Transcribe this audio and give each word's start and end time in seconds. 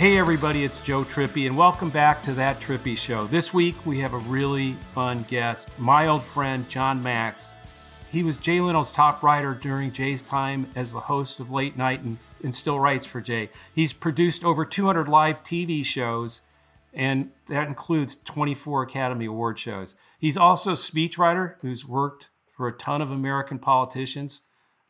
Hey, 0.00 0.16
everybody, 0.16 0.64
it's 0.64 0.80
Joe 0.80 1.04
Trippi, 1.04 1.46
and 1.46 1.58
welcome 1.58 1.90
back 1.90 2.22
to 2.22 2.32
That 2.32 2.58
Trippi 2.58 2.96
Show. 2.96 3.24
This 3.24 3.52
week, 3.52 3.84
we 3.84 3.98
have 3.98 4.14
a 4.14 4.18
really 4.20 4.72
fun 4.94 5.26
guest, 5.28 5.68
my 5.76 6.06
old 6.06 6.22
friend, 6.22 6.66
Jon 6.70 7.02
Macks. 7.02 7.50
He 8.10 8.22
was 8.22 8.38
Jay 8.38 8.62
Leno's 8.62 8.90
top 8.90 9.22
writer 9.22 9.52
during 9.52 9.92
Jay's 9.92 10.22
time 10.22 10.68
as 10.74 10.90
the 10.90 11.00
host 11.00 11.38
of 11.38 11.50
Late 11.50 11.76
Night 11.76 12.00
and, 12.00 12.16
and 12.42 12.56
still 12.56 12.80
writes 12.80 13.04
for 13.04 13.20
Jay. 13.20 13.50
He's 13.74 13.92
produced 13.92 14.42
over 14.42 14.64
200 14.64 15.06
live 15.06 15.44
TV 15.44 15.84
shows, 15.84 16.40
and 16.94 17.32
that 17.48 17.68
includes 17.68 18.16
24 18.24 18.84
Academy 18.84 19.26
Award 19.26 19.58
shows. 19.58 19.96
He's 20.18 20.38
also 20.38 20.70
a 20.70 20.76
speechwriter 20.76 21.60
who's 21.60 21.84
worked 21.84 22.30
for 22.56 22.66
a 22.66 22.72
ton 22.72 23.02
of 23.02 23.10
American 23.10 23.58
politicians, 23.58 24.40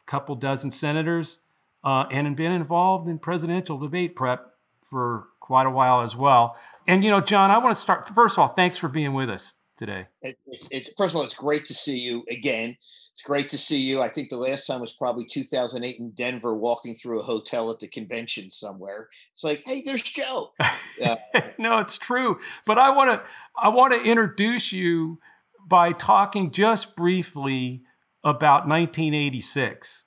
a 0.07 0.09
couple 0.09 0.37
dozen 0.37 0.71
senators, 0.71 1.41
uh, 1.83 2.05
and 2.13 2.37
been 2.37 2.52
involved 2.52 3.09
in 3.09 3.19
presidential 3.19 3.77
debate 3.77 4.15
prep 4.15 4.50
for 4.91 5.29
quite 5.41 5.67
a 5.67 5.71
while 5.71 6.03
as 6.03 6.17
well. 6.17 6.57
And 6.87 7.05
you 7.05 7.11
know, 7.11 7.21
Jon, 7.21 7.51
I 7.51 7.59
want 7.59 7.75
to 7.75 7.80
start. 7.80 8.09
First 8.09 8.35
of 8.35 8.41
all, 8.41 8.49
thanks 8.49 8.77
for 8.77 8.89
being 8.89 9.15
with 9.15 9.30
us 9.30 9.55
today. 9.77 10.09
It, 10.21 10.39
it's, 10.47 10.69
it's, 10.71 10.91
first 10.97 11.15
of 11.15 11.19
all, 11.19 11.25
it's 11.25 11.35
great 11.35 11.65
to 11.66 11.75
see 11.75 11.99
you 11.99 12.25
again. 12.29 12.77
It's 13.13 13.23
great 13.23 13.49
to 13.51 13.59
see 13.59 13.79
you. 13.79 14.01
I 14.03 14.09
think 14.09 14.30
the 14.30 14.37
last 14.37 14.66
time 14.66 14.80
was 14.80 14.93
probably 14.93 15.25
2008 15.25 15.99
in 15.99 16.11
Denver, 16.11 16.55
walking 16.55 16.95
through 16.95 17.21
a 17.21 17.23
hotel 17.23 17.71
at 17.71 17.80
the 17.80 17.89
convention 17.89 18.51
somewhere. 18.51 19.09
It's 19.35 19.45
like, 19.45 19.63
hey, 19.66 19.83
there's 19.83 20.03
Joe. 20.03 20.53
Uh, 21.02 21.16
no, 21.57 21.79
it's 21.79 21.97
true. 21.97 22.38
But 22.66 22.77
I 22.77 22.91
want 22.91 23.11
to 23.11 23.23
I 23.57 23.71
want 23.71 23.95
to 23.95 24.02
introduce 24.02 24.71
you 24.71 25.19
by 25.66 25.93
talking 25.93 26.51
just 26.51 26.95
briefly 26.95 27.85
about 28.23 28.69
1986, 28.69 30.05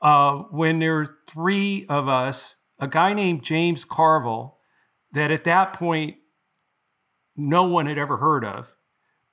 uh, 0.00 0.34
when 0.52 0.78
there 0.78 0.94
were 0.94 1.16
three 1.28 1.86
of 1.88 2.06
us 2.06 2.54
a 2.82 2.88
guy 2.88 3.14
named 3.14 3.44
James 3.44 3.84
Carville 3.84 4.58
that 5.12 5.30
at 5.30 5.44
that 5.44 5.72
point 5.72 6.16
no 7.36 7.62
one 7.62 7.86
had 7.86 7.96
ever 7.96 8.16
heard 8.16 8.44
of. 8.44 8.74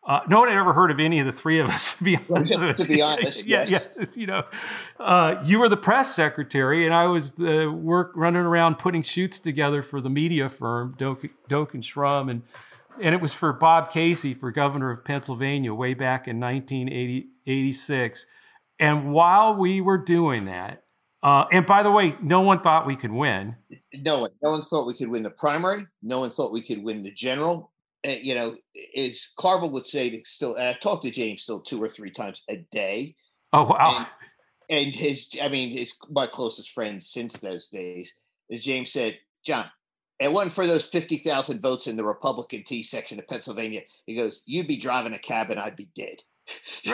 Uh, 0.05 0.21
no 0.29 0.39
one 0.39 0.49
had 0.49 0.57
ever 0.57 0.73
heard 0.73 0.91
of 0.91 0.99
any 0.99 1.19
of 1.19 1.25
the 1.25 1.31
three 1.31 1.59
of 1.59 1.67
us. 1.67 1.93
To 1.97 2.03
be 2.03 2.17
honest, 2.29 2.77
to 2.77 2.87
be 2.87 3.01
honest, 3.01 3.45
yeah, 3.47 3.65
yes. 3.67 3.89
yeah. 3.97 4.05
You 4.13 4.27
know, 4.27 4.43
uh, 4.99 5.41
you 5.43 5.59
were 5.59 5.67
the 5.67 5.77
press 5.77 6.15
secretary, 6.15 6.85
and 6.85 6.93
I 6.93 7.07
was 7.07 7.31
the 7.31 7.69
work 7.69 8.13
running 8.15 8.43
around 8.43 8.77
putting 8.77 9.01
shoots 9.01 9.39
together 9.39 9.81
for 9.81 9.99
the 9.99 10.09
media 10.09 10.47
firm 10.47 10.95
Doak, 10.97 11.25
Doak 11.47 11.73
and 11.73 11.83
Shrum, 11.83 12.29
and 12.29 12.43
and 13.01 13.15
it 13.15 13.21
was 13.21 13.33
for 13.33 13.51
Bob 13.51 13.91
Casey 13.91 14.33
for 14.33 14.51
governor 14.51 14.91
of 14.91 15.03
Pennsylvania 15.03 15.73
way 15.73 15.95
back 15.95 16.27
in 16.27 16.39
1986. 16.39 18.25
And 18.79 19.11
while 19.11 19.55
we 19.55 19.81
were 19.81 19.97
doing 19.97 20.45
that, 20.45 20.83
uh, 21.21 21.45
and 21.51 21.65
by 21.65 21.83
the 21.83 21.91
way, 21.91 22.15
no 22.21 22.41
one 22.41 22.59
thought 22.59 22.85
we 22.85 22.95
could 22.95 23.11
win. 23.11 23.55
No 23.93 24.21
one, 24.21 24.31
no 24.41 24.51
one 24.51 24.63
thought 24.63 24.87
we 24.87 24.93
could 24.93 25.09
win 25.09 25.23
the 25.23 25.29
primary. 25.29 25.85
No 26.01 26.21
one 26.21 26.29
thought 26.29 26.53
we 26.53 26.63
could 26.63 26.81
win 26.81 27.03
the 27.03 27.11
general. 27.11 27.71
Uh, 28.07 28.11
you 28.11 28.33
know, 28.33 28.55
as 28.95 29.27
Carville 29.37 29.71
would 29.71 29.85
say, 29.85 30.09
to 30.09 30.21
still, 30.23 30.55
I 30.57 30.77
talked 30.81 31.03
to 31.03 31.11
James 31.11 31.41
still 31.41 31.59
two 31.59 31.83
or 31.83 31.89
three 31.89 32.11
times 32.11 32.43
a 32.49 32.57
day. 32.71 33.15
Oh 33.51 33.63
wow! 33.63 34.07
And, 34.69 34.85
and 34.85 34.95
his, 34.95 35.27
I 35.41 35.49
mean, 35.49 35.77
his 35.77 35.93
my 36.09 36.27
closest 36.27 36.71
friend 36.71 37.03
since 37.03 37.33
those 37.33 37.67
days. 37.67 38.13
James 38.51 38.91
said, 38.93 39.17
"Jon, 39.43 39.65
it 40.19 40.31
wasn't 40.31 40.53
for 40.53 40.65
those 40.65 40.85
fifty 40.85 41.17
thousand 41.17 41.61
votes 41.61 41.87
in 41.87 41.97
the 41.97 42.05
Republican 42.05 42.63
T 42.63 42.81
section 42.81 43.19
of 43.19 43.27
Pennsylvania." 43.27 43.81
He 44.05 44.15
goes, 44.15 44.43
"You'd 44.45 44.67
be 44.67 44.77
driving 44.77 45.13
a 45.13 45.19
cab 45.19 45.51
and 45.51 45.59
I'd 45.59 45.75
be 45.75 45.89
dead." 45.93 46.21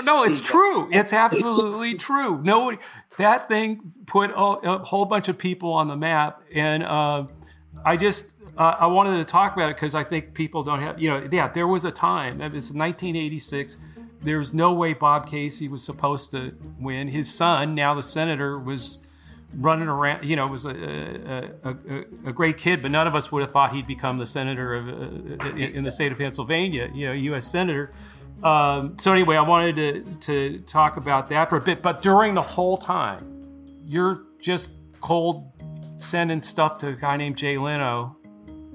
No, 0.03 0.23
it's 0.23 0.41
true. 0.53 0.89
It's 0.91 1.13
absolutely 1.13 1.95
true. 1.95 2.41
No, 2.41 2.77
that 3.17 3.47
thing 3.47 3.93
put 4.05 4.31
a, 4.31 4.35
a, 4.35 4.77
whole 4.79 5.05
bunch 5.05 5.27
of 5.27 5.37
people 5.37 5.73
on 5.73 5.87
the 5.87 5.95
map, 5.95 6.41
and 6.53 6.83
uh, 6.83 7.25
I 7.83 7.97
just 7.97 8.25
uh, 8.57 8.75
I 8.79 8.87
wanted 8.87 9.17
to 9.17 9.25
talk 9.25 9.53
about 9.53 9.69
it 9.69 9.75
because 9.75 9.95
I 9.95 10.03
think 10.03 10.33
people 10.33 10.63
don't 10.63 10.81
have 10.81 11.01
you 11.01 11.09
know 11.09 11.27
yeah 11.31 11.47
there 11.47 11.67
was 11.67 11.85
a 11.85 11.91
time 11.91 12.41
it's 12.41 12.71
1986. 12.71 13.77
There 14.21 14.39
was 14.39 14.53
no 14.53 14.73
way 14.73 14.93
Bob 14.93 15.29
Casey 15.29 15.67
was 15.67 15.83
supposed 15.83 16.31
to 16.31 16.55
win. 16.79 17.09
His 17.09 17.31
son, 17.31 17.75
now 17.75 17.93
the 17.93 18.01
senator, 18.01 18.57
was 18.57 18.99
running 19.53 19.87
around. 19.87 20.25
You 20.25 20.35
know, 20.35 20.47
was 20.47 20.65
a, 20.65 20.69
a, 21.63 21.69
a, 21.69 21.75
a, 22.25 22.33
great 22.33 22.57
kid, 22.57 22.81
but 22.81 22.89
none 22.89 23.05
of 23.05 23.13
us 23.13 23.31
would 23.31 23.41
have 23.41 23.51
thought 23.51 23.73
he'd 23.73 23.85
become 23.85 24.17
the 24.17 24.25
senator 24.25 24.73
of 24.73 24.87
uh, 25.41 25.55
in 25.55 25.83
the 25.83 25.91
state 25.91 26.11
of 26.11 26.17
Pennsylvania. 26.17 26.89
You 26.93 27.07
know, 27.07 27.13
U.S. 27.13 27.47
senator. 27.51 27.91
Um, 28.43 28.97
so 28.99 29.11
anyway, 29.11 29.37
I 29.37 29.41
wanted 29.41 29.75
to 29.75 30.17
to 30.21 30.59
talk 30.61 30.97
about 30.97 31.29
that 31.29 31.49
for 31.49 31.57
a 31.57 31.61
bit. 31.61 31.81
But 31.81 32.01
during 32.01 32.33
the 32.33 32.41
whole 32.41 32.77
time, 32.77 33.43
you're 33.83 34.23
just 34.41 34.69
cold 35.01 35.51
sending 35.97 36.41
stuff 36.41 36.77
to 36.79 36.89
a 36.89 36.93
guy 36.93 37.17
named 37.17 37.37
Jay 37.37 37.57
Leno. 37.57 38.17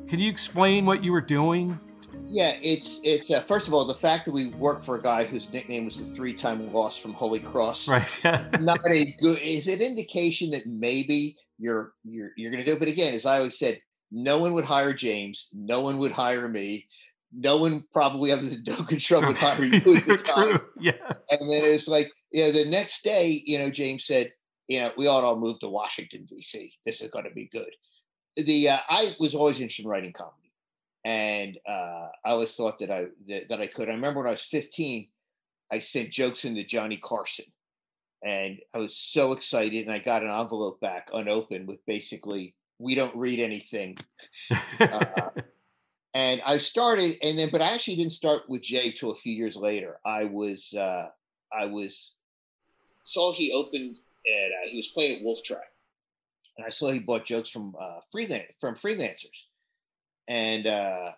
Can 0.09 0.19
you 0.19 0.31
explain 0.31 0.87
what 0.87 1.05
you 1.05 1.13
were 1.13 1.21
doing? 1.21 1.79
Yeah, 2.27 2.57
it's 2.63 3.01
it's 3.03 3.31
uh, 3.31 3.43
first 3.43 3.69
of 3.69 3.75
all 3.75 3.85
the 3.85 3.95
fact 3.95 4.25
that 4.27 4.33
we 4.33 4.47
work 4.47 4.83
for 4.83 4.97
a 4.97 5.03
guy 5.03 5.25
whose 5.25 5.53
nickname 5.53 5.85
was 5.85 5.99
the 5.99 6.15
three-time 6.15 6.73
loss 6.73 6.97
from 6.97 7.13
Holy 7.13 7.41
Cross. 7.41 7.89
Right. 7.89 8.09
not 8.61 8.79
a 8.89 9.13
good. 9.19 9.39
Is 9.41 9.67
it 9.67 9.81
indication 9.81 10.51
that 10.51 10.67
maybe 10.67 11.37
you're 11.59 11.93
you're 12.05 12.31
you're 12.37 12.53
going 12.53 12.65
to 12.65 12.71
do 12.71 12.77
it? 12.77 12.79
But 12.79 12.89
again, 12.89 13.15
as 13.15 13.27
I 13.27 13.39
always 13.39 13.59
said, 13.59 13.81
no 14.13 14.39
one 14.39 14.53
would 14.55 14.65
hire 14.65 14.93
James. 14.93 15.49
No 15.53 15.81
one 15.83 15.99
would 15.99 16.13
hire 16.13 16.49
me 16.49 16.87
no 17.33 17.57
one 17.59 17.85
probably 17.93 18.33
other 18.33 18.49
than 18.49 18.65
Doak 18.65 18.93
and 18.93 19.01
Shrum 19.01 19.27
would 19.27 19.37
hire 19.37 19.65
you 19.65 19.97
at 19.97 20.05
the 20.05 20.17
time. 20.25 20.61
Yeah. 20.79 20.93
And 21.31 21.49
then 21.49 21.65
it's 21.65 21.89
like, 21.89 22.11
you 22.33 22.45
know, 22.45 22.53
the 22.53 22.69
next 22.69 23.05
day, 23.05 23.43
you 23.47 23.59
know, 23.59 23.71
James 23.71 24.05
said, 24.05 24.33
you 24.69 24.81
know, 24.81 24.91
we 24.97 25.07
ought 25.07 25.21
to 25.21 25.27
all 25.27 25.39
move 25.39 25.59
to 25.61 25.69
Washington, 25.69 26.27
D.C. 26.29 26.73
This 26.87 27.01
is 27.01 27.11
going 27.11 27.25
to 27.25 27.31
be 27.31 27.49
good. 27.53 27.71
The 28.37 28.71
uh, 28.71 28.79
I 28.89 29.17
was 29.19 29.35
always 29.35 29.59
interested 29.59 29.85
in 29.85 29.91
writing 29.91 30.13
comedy, 30.13 30.53
and 31.05 31.59
uh, 31.69 32.09
I 32.25 32.31
always 32.31 32.55
thought 32.55 32.79
that 32.79 32.91
I 32.91 33.07
that, 33.27 33.49
that 33.49 33.61
I 33.61 33.67
could. 33.67 33.89
I 33.89 33.93
remember 33.93 34.21
when 34.21 34.29
I 34.29 34.33
was 34.33 34.45
15, 34.45 35.09
I 35.73 35.81
sent 35.81 36.13
jokes 36.13 36.45
into 36.45 36.63
Johnny 36.63 36.97
Carson, 36.97 37.47
and 38.25 38.61
I 38.73 38.79
was 38.79 38.97
so 38.97 39.33
excited, 39.33 39.87
and 39.87 39.93
I 39.93 39.99
got 39.99 40.23
an 40.23 40.31
envelope 40.31 40.81
back 40.81 41.09
unopened 41.13 41.67
with 41.67 41.85
basically, 41.85 42.55
"We 42.79 42.95
don't 42.95 43.17
read 43.17 43.41
anything." 43.41 43.99
uh, 44.81 45.31
and 46.15 46.43
I 46.45 46.59
started, 46.59 47.19
and 47.23 47.39
then, 47.39 47.51
but 47.51 47.63
I 47.63 47.73
actually 47.73 47.97
didn't 47.97 48.13
start 48.13 48.49
with 48.49 48.63
Jay 48.63 48.91
till 48.91 49.13
a 49.13 49.17
few 49.17 49.33
years 49.33 49.57
later. 49.57 49.99
I 50.05 50.25
was, 50.25 50.75
uh, 50.75 51.07
I 51.53 51.67
was, 51.67 52.15
saw 53.05 53.33
he 53.33 53.53
opened 53.53 53.97
and 54.27 54.53
uh, 54.53 54.69
he 54.69 54.77
was 54.77 54.89
playing 54.89 55.17
at 55.17 55.23
Wolf 55.23 55.43
Trap, 55.45 55.63
and 56.57 56.67
I 56.67 56.71
saw 56.71 56.91
he 56.91 56.99
bought 56.99 57.25
jokes 57.25 57.49
from 57.49 57.75
uh, 57.81 58.01
freelance 58.11 58.57
from 58.61 58.75
freelancers, 58.75 59.45
and 60.27 60.67
uh, 60.67 61.13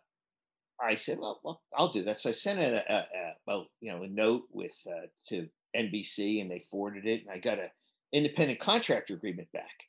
I 0.81 0.95
said, 0.95 1.19
well, 1.19 1.41
well, 1.43 1.63
I'll 1.77 1.93
do 1.93 2.03
that. 2.05 2.21
So 2.21 2.31
I 2.31 2.33
sent 2.33 2.61
a, 2.61 2.93
a, 2.93 2.97
a, 2.99 3.53
a 3.53 3.65
you 3.81 3.93
know 3.93 4.03
a 4.03 4.09
note 4.09 4.45
with 4.53 4.77
uh, 4.87 5.07
to 5.29 5.49
NBC, 5.75 6.43
and 6.43 6.51
they 6.51 6.65
forwarded 6.71 7.07
it, 7.07 7.23
and 7.23 7.31
I 7.31 7.39
got 7.39 7.59
a 7.59 7.71
independent 8.13 8.61
contractor 8.61 9.15
agreement 9.15 9.51
back, 9.53 9.89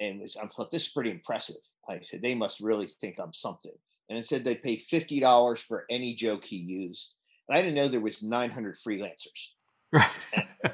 and 0.00 0.20
was, 0.20 0.36
I 0.36 0.46
thought 0.46 0.70
this 0.70 0.84
is 0.84 0.92
pretty 0.92 1.10
impressive. 1.10 1.56
I 1.86 2.00
said 2.00 2.22
they 2.22 2.34
must 2.34 2.60
really 2.60 2.88
think 2.88 3.18
I'm 3.18 3.34
something 3.34 3.72
and 4.08 4.18
it 4.18 4.26
said 4.26 4.44
they'd 4.44 4.62
pay 4.62 4.76
fifty 4.76 5.20
dollars 5.20 5.60
for 5.60 5.84
any 5.90 6.14
joke 6.14 6.44
he 6.44 6.56
used. 6.56 7.14
And 7.48 7.58
I 7.58 7.62
didn't 7.62 7.76
know 7.76 7.88
there 7.88 8.00
was 8.00 8.22
nine 8.22 8.50
hundred 8.50 8.76
freelancers. 8.76 9.50
Right. 9.92 10.10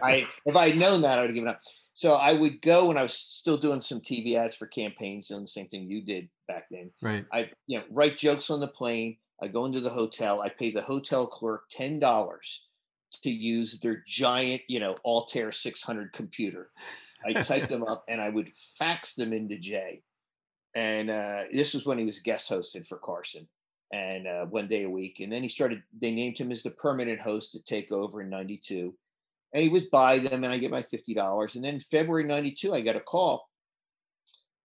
I 0.02 0.28
if 0.46 0.56
I 0.56 0.68
had 0.68 0.78
known 0.78 1.02
that, 1.02 1.18
I 1.18 1.22
would 1.22 1.30
have 1.30 1.34
given 1.34 1.50
up. 1.50 1.60
So 1.94 2.14
I 2.14 2.32
would 2.32 2.60
go 2.60 2.86
when 2.86 2.98
I 2.98 3.02
was 3.02 3.14
still 3.14 3.56
doing 3.56 3.80
some 3.80 4.00
TV 4.00 4.34
ads 4.34 4.56
for 4.56 4.66
campaigns, 4.66 5.28
doing 5.28 5.42
the 5.42 5.48
same 5.48 5.68
thing 5.68 5.88
you 5.88 6.02
did 6.02 6.28
back 6.48 6.64
then. 6.70 6.90
Right. 7.02 7.24
I 7.32 7.50
you 7.66 7.78
know 7.78 7.84
write 7.90 8.16
jokes 8.16 8.50
on 8.50 8.60
the 8.60 8.68
plane. 8.68 9.16
I 9.42 9.48
go 9.48 9.64
into 9.64 9.80
the 9.80 9.90
hotel. 9.90 10.42
I 10.42 10.48
pay 10.48 10.70
the 10.70 10.82
hotel 10.82 11.26
clerk 11.26 11.64
ten 11.70 11.98
dollars 11.98 12.60
to 13.22 13.30
use 13.30 13.78
their 13.80 14.02
giant, 14.06 14.62
you 14.68 14.80
know, 14.80 14.96
Altair 15.04 15.52
600 15.52 16.12
computer. 16.12 16.70
I 17.24 17.32
typed 17.32 17.68
them 17.70 17.84
up 17.84 18.04
and 18.08 18.20
I 18.20 18.28
would 18.28 18.50
fax 18.78 19.14
them 19.14 19.32
into 19.32 19.56
Jay 19.56 20.02
and 20.74 21.10
uh, 21.10 21.44
this 21.52 21.74
was 21.74 21.86
when 21.86 21.98
he 21.98 22.04
was 22.04 22.18
guest 22.18 22.48
hosting 22.48 22.82
for 22.82 22.98
Carson, 22.98 23.48
and 23.92 24.26
uh, 24.26 24.46
one 24.46 24.68
day 24.68 24.84
a 24.84 24.90
week. 24.90 25.20
And 25.20 25.32
then 25.32 25.42
he 25.42 25.48
started. 25.48 25.82
They 25.98 26.12
named 26.12 26.38
him 26.38 26.50
as 26.50 26.62
the 26.62 26.70
permanent 26.70 27.20
host 27.20 27.52
to 27.52 27.62
take 27.62 27.92
over 27.92 28.20
in 28.22 28.30
'92, 28.30 28.94
and 29.52 29.62
he 29.62 29.68
was 29.68 29.84
by 29.84 30.18
them, 30.18 30.44
and 30.44 30.52
I 30.52 30.58
get 30.58 30.70
my 30.70 30.82
fifty 30.82 31.14
dollars. 31.14 31.54
And 31.54 31.64
then 31.64 31.80
February 31.80 32.24
'92, 32.24 32.72
I 32.72 32.82
got 32.82 32.96
a 32.96 33.00
call, 33.00 33.48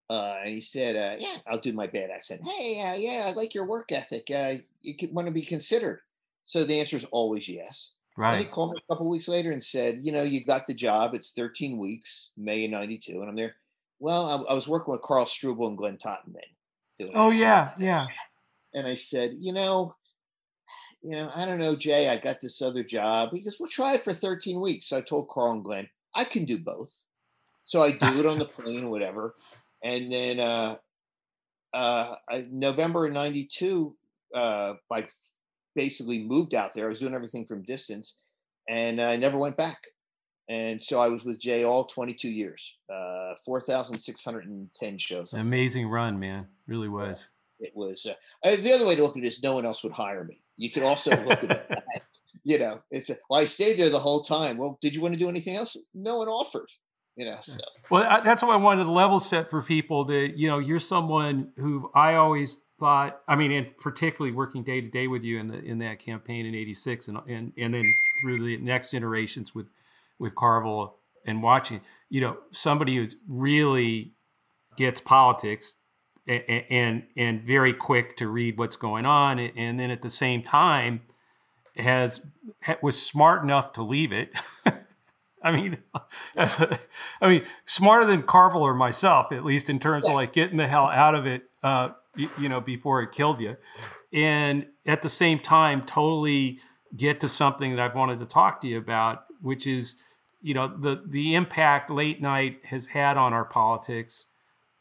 uh, 0.08 0.38
and 0.40 0.54
he 0.54 0.60
said, 0.60 0.96
uh, 0.96 1.16
"Yeah, 1.18 1.36
I'll 1.46 1.60
do 1.60 1.72
my 1.72 1.86
bad 1.86 2.10
accent. 2.10 2.42
Hey, 2.44 2.80
uh, 2.82 2.94
yeah, 2.96 3.26
I 3.28 3.32
like 3.32 3.54
your 3.54 3.66
work 3.66 3.92
ethic. 3.92 4.30
Uh, 4.30 4.56
you 4.82 4.94
want 5.12 5.26
to 5.28 5.32
be 5.32 5.44
considered." 5.44 6.00
So 6.44 6.64
the 6.64 6.80
answer 6.80 6.96
is 6.96 7.04
always 7.12 7.48
yes. 7.48 7.92
Right. 8.16 8.34
And 8.34 8.44
he 8.44 8.50
called 8.50 8.72
me 8.74 8.80
a 8.82 8.92
couple 8.92 9.08
weeks 9.08 9.28
later 9.28 9.52
and 9.52 9.62
said, 9.62 10.00
"You 10.04 10.10
know, 10.10 10.22
you 10.22 10.44
got 10.44 10.66
the 10.66 10.74
job. 10.74 11.14
It's 11.14 11.30
13 11.32 11.78
weeks, 11.78 12.30
May 12.36 12.64
of 12.64 12.72
'92, 12.72 13.20
and 13.20 13.30
I'm 13.30 13.36
there." 13.36 13.54
Well, 14.00 14.46
I, 14.48 14.52
I, 14.52 14.54
was 14.54 14.66
working 14.66 14.92
with 14.92 15.02
Karl 15.02 15.26
Struble 15.26 15.68
and 15.68 15.76
Glenn 15.76 15.98
Totten 15.98 16.34
then. 16.34 17.10
Oh 17.14 17.30
yeah, 17.30 17.68
yeah. 17.78 18.06
And 18.74 18.86
I 18.86 18.94
said, 18.94 19.34
you 19.38 19.52
know, 19.52 19.94
you 21.02 21.16
know, 21.16 21.30
I 21.34 21.44
don't 21.44 21.58
know, 21.58 21.76
Jay. 21.76 22.08
I 22.08 22.18
got 22.18 22.40
this 22.40 22.60
other 22.60 22.82
job. 22.82 23.30
He 23.32 23.42
goes, 23.42 23.56
"We'll 23.60 23.68
try 23.68 23.94
it 23.94 24.02
for 24.02 24.12
13 24.12 24.60
weeks." 24.60 24.88
So 24.88 24.98
I 24.98 25.00
told 25.02 25.28
Carl 25.28 25.52
and 25.52 25.64
Glenn, 25.64 25.88
I 26.14 26.24
can 26.24 26.44
do 26.44 26.58
both. 26.58 26.92
So 27.64 27.82
I 27.82 27.92
do 27.92 28.20
it 28.20 28.26
on 28.26 28.38
the 28.38 28.44
plane, 28.56 28.84
or 28.84 28.90
whatever. 28.90 29.34
And 29.82 30.10
then 30.10 30.40
uh, 30.40 30.76
uh, 31.72 32.16
I, 32.28 32.46
November 32.50 33.08
'92, 33.10 33.96
uh, 34.34 34.74
I 34.90 35.06
basically 35.74 36.22
moved 36.22 36.54
out 36.54 36.72
there. 36.74 36.86
I 36.86 36.88
was 36.88 37.00
doing 37.00 37.14
everything 37.14 37.46
from 37.46 37.62
distance, 37.62 38.16
and 38.68 39.00
I 39.00 39.16
never 39.16 39.38
went 39.38 39.56
back. 39.56 39.78
And 40.50 40.82
so 40.82 41.00
I 41.00 41.06
was 41.06 41.24
with 41.24 41.38
Jay 41.38 41.62
all 41.62 41.84
22 41.84 42.28
years, 42.28 42.74
uh, 42.92 43.34
4,610 43.44 44.98
shows. 44.98 45.32
Amazing 45.32 45.88
run, 45.88 46.18
man. 46.18 46.48
Really 46.66 46.88
was. 46.88 47.28
It 47.60 47.70
was. 47.72 48.04
Uh, 48.04 48.56
the 48.56 48.72
other 48.72 48.84
way 48.84 48.96
to 48.96 49.02
look 49.04 49.16
at 49.16 49.22
it 49.22 49.28
is 49.28 49.40
no 49.44 49.54
one 49.54 49.64
else 49.64 49.84
would 49.84 49.92
hire 49.92 50.24
me. 50.24 50.42
You 50.56 50.70
could 50.70 50.82
also 50.82 51.10
look 51.24 51.44
at 51.44 51.50
it. 51.52 52.02
You 52.42 52.58
know, 52.58 52.80
it's 52.90 53.10
a, 53.10 53.16
well, 53.28 53.40
I 53.40 53.44
stayed 53.44 53.78
there 53.78 53.90
the 53.90 54.00
whole 54.00 54.24
time. 54.24 54.56
Well, 54.56 54.76
did 54.82 54.92
you 54.92 55.00
want 55.00 55.14
to 55.14 55.20
do 55.20 55.28
anything 55.28 55.54
else? 55.54 55.76
No 55.94 56.18
one 56.18 56.26
offered. 56.26 56.68
You 57.14 57.26
know, 57.26 57.38
so. 57.42 57.58
Well, 57.88 58.04
I, 58.08 58.20
that's 58.20 58.42
why 58.42 58.54
I 58.54 58.56
wanted 58.56 58.84
to 58.84 58.90
level 58.90 59.20
set 59.20 59.50
for 59.50 59.62
people 59.62 60.04
that 60.06 60.32
you 60.36 60.48
know 60.48 60.58
you're 60.58 60.80
someone 60.80 61.52
who 61.56 61.90
I 61.94 62.14
always 62.14 62.58
thought. 62.78 63.20
I 63.28 63.36
mean, 63.36 63.52
and 63.52 63.76
particularly 63.78 64.34
working 64.34 64.64
day 64.64 64.80
to 64.80 64.88
day 64.88 65.06
with 65.06 65.22
you 65.22 65.38
in 65.38 65.48
the 65.48 65.58
in 65.58 65.78
that 65.80 65.98
campaign 65.98 66.46
in 66.46 66.54
'86, 66.54 67.08
and 67.08 67.18
and 67.28 67.52
and 67.58 67.74
then 67.74 67.82
through 68.22 68.42
the 68.42 68.56
next 68.56 68.94
iterations 68.94 69.54
with 69.54 69.66
with 70.20 70.36
Carville 70.36 70.98
and 71.26 71.42
watching, 71.42 71.80
you 72.08 72.20
know, 72.20 72.36
somebody 72.52 72.96
who's 72.96 73.16
really 73.26 74.12
gets 74.76 75.00
politics 75.00 75.74
and, 76.28 76.64
and 76.70 77.02
and 77.16 77.42
very 77.42 77.72
quick 77.72 78.16
to 78.18 78.28
read 78.28 78.56
what's 78.56 78.76
going 78.76 79.06
on, 79.06 79.38
and 79.40 79.80
then 79.80 79.90
at 79.90 80.02
the 80.02 80.10
same 80.10 80.42
time 80.42 81.00
has 81.76 82.20
was 82.82 83.00
smart 83.00 83.42
enough 83.42 83.72
to 83.72 83.82
leave 83.82 84.12
it. 84.12 84.32
I 85.42 85.52
mean, 85.52 85.78
a, 86.36 86.78
I 87.22 87.28
mean, 87.28 87.44
smarter 87.64 88.04
than 88.04 88.22
Carville 88.22 88.62
or 88.62 88.74
myself, 88.74 89.32
at 89.32 89.44
least 89.44 89.70
in 89.70 89.78
terms 89.78 90.06
of 90.06 90.12
like 90.12 90.34
getting 90.34 90.58
the 90.58 90.68
hell 90.68 90.86
out 90.86 91.14
of 91.14 91.26
it, 91.26 91.44
uh, 91.62 91.90
you, 92.14 92.28
you, 92.38 92.48
know, 92.50 92.60
before 92.60 93.02
it 93.02 93.10
killed 93.10 93.40
you, 93.40 93.56
and 94.12 94.66
at 94.84 95.00
the 95.00 95.08
same 95.08 95.38
time, 95.38 95.82
totally 95.82 96.58
get 96.94 97.20
to 97.20 97.28
something 97.28 97.74
that 97.74 97.80
I've 97.80 97.94
wanted 97.94 98.20
to 98.20 98.26
talk 98.26 98.60
to 98.60 98.68
you 98.68 98.76
about, 98.76 99.24
which 99.40 99.66
is 99.66 99.96
you 100.42 100.54
know 100.54 100.68
the 100.68 101.02
the 101.06 101.34
impact 101.34 101.90
late 101.90 102.20
night 102.20 102.60
has 102.66 102.86
had 102.86 103.16
on 103.16 103.32
our 103.32 103.44
politics 103.44 104.26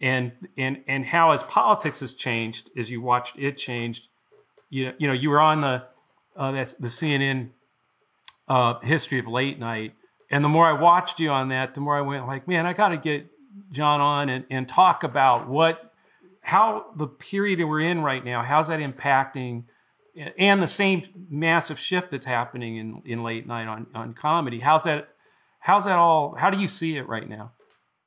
and 0.01 0.31
and 0.57 0.83
and 0.87 1.05
how 1.05 1.31
as 1.31 1.43
politics 1.43 1.99
has 1.99 2.13
changed 2.13 2.69
as 2.77 2.89
you 2.89 3.01
watched 3.01 3.37
it 3.37 3.57
changed 3.57 4.07
you 4.69 4.85
know 4.85 4.93
you 4.97 5.07
know 5.07 5.13
you 5.13 5.29
were 5.29 5.39
on 5.39 5.61
the 5.61 5.83
uh, 6.35 6.51
that's 6.51 6.73
the 6.75 6.87
CNN 6.87 7.49
uh, 8.47 8.79
history 8.79 9.19
of 9.19 9.27
late 9.27 9.59
night. 9.59 9.93
And 10.31 10.43
the 10.43 10.49
more 10.49 10.65
I 10.65 10.73
watched 10.73 11.19
you 11.19 11.29
on 11.31 11.49
that 11.49 11.73
the 11.73 11.81
more 11.81 11.97
I 11.97 12.01
went 12.01 12.27
like 12.27 12.47
man 12.47 12.65
I 12.65 12.73
got 12.73 12.89
to 12.89 12.97
get 12.97 13.27
Jon 13.71 13.99
on 13.99 14.29
and, 14.29 14.45
and 14.49 14.67
talk 14.67 15.03
about 15.03 15.47
what 15.47 15.93
how 16.41 16.85
the 16.95 17.07
period 17.07 17.59
that 17.59 17.67
we're 17.67 17.81
in 17.81 18.01
right 18.01 18.23
now 18.23 18.43
how's 18.43 18.69
that 18.69 18.79
impacting 18.79 19.65
and 20.37 20.61
the 20.61 20.67
same 20.67 21.03
massive 21.29 21.79
shift 21.79 22.11
that's 22.11 22.25
happening 22.25 22.77
in, 22.77 23.01
in 23.05 23.23
late 23.23 23.47
night 23.47 23.67
on, 23.67 23.87
on 23.93 24.13
comedy. 24.13 24.59
How's 24.59 24.83
that 24.83 25.09
How's 25.59 25.85
that 25.85 25.97
all? 25.97 26.35
How 26.35 26.49
do 26.49 26.57
you 26.57 26.67
see 26.67 26.97
it 26.97 27.07
right 27.07 27.27
now? 27.27 27.51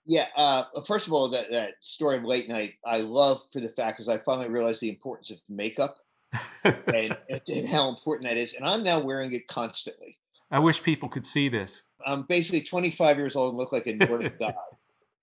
Yeah. 0.05 0.27
Uh, 0.37 0.65
first 0.87 1.07
of 1.07 1.13
all, 1.13 1.29
that, 1.31 1.51
that 1.51 1.75
story 1.81 2.17
of 2.17 2.25
late 2.25 2.49
night, 2.49 2.75
I 2.85 2.99
love 2.99 3.43
for 3.53 3.61
the 3.61 3.69
fact 3.69 3.99
because 3.99 4.09
I 4.09 4.19
finally 4.19 4.49
realized 4.49 4.81
the 4.81 4.89
importance 4.89 5.31
of 5.31 5.39
makeup 5.49 5.99
and, 6.65 7.17
and 7.29 7.69
how 7.69 7.89
important 7.89 8.29
that 8.29 8.37
is. 8.37 8.55
And 8.55 8.67
I'm 8.67 8.83
now 8.83 9.01
wearing 9.01 9.33
it 9.33 9.47
constantly. 9.47 10.19
I 10.51 10.59
wish 10.59 10.83
people 10.83 11.09
could 11.09 11.27
see 11.27 11.49
this. 11.49 11.85
I'm 12.05 12.23
basically 12.23 12.63
25 12.63 13.17
years 13.17 13.37
old 13.37 13.51
and 13.51 13.59
look 13.59 13.73
like 13.73 13.87
a 13.87 13.95
Nordic 13.95 14.39
god. 14.39 14.55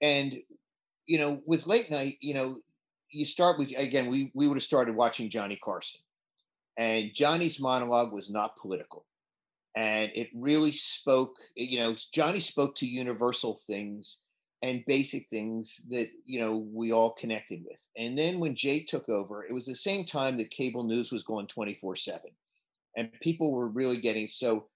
And, 0.01 0.41
you 1.05 1.19
know, 1.19 1.41
with 1.45 1.67
late 1.67 1.91
night, 1.91 2.15
you 2.21 2.33
know, 2.33 2.59
you 3.11 3.25
start 3.25 3.59
with, 3.59 3.71
again, 3.75 4.09
we, 4.09 4.31
we 4.33 4.47
would 4.47 4.57
have 4.57 4.63
started 4.63 4.95
watching 4.95 5.29
Johnny 5.29 5.59
Carson. 5.61 5.99
And 6.77 7.13
Johnny's 7.13 7.59
monologue 7.59 8.13
was 8.13 8.29
not 8.29 8.55
political 8.55 9.05
and 9.75 10.11
it 10.15 10.29
really 10.33 10.71
spoke 10.71 11.37
you 11.55 11.79
know 11.79 11.95
johnny 12.13 12.39
spoke 12.39 12.75
to 12.75 12.87
universal 12.87 13.59
things 13.67 14.17
and 14.61 14.83
basic 14.85 15.27
things 15.29 15.81
that 15.89 16.07
you 16.25 16.39
know 16.39 16.67
we 16.73 16.91
all 16.91 17.11
connected 17.11 17.63
with. 17.63 17.81
And 17.97 18.17
then 18.17 18.39
when 18.39 18.55
jay 18.55 18.83
took 18.83 19.07
over 19.09 19.45
it 19.45 19.53
was 19.53 19.65
the 19.65 19.75
same 19.75 20.05
time 20.05 20.37
that 20.37 20.51
cable 20.51 20.83
news 20.83 21.11
was 21.11 21.23
going 21.23 21.47
24 21.47 21.95
7 21.95 22.21
and 22.97 23.11
people 23.21 23.51
were 23.51 23.67
really 23.67 24.01
getting 24.01 24.27
so 24.27 24.67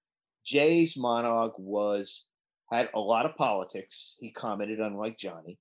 jay's 0.45 0.95
monologue 0.95 1.53
was 1.57 2.23
had 2.71 2.89
a 2.95 2.99
lot 2.99 3.25
of 3.25 3.35
politics. 3.35 4.15
He 4.19 4.31
commented 4.31 4.79
unlike 4.79 5.17
johnny 5.17 5.57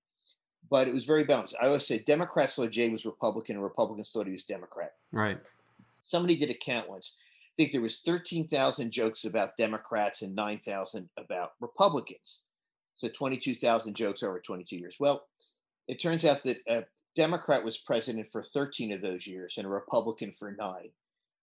but 0.70 0.88
it 0.88 0.94
was 0.94 1.05
very 1.05 1.25
balanced. 1.25 1.56
I 1.61 1.67
always 1.67 1.87
say 1.87 2.02
democrats 2.06 2.56
thought 2.56 2.70
jay 2.70 2.88
was 2.90 3.05
republican 3.05 3.56
and 3.56 3.64
republicans 3.64 4.11
thought 4.12 4.26
he 4.26 4.32
was 4.32 4.44
democrat. 4.44 4.93
Right. 5.11 5.38
Somebody 6.05 6.37
did 6.37 6.50
a 6.50 6.55
count 6.55 6.88
once 6.88 7.14
I 7.52 7.62
think 7.62 7.72
there 7.72 7.82
was 7.82 8.00
13,000 8.00 8.90
jokes 8.90 9.25
about 9.25 9.56
Democrats 9.58 10.22
and 10.22 10.34
9,000 10.34 11.10
about 11.19 11.52
Republicans. 11.60 12.40
So 12.96 13.08
22,000 13.08 13.94
jokes 13.94 14.22
over 14.22 14.40
22 14.40 14.76
years. 14.76 14.96
Well, 14.99 15.26
it 15.87 16.00
turns 16.00 16.25
out 16.25 16.43
that 16.44 16.56
a 16.66 16.84
Democrat 17.14 17.62
was 17.62 17.76
president 17.76 18.28
for 18.32 18.43
13 18.43 18.93
of 18.93 19.02
those 19.02 19.26
years 19.26 19.54
and 19.58 19.66
a 19.66 19.70
Republican 19.70 20.32
for 20.38 20.52
nine. 20.52 20.90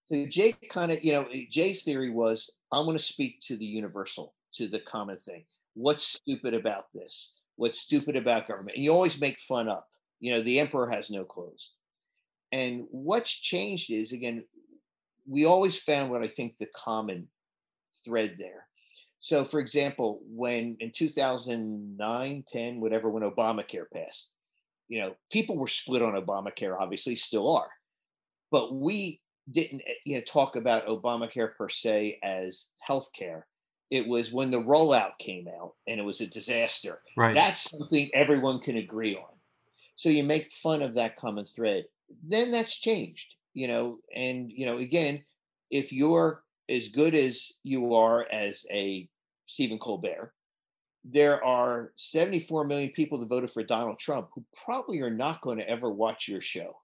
So 0.07 0.25
Jay 0.27 0.53
kind 0.71 0.91
of, 0.91 1.03
you 1.03 1.11
know, 1.11 1.27
Jay's 1.51 1.83
theory 1.83 2.09
was 2.09 2.49
I'm 2.71 2.85
going 2.85 2.97
to 2.97 3.03
speak 3.03 3.41
to 3.43 3.55
the 3.55 3.65
universal, 3.65 4.33
to 4.55 4.67
the 4.67 4.79
common 4.79 5.17
thing. 5.19 5.45
What's 5.75 6.03
stupid 6.03 6.55
about 6.55 6.85
this? 6.93 7.33
What's 7.57 7.79
stupid 7.79 8.15
about 8.15 8.47
government? 8.47 8.77
And 8.77 8.83
you 8.83 8.91
always 8.91 9.19
make 9.19 9.37
fun 9.39 9.69
up. 9.69 9.87
You 10.19 10.33
know, 10.33 10.41
the 10.41 10.59
emperor 10.59 10.89
has 10.89 11.11
no 11.11 11.23
clothes. 11.23 11.69
And 12.51 12.85
what's 12.89 13.31
changed 13.31 13.91
is, 13.91 14.11
again, 14.11 14.45
we 15.29 15.45
always 15.45 15.77
found 15.77 16.09
what 16.09 16.23
I 16.23 16.27
think 16.27 16.57
the 16.57 16.67
common 16.75 17.27
thread 18.03 18.35
there. 18.37 18.65
So, 19.19 19.43
for 19.43 19.59
example, 19.59 20.21
when 20.27 20.77
in 20.79 20.91
2009, 20.91 22.43
10, 22.47 22.81
whatever, 22.81 23.09
when 23.09 23.23
Obamacare 23.23 23.85
passed, 23.93 24.31
you 24.87 24.99
know, 24.99 25.15
people 25.31 25.57
were 25.57 25.67
split 25.67 26.01
on 26.01 26.13
Obamacare, 26.13 26.79
obviously, 26.79 27.15
still 27.15 27.55
are. 27.55 27.69
But 28.49 28.73
we 28.73 29.21
didn't 29.51 29.81
eh, 29.85 29.93
you 30.05 30.15
know, 30.15 30.23
talk 30.27 30.55
about 30.55 30.87
Obamacare 30.87 31.55
per 31.55 31.69
se 31.69 32.19
as 32.23 32.69
health 32.79 33.09
care. 33.13 33.45
It 33.91 34.07
was 34.07 34.31
when 34.31 34.51
the 34.51 34.63
rollout 34.63 35.17
came 35.19 35.47
out 35.47 35.73
and 35.87 35.99
it 35.99 36.03
was 36.03 36.21
a 36.21 36.27
disaster. 36.27 37.01
Right. 37.17 37.35
That's 37.35 37.69
something 37.69 38.09
everyone 38.13 38.59
can 38.59 38.77
agree 38.77 39.15
on. 39.15 39.35
So 39.95 40.09
you 40.09 40.23
make 40.23 40.53
fun 40.53 40.81
of 40.81 40.95
that 40.95 41.17
common 41.17 41.45
thread. 41.45 41.85
Then 42.23 42.51
that's 42.51 42.75
changed 42.75 43.35
you 43.59 43.67
know, 43.67 43.99
and 44.15 44.49
you 44.49 44.65
know, 44.65 44.77
again, 44.77 45.21
if 45.69 45.91
you're 45.91 46.43
as 46.69 46.87
good 46.87 47.13
as 47.13 47.51
you 47.61 47.93
are 47.93 48.25
as 48.31 48.65
a 48.71 49.09
Stephen 49.47 49.77
Colbert, 49.77 50.33
there 51.03 51.43
are 51.43 51.91
74 51.95 52.63
million 52.63 52.91
people 52.91 53.19
that 53.19 53.27
voted 53.27 53.51
for 53.51 53.61
Donald 53.63 53.99
Trump 53.99 54.29
who 54.33 54.45
probably 54.63 55.01
are 55.01 55.09
not 55.09 55.41
going 55.41 55.57
to 55.57 55.69
ever 55.69 55.91
watch 55.91 56.29
your 56.29 56.41
show 56.41 56.77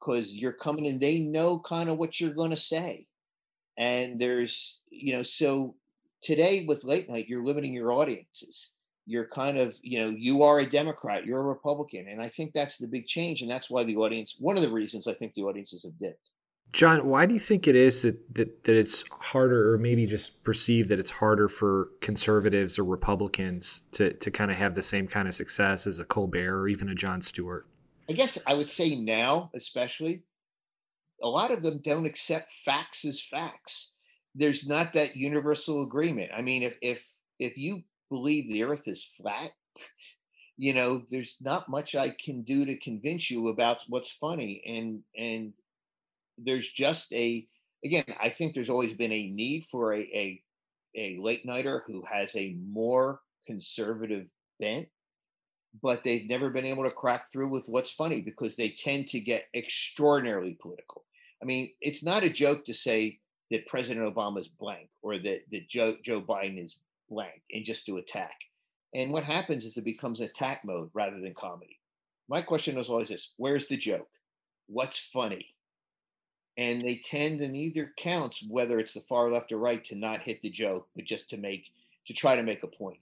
because 0.00 0.32
you're 0.32 0.52
coming 0.52 0.86
and 0.86 0.98
they 0.98 1.18
know 1.18 1.58
kind 1.58 1.90
of 1.90 1.98
what 1.98 2.18
you're 2.18 2.32
going 2.32 2.52
to 2.52 2.56
say. 2.56 3.06
And 3.76 4.18
there's, 4.18 4.80
you 4.88 5.14
know, 5.14 5.22
so 5.22 5.74
today 6.22 6.64
with 6.66 6.84
late 6.84 7.10
night, 7.10 7.28
you're 7.28 7.44
limiting 7.44 7.74
your 7.74 7.92
audiences 7.92 8.70
you're 9.06 9.26
kind 9.26 9.56
of 9.56 9.74
you 9.82 10.00
know 10.00 10.08
you 10.08 10.42
are 10.42 10.58
a 10.58 10.66
democrat 10.66 11.24
you're 11.24 11.40
a 11.40 11.44
republican 11.44 12.08
and 12.08 12.20
i 12.20 12.28
think 12.28 12.52
that's 12.52 12.76
the 12.76 12.86
big 12.86 13.06
change 13.06 13.40
and 13.40 13.50
that's 13.50 13.70
why 13.70 13.84
the 13.84 13.96
audience 13.96 14.36
one 14.38 14.56
of 14.56 14.62
the 14.62 14.68
reasons 14.70 15.06
i 15.06 15.14
think 15.14 15.32
the 15.34 15.42
audiences 15.42 15.82
have 15.84 15.98
dipped. 15.98 16.30
Jon 16.72 17.06
why 17.06 17.24
do 17.24 17.32
you 17.32 17.40
think 17.40 17.68
it 17.68 17.76
is 17.76 18.02
that 18.02 18.34
that, 18.34 18.64
that 18.64 18.76
it's 18.76 19.04
harder 19.20 19.72
or 19.72 19.78
maybe 19.78 20.04
just 20.04 20.42
perceived 20.42 20.88
that 20.88 20.98
it's 20.98 21.10
harder 21.10 21.48
for 21.48 21.90
conservatives 22.00 22.78
or 22.78 22.84
republicans 22.84 23.82
to 23.92 24.12
to 24.14 24.30
kind 24.30 24.50
of 24.50 24.56
have 24.56 24.74
the 24.74 24.82
same 24.82 25.06
kind 25.06 25.28
of 25.28 25.34
success 25.34 25.86
as 25.86 26.00
a 26.00 26.04
colbert 26.04 26.52
or 26.52 26.68
even 26.68 26.88
a 26.88 26.94
Jon 26.94 27.22
Stewart? 27.22 27.66
I 28.08 28.12
guess 28.12 28.38
i 28.46 28.54
would 28.54 28.68
say 28.68 28.96
now 28.96 29.50
especially 29.54 30.24
a 31.22 31.28
lot 31.28 31.50
of 31.50 31.62
them 31.62 31.80
don't 31.82 32.06
accept 32.06 32.52
facts 32.52 33.04
as 33.04 33.22
facts. 33.22 33.92
There's 34.34 34.66
not 34.66 34.92
that 34.92 35.16
universal 35.16 35.82
agreement. 35.82 36.30
I 36.36 36.42
mean 36.42 36.62
if 36.62 36.76
if 36.82 37.06
if 37.38 37.56
you 37.56 37.82
believe 38.10 38.48
the 38.48 38.64
earth 38.64 38.86
is 38.86 39.10
flat, 39.16 39.50
you 40.56 40.72
know, 40.72 41.02
there's 41.10 41.36
not 41.40 41.68
much 41.68 41.94
I 41.94 42.10
can 42.10 42.42
do 42.42 42.64
to 42.64 42.78
convince 42.78 43.30
you 43.30 43.48
about 43.48 43.84
what's 43.88 44.12
funny. 44.12 44.62
And 44.66 45.02
and 45.16 45.52
there's 46.38 46.68
just 46.70 47.12
a 47.12 47.46
again, 47.84 48.04
I 48.20 48.30
think 48.30 48.54
there's 48.54 48.70
always 48.70 48.94
been 48.94 49.12
a 49.12 49.30
need 49.30 49.64
for 49.70 49.94
a 49.94 50.00
a, 50.00 50.42
a 50.94 51.18
late 51.20 51.44
nighter 51.44 51.84
who 51.86 52.02
has 52.10 52.34
a 52.36 52.56
more 52.66 53.20
conservative 53.46 54.28
bent, 54.58 54.88
but 55.82 56.02
they've 56.04 56.28
never 56.28 56.50
been 56.50 56.64
able 56.64 56.84
to 56.84 56.90
crack 56.90 57.30
through 57.30 57.48
with 57.48 57.66
what's 57.68 57.90
funny 57.90 58.20
because 58.20 58.56
they 58.56 58.70
tend 58.70 59.08
to 59.08 59.20
get 59.20 59.46
extraordinarily 59.54 60.56
political. 60.60 61.04
I 61.42 61.44
mean, 61.44 61.70
it's 61.80 62.02
not 62.02 62.24
a 62.24 62.30
joke 62.30 62.64
to 62.64 62.74
say 62.74 63.18
that 63.50 63.66
President 63.66 64.12
Obama 64.12 64.40
is 64.40 64.48
blank 64.48 64.88
or 65.02 65.18
that, 65.18 65.42
that 65.52 65.68
Joe, 65.68 65.96
Joe 66.02 66.20
Biden 66.20 66.64
is 66.64 66.78
blank 67.08 67.42
and 67.52 67.64
just 67.64 67.86
do 67.86 67.98
attack. 67.98 68.34
And 68.94 69.12
what 69.12 69.24
happens 69.24 69.64
is 69.64 69.76
it 69.76 69.84
becomes 69.84 70.20
attack 70.20 70.62
mode 70.64 70.90
rather 70.94 71.20
than 71.20 71.34
comedy. 71.34 71.78
My 72.28 72.42
question 72.42 72.76
was 72.76 72.88
always 72.88 73.08
this: 73.08 73.32
Where's 73.36 73.66
the 73.68 73.76
joke? 73.76 74.08
What's 74.66 74.98
funny? 75.12 75.48
And 76.58 76.82
they 76.82 77.02
tend, 77.04 77.42
in 77.42 77.54
either 77.54 77.92
counts, 77.98 78.42
whether 78.48 78.78
it's 78.78 78.94
the 78.94 79.02
far 79.02 79.30
left 79.30 79.52
or 79.52 79.58
right, 79.58 79.84
to 79.84 79.94
not 79.94 80.22
hit 80.22 80.40
the 80.40 80.48
joke, 80.48 80.88
but 80.96 81.04
just 81.04 81.28
to 81.30 81.36
make 81.36 81.66
to 82.06 82.14
try 82.14 82.36
to 82.36 82.42
make 82.42 82.62
a 82.62 82.68
point. 82.68 82.98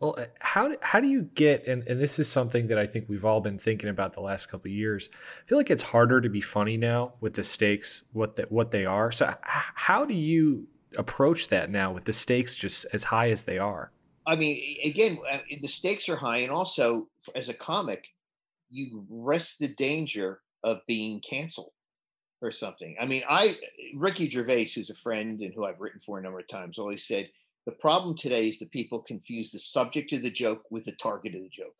Well, 0.00 0.16
uh, 0.18 0.26
how 0.40 0.76
how 0.82 1.00
do 1.00 1.08
you 1.08 1.22
get 1.22 1.66
and, 1.66 1.82
and 1.84 2.00
this 2.00 2.18
is 2.18 2.28
something 2.28 2.66
that 2.66 2.78
I 2.78 2.86
think 2.86 3.08
we've 3.08 3.24
all 3.24 3.40
been 3.40 3.58
thinking 3.58 3.88
about 3.88 4.12
the 4.12 4.20
last 4.20 4.46
couple 4.46 4.68
of 4.68 4.74
years. 4.74 5.08
I 5.12 5.48
feel 5.48 5.56
like 5.56 5.70
it's 5.70 5.82
harder 5.82 6.20
to 6.20 6.28
be 6.28 6.40
funny 6.40 6.76
now 6.76 7.14
with 7.20 7.34
the 7.34 7.44
stakes 7.44 8.02
what 8.12 8.34
the, 8.34 8.42
what 8.50 8.70
they 8.70 8.84
are. 8.84 9.12
So 9.12 9.32
how 9.42 10.04
do 10.04 10.14
you 10.14 10.66
approach 10.96 11.48
that 11.48 11.70
now 11.70 11.92
with 11.92 12.04
the 12.04 12.12
stakes 12.12 12.56
just 12.56 12.86
as 12.92 13.04
high 13.04 13.30
as 13.30 13.42
they 13.42 13.58
are? 13.58 13.90
I 14.26 14.36
mean, 14.36 14.78
again, 14.84 15.18
uh, 15.30 15.38
the 15.60 15.68
stakes 15.68 16.08
are 16.08 16.16
high, 16.16 16.38
and 16.38 16.50
also 16.50 17.08
as 17.34 17.48
a 17.48 17.54
comic, 17.54 18.06
you 18.70 19.04
risk 19.10 19.58
the 19.58 19.68
danger 19.68 20.40
of 20.62 20.80
being 20.86 21.20
canceled 21.20 21.72
or 22.40 22.50
something. 22.50 22.96
I 23.00 23.06
mean, 23.06 23.22
I 23.28 23.54
Ricky 23.94 24.28
Gervais, 24.28 24.70
who's 24.74 24.90
a 24.90 24.94
friend 24.94 25.40
and 25.40 25.52
who 25.54 25.64
I've 25.64 25.80
written 25.80 26.00
for 26.00 26.18
a 26.18 26.22
number 26.22 26.38
of 26.38 26.48
times, 26.48 26.78
always 26.78 27.06
said 27.06 27.28
the 27.66 27.72
problem 27.72 28.16
today 28.16 28.48
is 28.48 28.58
that 28.58 28.70
people 28.70 29.02
confuse 29.02 29.50
the 29.50 29.58
subject 29.58 30.12
of 30.12 30.22
the 30.22 30.30
joke 30.30 30.62
with 30.70 30.84
the 30.84 30.92
target 30.92 31.34
of 31.34 31.42
the 31.42 31.48
joke. 31.48 31.76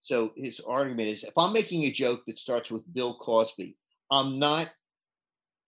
So 0.00 0.32
his 0.36 0.60
argument 0.60 1.08
is 1.08 1.24
if 1.24 1.36
I'm 1.36 1.52
making 1.52 1.82
a 1.82 1.90
joke 1.90 2.24
that 2.26 2.38
starts 2.38 2.70
with 2.70 2.92
Bill 2.94 3.16
Cosby, 3.18 3.76
I'm 4.10 4.38
not, 4.38 4.70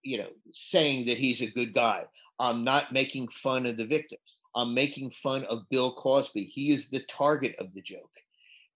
you 0.03 0.19
know, 0.19 0.29
saying 0.53 1.07
that 1.07 1.19
he's 1.19 1.43
a 1.43 1.51
good 1.51 1.75
guy. 1.75 2.05
I'm 2.39 2.65
not 2.65 2.93
making 2.93 3.29
fun 3.29 3.67
of 3.67 3.77
the 3.77 3.87
victims. 3.87 4.23
I'm 4.55 4.75
making 4.75 5.11
fun 5.11 5.45
of 5.45 5.69
Bill 5.69 5.93
Cosby. 5.93 6.45
He 6.45 6.71
is 6.71 6.89
the 6.89 7.01
target 7.01 7.55
of 7.59 7.73
the 7.75 7.83
joke. 7.83 8.11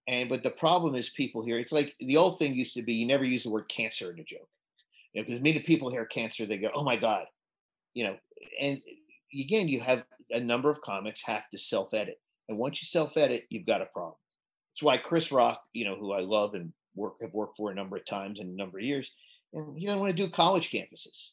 And 0.07 0.29
but 0.29 0.43
the 0.43 0.51
problem 0.51 0.95
is 0.95 1.09
people 1.09 1.43
here, 1.43 1.57
it's 1.57 1.71
like 1.71 1.95
the 1.99 2.17
old 2.17 2.37
thing 2.37 2.53
used 2.53 2.73
to 2.75 2.81
be 2.81 2.93
you 2.93 3.07
never 3.07 3.23
use 3.23 3.43
the 3.43 3.49
word 3.49 3.69
cancer 3.69 4.11
in 4.11 4.19
a 4.19 4.23
joke. 4.23 4.49
You 5.13 5.21
know, 5.21 5.27
because 5.27 5.41
many 5.41 5.59
people 5.59 5.89
hear 5.89 6.05
cancer, 6.05 6.45
they 6.45 6.57
go, 6.57 6.71
Oh 6.73 6.83
my 6.83 6.97
God. 6.97 7.25
You 7.93 8.05
know, 8.05 8.15
and 8.59 8.81
again, 9.33 9.67
you 9.67 9.79
have 9.81 10.03
a 10.31 10.39
number 10.39 10.69
of 10.69 10.81
comics 10.81 11.21
have 11.23 11.49
to 11.51 11.57
self-edit. 11.57 12.19
And 12.49 12.57
once 12.57 12.81
you 12.81 12.87
self-edit, 12.87 13.45
you've 13.49 13.65
got 13.65 13.81
a 13.81 13.85
problem. 13.85 14.15
That's 14.73 14.83
why 14.83 14.97
Chris 14.97 15.31
Rock, 15.31 15.61
you 15.73 15.85
know, 15.85 15.95
who 15.95 16.11
I 16.11 16.21
love 16.21 16.55
and 16.55 16.73
work 16.95 17.15
have 17.21 17.33
worked 17.33 17.55
for 17.55 17.71
a 17.71 17.75
number 17.75 17.95
of 17.95 18.05
times 18.05 18.39
in 18.39 18.47
a 18.47 18.51
number 18.51 18.79
of 18.79 18.83
years, 18.83 19.11
and 19.53 19.77
he 19.77 19.85
doesn't 19.85 19.99
want 19.99 20.15
to 20.15 20.23
do 20.23 20.29
college 20.29 20.71
campuses 20.71 21.31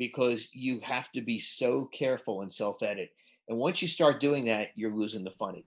because 0.00 0.48
you 0.54 0.80
have 0.82 1.12
to 1.12 1.20
be 1.20 1.38
so 1.38 1.84
careful 1.92 2.40
and 2.40 2.50
self-edit. 2.50 3.12
And 3.50 3.58
once 3.58 3.82
you 3.82 3.86
start 3.86 4.18
doing 4.18 4.46
that, 4.46 4.68
you're 4.74 4.90
losing 4.90 5.24
the 5.24 5.30
funny. 5.30 5.66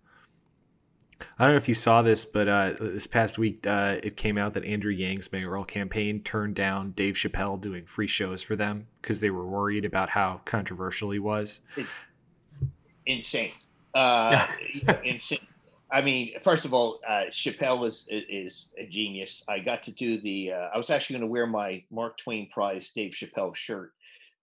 I 1.37 1.43
don't 1.43 1.53
know 1.53 1.57
if 1.57 1.67
you 1.67 1.75
saw 1.75 2.01
this, 2.01 2.25
but 2.25 2.47
uh, 2.47 2.73
this 2.79 3.05
past 3.05 3.37
week 3.37 3.67
uh, 3.67 3.97
it 4.01 4.17
came 4.17 4.39
out 4.39 4.55
that 4.55 4.65
Andrew 4.65 4.91
Yang's 4.91 5.31
mayoral 5.31 5.63
campaign 5.63 6.19
turned 6.23 6.55
down 6.55 6.93
Dave 6.93 7.13
Chappelle 7.13 7.61
doing 7.61 7.85
free 7.85 8.07
shows 8.07 8.41
for 8.41 8.55
them 8.55 8.87
because 9.03 9.19
they 9.19 9.29
were 9.29 9.45
worried 9.45 9.85
about 9.85 10.09
how 10.09 10.41
controversial 10.45 11.11
he 11.11 11.19
was. 11.19 11.61
It's 11.77 12.11
insane. 13.05 13.51
Uh, 13.93 14.47
insane. 15.03 15.45
I 15.91 16.01
mean, 16.01 16.33
first 16.39 16.65
of 16.65 16.73
all, 16.73 17.01
uh, 17.07 17.25
Chappelle 17.29 17.87
is 17.87 18.07
is 18.09 18.69
a 18.79 18.87
genius. 18.87 19.43
I 19.47 19.59
got 19.59 19.83
to 19.83 19.91
do 19.91 20.17
the. 20.17 20.53
Uh, 20.53 20.69
I 20.73 20.77
was 20.77 20.89
actually 20.89 21.19
going 21.19 21.27
to 21.27 21.31
wear 21.31 21.45
my 21.45 21.83
Mark 21.91 22.17
Twain 22.17 22.49
Prize 22.49 22.89
Dave 22.89 23.11
Chappelle 23.11 23.55
shirt 23.55 23.93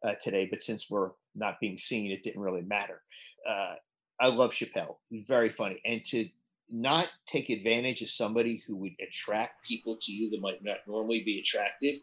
uh, 0.05 0.15
today, 0.23 0.49
but 0.51 0.63
since 0.63 0.91
we're 0.91 1.11
not 1.35 1.61
being 1.61 1.79
seen, 1.79 2.11
it 2.11 2.23
didn't 2.23 2.43
really 2.43 2.63
matter. 2.63 3.03
Uh, 3.47 3.75
I 4.21 4.29
love 4.29 4.53
Chappelle; 4.53 4.97
he's 5.09 5.27
very 5.27 5.49
funny, 5.49 5.81
and 5.85 6.05
to 6.07 6.29
not 6.71 7.09
take 7.27 7.51
advantage 7.51 8.01
of 8.03 8.09
somebody 8.11 8.63
who 8.67 8.77
would 8.77 8.95
attract 9.01 9.67
people 9.67 9.99
to 10.01 10.13
you 10.13 10.31
that 10.31 10.41
might 10.41 10.63
not 10.63 10.79
normally 10.87 11.23
be 11.25 11.41
attracted 11.41 11.97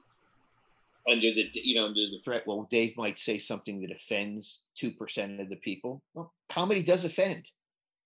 under 1.10 1.32
the 1.32 1.50
you 1.54 1.76
know 1.76 1.86
under 1.86 2.10
the 2.12 2.18
threat 2.18 2.46
well 2.46 2.68
dave 2.70 2.96
might 2.98 3.18
say 3.18 3.38
something 3.38 3.82
that 3.82 3.92
offends 3.92 4.64
2% 4.82 5.42
of 5.42 5.50
the 5.50 5.56
people. 5.58 6.02
Well 6.14 6.34
comedy 6.50 6.84
does 6.84 7.06
offend. 7.06 7.50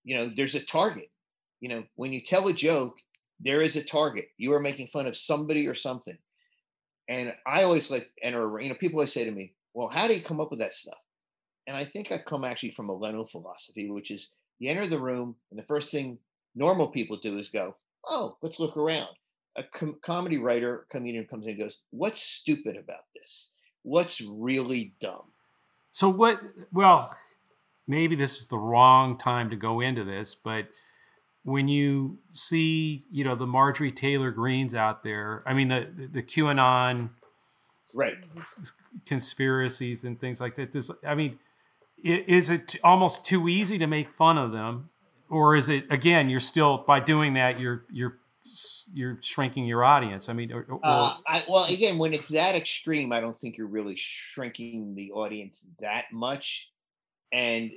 You 0.03 0.17
know 0.17 0.31
there's 0.35 0.55
a 0.55 0.63
target. 0.63 1.09
You 1.59 1.69
know 1.69 1.83
when 1.95 2.13
you 2.13 2.21
tell 2.21 2.47
a 2.47 2.53
joke 2.53 2.97
there 3.43 3.61
is 3.61 3.75
a 3.75 3.83
target. 3.83 4.29
You 4.37 4.53
are 4.53 4.59
making 4.59 4.87
fun 4.87 5.07
of 5.07 5.17
somebody 5.17 5.67
or 5.67 5.73
something. 5.73 6.17
And 7.09 7.35
i 7.45 7.63
always 7.63 7.89
like 7.89 8.11
enter 8.21 8.59
you 8.61 8.69
know 8.69 8.75
people 8.75 8.99
always 8.99 9.13
say 9.13 9.25
to 9.25 9.31
me 9.31 9.53
well 9.73 9.87
how 9.87 10.07
do 10.07 10.13
you 10.13 10.21
come 10.21 10.39
up 10.39 10.49
with 10.49 10.59
that 10.59 10.73
stuff 10.73 10.99
and 11.67 11.75
i 11.75 11.83
think 11.83 12.11
i 12.11 12.17
come 12.17 12.43
actually 12.43 12.71
from 12.71 12.89
a 12.89 12.93
leno 12.95 13.25
philosophy 13.25 13.89
which 13.89 14.11
is 14.11 14.29
you 14.59 14.69
enter 14.69 14.87
the 14.87 14.99
room 14.99 15.35
and 15.49 15.59
the 15.59 15.65
first 15.65 15.91
thing 15.91 16.17
normal 16.55 16.89
people 16.89 17.17
do 17.17 17.37
is 17.37 17.49
go 17.49 17.75
oh 18.07 18.37
let's 18.41 18.59
look 18.59 18.77
around 18.77 19.09
a 19.55 19.63
com- 19.63 19.97
comedy 20.01 20.37
writer, 20.37 20.85
comedian 20.89 21.25
comes 21.25 21.45
in 21.45 21.51
and 21.51 21.59
goes, 21.59 21.77
"What's 21.91 22.21
stupid 22.21 22.77
about 22.77 23.05
this? 23.13 23.49
What's 23.83 24.21
really 24.21 24.93
dumb?" 24.99 25.33
So 25.91 26.09
what? 26.09 26.41
Well, 26.71 27.15
maybe 27.87 28.15
this 28.15 28.39
is 28.39 28.47
the 28.47 28.57
wrong 28.57 29.17
time 29.17 29.49
to 29.49 29.55
go 29.55 29.81
into 29.81 30.03
this, 30.03 30.35
but 30.35 30.69
when 31.43 31.67
you 31.67 32.19
see, 32.33 33.03
you 33.11 33.23
know, 33.23 33.35
the 33.35 33.47
Marjorie 33.47 33.91
Taylor 33.91 34.31
Greenes 34.31 34.75
out 34.75 35.03
there, 35.03 35.43
I 35.45 35.53
mean, 35.53 35.67
the 35.67 35.91
the, 35.93 36.07
the 36.07 36.23
QAnon 36.23 37.09
right 37.93 38.15
conspiracies 39.05 40.03
and 40.03 40.19
things 40.19 40.39
like 40.39 40.55
that. 40.55 40.71
Does 40.71 40.91
I 41.05 41.15
mean, 41.15 41.39
is 42.03 42.49
it 42.49 42.75
almost 42.83 43.25
too 43.25 43.47
easy 43.47 43.77
to 43.77 43.87
make 43.87 44.11
fun 44.11 44.37
of 44.37 44.51
them, 44.51 44.89
or 45.29 45.55
is 45.55 45.69
it 45.69 45.85
again? 45.89 46.29
You're 46.29 46.39
still 46.39 46.83
by 46.87 46.99
doing 46.99 47.33
that, 47.35 47.59
you're 47.59 47.85
you're 47.91 48.17
you're 48.93 49.17
shrinking 49.21 49.65
your 49.65 49.83
audience. 49.83 50.29
I 50.29 50.33
mean, 50.33 50.51
or, 50.51 50.65
or, 50.69 50.79
uh, 50.83 51.15
I, 51.27 51.43
well, 51.47 51.65
again, 51.65 51.97
when 51.97 52.13
it's 52.13 52.29
that 52.29 52.55
extreme, 52.55 53.11
I 53.11 53.19
don't 53.19 53.39
think 53.39 53.57
you're 53.57 53.67
really 53.67 53.95
shrinking 53.95 54.95
the 54.95 55.11
audience 55.11 55.65
that 55.79 56.05
much. 56.11 56.69
And 57.31 57.71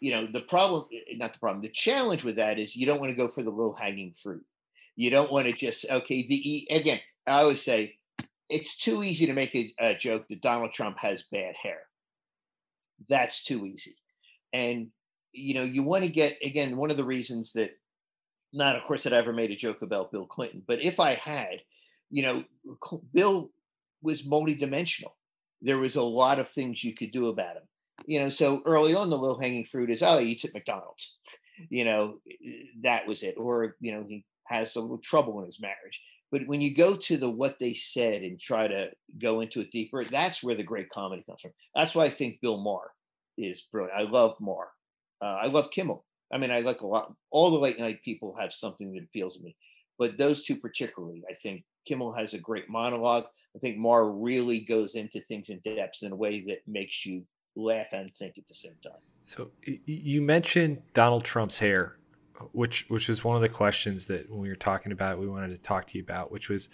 you 0.00 0.12
know, 0.12 0.26
the 0.26 0.40
problem, 0.40 0.86
eh, 0.92 1.16
not 1.16 1.32
the 1.32 1.38
problem, 1.38 1.62
the 1.62 1.68
challenge 1.68 2.24
with 2.24 2.36
that 2.36 2.58
is 2.58 2.76
you 2.76 2.86
don't 2.86 3.00
want 3.00 3.10
to 3.10 3.16
go 3.16 3.28
for 3.28 3.42
the 3.42 3.50
low 3.50 3.72
hanging 3.72 4.14
fruit. 4.20 4.44
You 4.96 5.10
don't 5.10 5.32
want 5.32 5.46
to 5.46 5.52
just 5.52 5.86
okay. 5.90 6.26
The 6.26 6.68
again, 6.70 7.00
I 7.26 7.40
always 7.42 7.62
say 7.62 7.96
it's 8.52 8.76
too 8.76 9.02
easy 9.02 9.26
to 9.26 9.32
make 9.32 9.54
a, 9.54 9.74
a 9.78 9.94
joke 9.94 10.28
that 10.28 10.42
Donald 10.42 10.72
Trump 10.72 10.98
has 10.98 11.24
bad 11.30 11.54
hair. 11.60 11.80
That's 13.08 13.42
too 13.42 13.66
easy, 13.66 13.96
and 14.52 14.88
you 15.32 15.54
know, 15.54 15.62
you 15.62 15.82
want 15.82 16.04
to 16.04 16.10
get 16.10 16.36
again 16.44 16.76
one 16.76 16.90
of 16.90 16.96
the 16.96 17.04
reasons 17.04 17.52
that 17.54 17.70
not 18.52 18.76
of 18.76 18.84
course 18.84 19.02
that 19.04 19.14
I 19.14 19.18
ever 19.18 19.32
made 19.32 19.50
a 19.50 19.56
joke 19.56 19.82
about 19.82 20.12
Bill 20.12 20.26
Clinton, 20.26 20.62
but 20.66 20.82
if 20.82 21.00
I 21.00 21.14
had, 21.14 21.62
you 22.10 22.22
know, 22.22 22.44
Bill 23.12 23.50
was 24.02 24.22
multidimensional. 24.22 25.12
There 25.62 25.78
was 25.78 25.96
a 25.96 26.02
lot 26.02 26.38
of 26.38 26.48
things 26.48 26.82
you 26.82 26.92
could 26.92 27.12
do 27.12 27.28
about 27.28 27.56
him. 27.56 27.62
You 28.06 28.20
know, 28.20 28.30
so 28.30 28.62
early 28.66 28.94
on 28.94 29.10
the 29.10 29.16
low 29.18 29.38
hanging 29.38 29.64
fruit 29.64 29.90
is 29.90 30.02
oh 30.02 30.18
he 30.18 30.30
eats 30.32 30.44
at 30.44 30.54
McDonald's. 30.54 31.16
You 31.70 31.84
know, 31.84 32.18
eh, 32.28 32.64
that 32.82 33.06
was 33.06 33.22
it. 33.22 33.36
Or, 33.38 33.76
you 33.80 33.92
know, 33.92 34.04
he 34.08 34.24
has 34.46 34.74
a 34.74 34.80
little 34.80 34.98
trouble 34.98 35.38
in 35.40 35.46
his 35.46 35.60
marriage. 35.60 36.02
But 36.32 36.46
when 36.46 36.62
you 36.62 36.74
go 36.74 36.96
to 36.96 37.16
the 37.18 37.30
what 37.30 37.58
they 37.60 37.74
said 37.74 38.22
and 38.22 38.40
try 38.40 38.66
to 38.66 38.90
go 39.20 39.40
into 39.40 39.60
it 39.60 39.70
deeper, 39.70 40.02
that's 40.02 40.42
where 40.42 40.54
the 40.54 40.64
great 40.64 40.88
comedy 40.88 41.22
comes 41.28 41.42
from. 41.42 41.52
That's 41.76 41.94
why 41.94 42.04
I 42.04 42.08
think 42.08 42.40
Bill 42.40 42.58
Maher 42.58 42.90
is 43.36 43.66
brilliant. 43.70 43.98
I 43.98 44.02
love 44.02 44.36
Maher. 44.40 44.70
Uh, 45.20 45.38
I 45.42 45.46
love 45.46 45.70
Kimmel. 45.70 46.04
I 46.32 46.38
mean, 46.38 46.50
I 46.50 46.60
like 46.60 46.80
a 46.80 46.86
lot. 46.86 47.14
All 47.30 47.50
the 47.50 47.58
late 47.58 47.78
night 47.78 48.02
people 48.02 48.34
have 48.40 48.52
something 48.52 48.92
that 48.94 49.04
appeals 49.04 49.36
to 49.36 49.42
me, 49.42 49.54
but 49.98 50.16
those 50.16 50.42
two 50.42 50.56
particularly, 50.56 51.22
I 51.30 51.34
think 51.34 51.64
Kimmel 51.86 52.14
has 52.14 52.32
a 52.32 52.38
great 52.38 52.70
monologue. 52.70 53.24
I 53.54 53.58
think 53.58 53.76
Maher 53.76 54.10
really 54.10 54.60
goes 54.60 54.94
into 54.94 55.20
things 55.20 55.50
in 55.50 55.60
depth 55.60 56.02
in 56.02 56.12
a 56.12 56.16
way 56.16 56.40
that 56.48 56.66
makes 56.66 57.04
you 57.04 57.26
laugh 57.54 57.88
and 57.92 58.08
think 58.10 58.38
at 58.38 58.46
the 58.48 58.54
same 58.54 58.76
time. 58.82 59.00
So 59.26 59.50
you 59.62 60.22
mentioned 60.22 60.82
Donald 60.94 61.24
Trump's 61.24 61.58
hair, 61.58 61.98
which 62.52 62.86
which 62.88 63.08
is 63.08 63.24
one 63.24 63.36
of 63.36 63.42
the 63.42 63.48
questions 63.48 64.06
that 64.06 64.30
when 64.30 64.40
we 64.40 64.48
were 64.48 64.56
talking 64.56 64.92
about, 64.92 65.18
we 65.18 65.28
wanted 65.28 65.48
to 65.48 65.58
talk 65.58 65.86
to 65.88 65.98
you 65.98 66.04
about, 66.04 66.30
which 66.32 66.48
was 66.48 66.68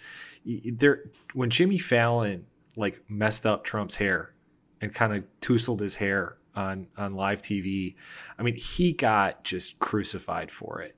there 0.45 1.05
when 1.33 1.49
Jimmy 1.49 1.77
Fallon 1.77 2.45
like 2.75 3.03
messed 3.09 3.45
up 3.45 3.63
Trump's 3.63 3.95
hair 3.95 4.33
and 4.81 4.93
kind 4.93 5.13
of 5.13 5.23
tousled 5.41 5.79
his 5.79 5.95
hair 5.95 6.37
on 6.55 6.87
on 6.97 7.13
live 7.13 7.41
TV. 7.41 7.95
I 8.37 8.43
mean, 8.43 8.55
he 8.55 8.93
got 8.93 9.43
just 9.43 9.79
crucified 9.79 10.51
for 10.51 10.81
it. 10.81 10.95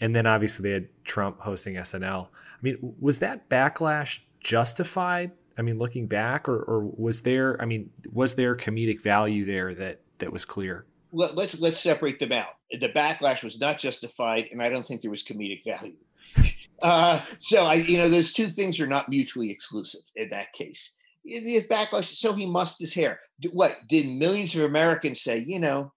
And 0.00 0.14
then 0.14 0.26
obviously 0.26 0.68
they 0.68 0.74
had 0.74 0.88
Trump 1.04 1.40
hosting 1.40 1.74
SNL. 1.74 2.26
I 2.26 2.58
mean, 2.60 2.94
was 3.00 3.18
that 3.20 3.48
backlash 3.48 4.20
justified? 4.40 5.30
I 5.58 5.62
mean, 5.62 5.78
looking 5.78 6.06
back, 6.06 6.48
or, 6.48 6.62
or 6.62 6.80
was 6.80 7.20
there? 7.20 7.60
I 7.60 7.66
mean, 7.66 7.90
was 8.12 8.34
there 8.34 8.56
comedic 8.56 9.00
value 9.00 9.44
there 9.44 9.74
that 9.74 10.00
that 10.18 10.32
was 10.32 10.44
clear? 10.44 10.86
Let, 11.12 11.36
let's 11.36 11.58
let's 11.60 11.80
separate 11.80 12.18
them 12.18 12.32
out. 12.32 12.54
The 12.70 12.88
backlash 12.88 13.44
was 13.44 13.60
not 13.60 13.78
justified, 13.78 14.48
and 14.50 14.62
I 14.62 14.70
don't 14.70 14.84
think 14.84 15.02
there 15.02 15.10
was 15.10 15.22
comedic 15.22 15.64
value. 15.64 15.96
Uh, 16.82 17.20
so 17.38 17.62
I, 17.64 17.74
you 17.74 17.96
know, 17.96 18.08
those 18.08 18.32
two 18.32 18.48
things 18.48 18.80
are 18.80 18.88
not 18.88 19.08
mutually 19.08 19.52
exclusive 19.52 20.00
in 20.16 20.30
that 20.30 20.52
case 20.52 20.96
his 21.24 21.66
backlash. 21.68 22.04
So 22.04 22.32
he 22.32 22.46
mussed 22.46 22.80
his 22.80 22.94
hair. 22.94 23.20
What 23.52 23.76
did 23.88 24.06
millions 24.06 24.54
of 24.56 24.64
Americans 24.64 25.20
say? 25.20 25.38
You 25.46 25.60
know, 25.60 25.92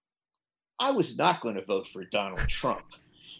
I 0.78 0.90
was 0.90 1.16
not 1.16 1.40
going 1.40 1.56
to 1.56 1.64
vote 1.64 1.88
for 1.88 2.04
Donald 2.04 2.46
Trump. 2.48 2.84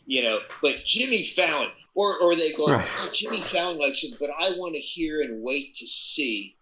You 0.04 0.22
know, 0.22 0.38
but 0.62 0.82
Jimmy 0.84 1.24
Fallon, 1.24 1.70
Or, 1.96 2.16
or 2.22 2.34
they 2.36 2.52
go, 2.52 2.72
right. 2.72 2.86
oh, 3.00 3.10
Jimmy 3.12 3.40
Fallon 3.40 3.78
likes 3.78 4.04
him, 4.04 4.12
but 4.20 4.30
I 4.30 4.50
want 4.56 4.74
to 4.74 4.80
hear 4.80 5.20
and 5.22 5.42
wait 5.42 5.74
to 5.76 5.86
see 5.86 6.56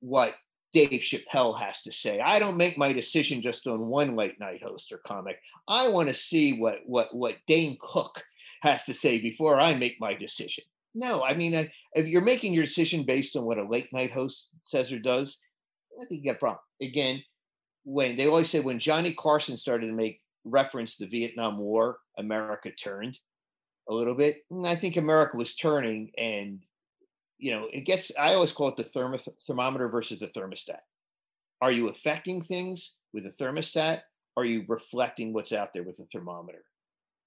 what 0.00 0.34
Dave 0.74 1.00
Chappelle 1.00 1.58
has 1.58 1.80
to 1.82 1.92
say. 1.92 2.20
I 2.20 2.38
don't 2.38 2.56
make 2.56 2.76
my 2.76 2.92
decision 2.92 3.40
just 3.40 3.66
on 3.66 3.86
one 3.86 4.16
late 4.16 4.38
night 4.40 4.62
host 4.62 4.90
or 4.92 4.98
comic. 4.98 5.38
I 5.68 5.88
want 5.88 6.08
to 6.08 6.14
see 6.14 6.58
what 6.58 6.80
what 6.84 7.14
what 7.14 7.36
Dane 7.46 7.78
Cook 7.80 8.22
has 8.62 8.84
to 8.86 8.94
say 8.94 9.18
before 9.18 9.60
I 9.60 9.74
make 9.74 9.96
my 10.00 10.14
decision. 10.14 10.64
No, 10.94 11.24
I 11.24 11.34
mean, 11.34 11.54
if 11.94 12.06
you're 12.06 12.22
making 12.22 12.52
your 12.52 12.64
decision 12.64 13.04
based 13.04 13.36
on 13.36 13.44
what 13.44 13.58
a 13.58 13.68
late 13.68 13.92
night 13.92 14.12
host 14.12 14.50
says 14.62 14.92
or 14.92 14.98
does, 14.98 15.38
I 16.00 16.04
think 16.04 16.24
you 16.24 16.30
got 16.30 16.36
a 16.36 16.40
problem. 16.40 16.60
Again, 16.82 17.22
when 17.84 18.16
they 18.16 18.26
always 18.26 18.50
say 18.50 18.60
when 18.60 18.78
Johnny 18.78 19.12
Carson 19.12 19.56
started 19.56 19.86
to 19.86 19.92
make 19.92 20.20
reference 20.44 20.96
to 20.96 21.04
the 21.04 21.10
Vietnam 21.10 21.58
War, 21.58 21.98
America 22.18 22.70
turned 22.70 23.18
a 23.88 23.94
little 23.94 24.14
bit. 24.14 24.38
And 24.50 24.66
I 24.66 24.74
think 24.74 24.96
America 24.96 25.36
was 25.36 25.54
turning, 25.54 26.10
and 26.16 26.60
you 27.44 27.50
know, 27.50 27.68
it 27.74 27.82
gets. 27.82 28.10
I 28.18 28.32
always 28.32 28.52
call 28.52 28.68
it 28.68 28.76
the 28.78 28.82
thermo- 28.82 29.18
thermometer 29.46 29.86
versus 29.90 30.18
the 30.18 30.28
thermostat. 30.28 30.80
Are 31.60 31.70
you 31.70 31.88
affecting 31.90 32.40
things 32.40 32.94
with 33.12 33.26
a 33.26 33.30
thermostat? 33.30 34.00
Are 34.38 34.46
you 34.46 34.64
reflecting 34.66 35.34
what's 35.34 35.52
out 35.52 35.74
there 35.74 35.82
with 35.82 35.98
a 35.98 36.06
thermometer? 36.06 36.64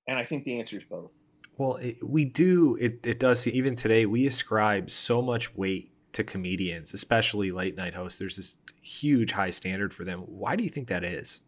And 0.07 0.17
I 0.17 0.25
think 0.25 0.43
the 0.43 0.59
answer 0.59 0.79
is 0.79 0.85
both. 0.89 1.11
Well, 1.59 1.75
it, 1.75 1.97
we 2.03 2.25
do. 2.25 2.75
It, 2.81 3.05
it 3.05 3.19
does. 3.19 3.45
Even 3.45 3.75
today, 3.75 4.07
we 4.07 4.25
ascribe 4.25 4.89
so 4.89 5.21
much 5.21 5.55
weight 5.55 5.91
to 6.13 6.23
comedians, 6.23 6.95
especially 6.95 7.51
late 7.51 7.77
night 7.77 7.93
hosts. 7.93 8.17
There's 8.17 8.37
this 8.37 8.57
huge 8.81 9.33
high 9.33 9.51
standard 9.51 9.93
for 9.93 10.03
them. 10.03 10.21
Why 10.21 10.55
do 10.55 10.63
you 10.63 10.69
think 10.69 10.87
that 10.87 11.03
is? 11.03 11.41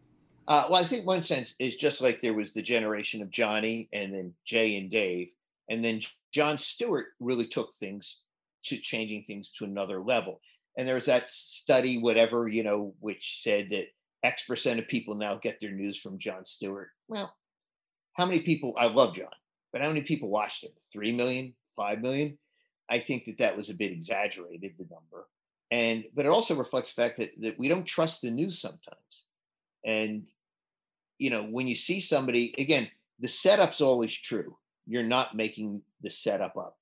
Uh, 0.46 0.66
well, 0.70 0.80
I 0.80 0.84
think 0.84 1.08
one 1.08 1.24
sense 1.24 1.56
is 1.58 1.74
just 1.74 2.00
like 2.00 2.20
there 2.20 2.34
was 2.34 2.52
the 2.52 2.62
generation 2.62 3.20
of 3.20 3.30
Johnny 3.30 3.88
and 3.92 4.14
then 4.14 4.32
Jay 4.44 4.76
and 4.76 4.88
Dave, 4.88 5.32
and 5.68 5.82
then 5.84 6.00
Jon 6.32 6.56
Stewart 6.56 7.06
really 7.18 7.48
took 7.48 7.72
things 7.72 8.20
to 8.64 8.76
changing 8.78 9.24
things 9.24 9.50
to 9.50 9.64
another 9.64 10.00
level. 10.02 10.40
And 10.76 10.86
there 10.86 10.94
was 10.94 11.06
that 11.06 11.30
study, 11.30 11.98
whatever, 11.98 12.48
you 12.48 12.62
know, 12.62 12.94
which 13.00 13.42
said 13.42 13.70
that 13.70 13.86
X 14.22 14.44
percent 14.44 14.78
of 14.78 14.88
people 14.88 15.14
now 15.14 15.36
get 15.36 15.58
their 15.60 15.72
news 15.72 15.98
from 15.98 16.18
Jon 16.18 16.44
Stewart. 16.44 16.90
Well, 17.08 17.34
how 18.14 18.26
many 18.26 18.40
people? 18.40 18.74
I 18.76 18.86
love 18.86 19.14
Jon, 19.14 19.28
but 19.72 19.82
how 19.82 19.88
many 19.88 20.02
people 20.02 20.30
watched 20.30 20.64
him? 20.64 20.70
Three 20.92 21.12
million, 21.12 21.54
five 21.74 22.00
million? 22.00 22.38
I 22.88 22.98
think 22.98 23.24
that 23.26 23.38
that 23.38 23.56
was 23.56 23.70
a 23.70 23.74
bit 23.74 23.92
exaggerated, 23.92 24.72
the 24.76 24.86
number. 24.90 25.28
And, 25.70 26.04
but 26.14 26.26
it 26.26 26.30
also 26.30 26.56
reflects 26.56 26.92
the 26.92 27.00
fact 27.00 27.18
that, 27.18 27.30
that 27.40 27.56
we 27.56 27.68
don't 27.68 27.86
trust 27.86 28.20
the 28.20 28.30
news 28.32 28.58
sometimes. 28.58 29.26
And, 29.84 30.28
you 31.18 31.30
know, 31.30 31.44
when 31.44 31.68
you 31.68 31.76
see 31.76 32.00
somebody, 32.00 32.52
again, 32.58 32.90
the 33.20 33.28
setup's 33.28 33.80
always 33.80 34.12
true. 34.12 34.56
You're 34.88 35.04
not 35.04 35.36
making 35.36 35.82
the 36.02 36.10
setup 36.10 36.56
up. 36.56 36.79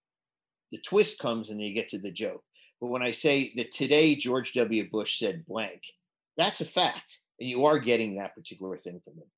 The 0.70 0.78
twist 0.78 1.18
comes 1.18 1.50
and 1.50 1.62
you 1.62 1.72
get 1.72 1.88
to 1.90 1.98
the 1.98 2.10
joke. 2.10 2.42
But 2.80 2.88
when 2.88 3.02
I 3.02 3.10
say 3.10 3.52
that 3.56 3.72
today 3.72 4.14
George 4.14 4.52
W. 4.52 4.88
Bush 4.90 5.18
said 5.18 5.46
blank, 5.46 5.82
that's 6.36 6.60
a 6.60 6.64
fact. 6.64 7.18
And 7.40 7.48
you 7.48 7.66
are 7.66 7.78
getting 7.78 8.16
that 8.16 8.34
particular 8.34 8.76
thing 8.76 9.00
from 9.04 9.14
him. 9.14 9.28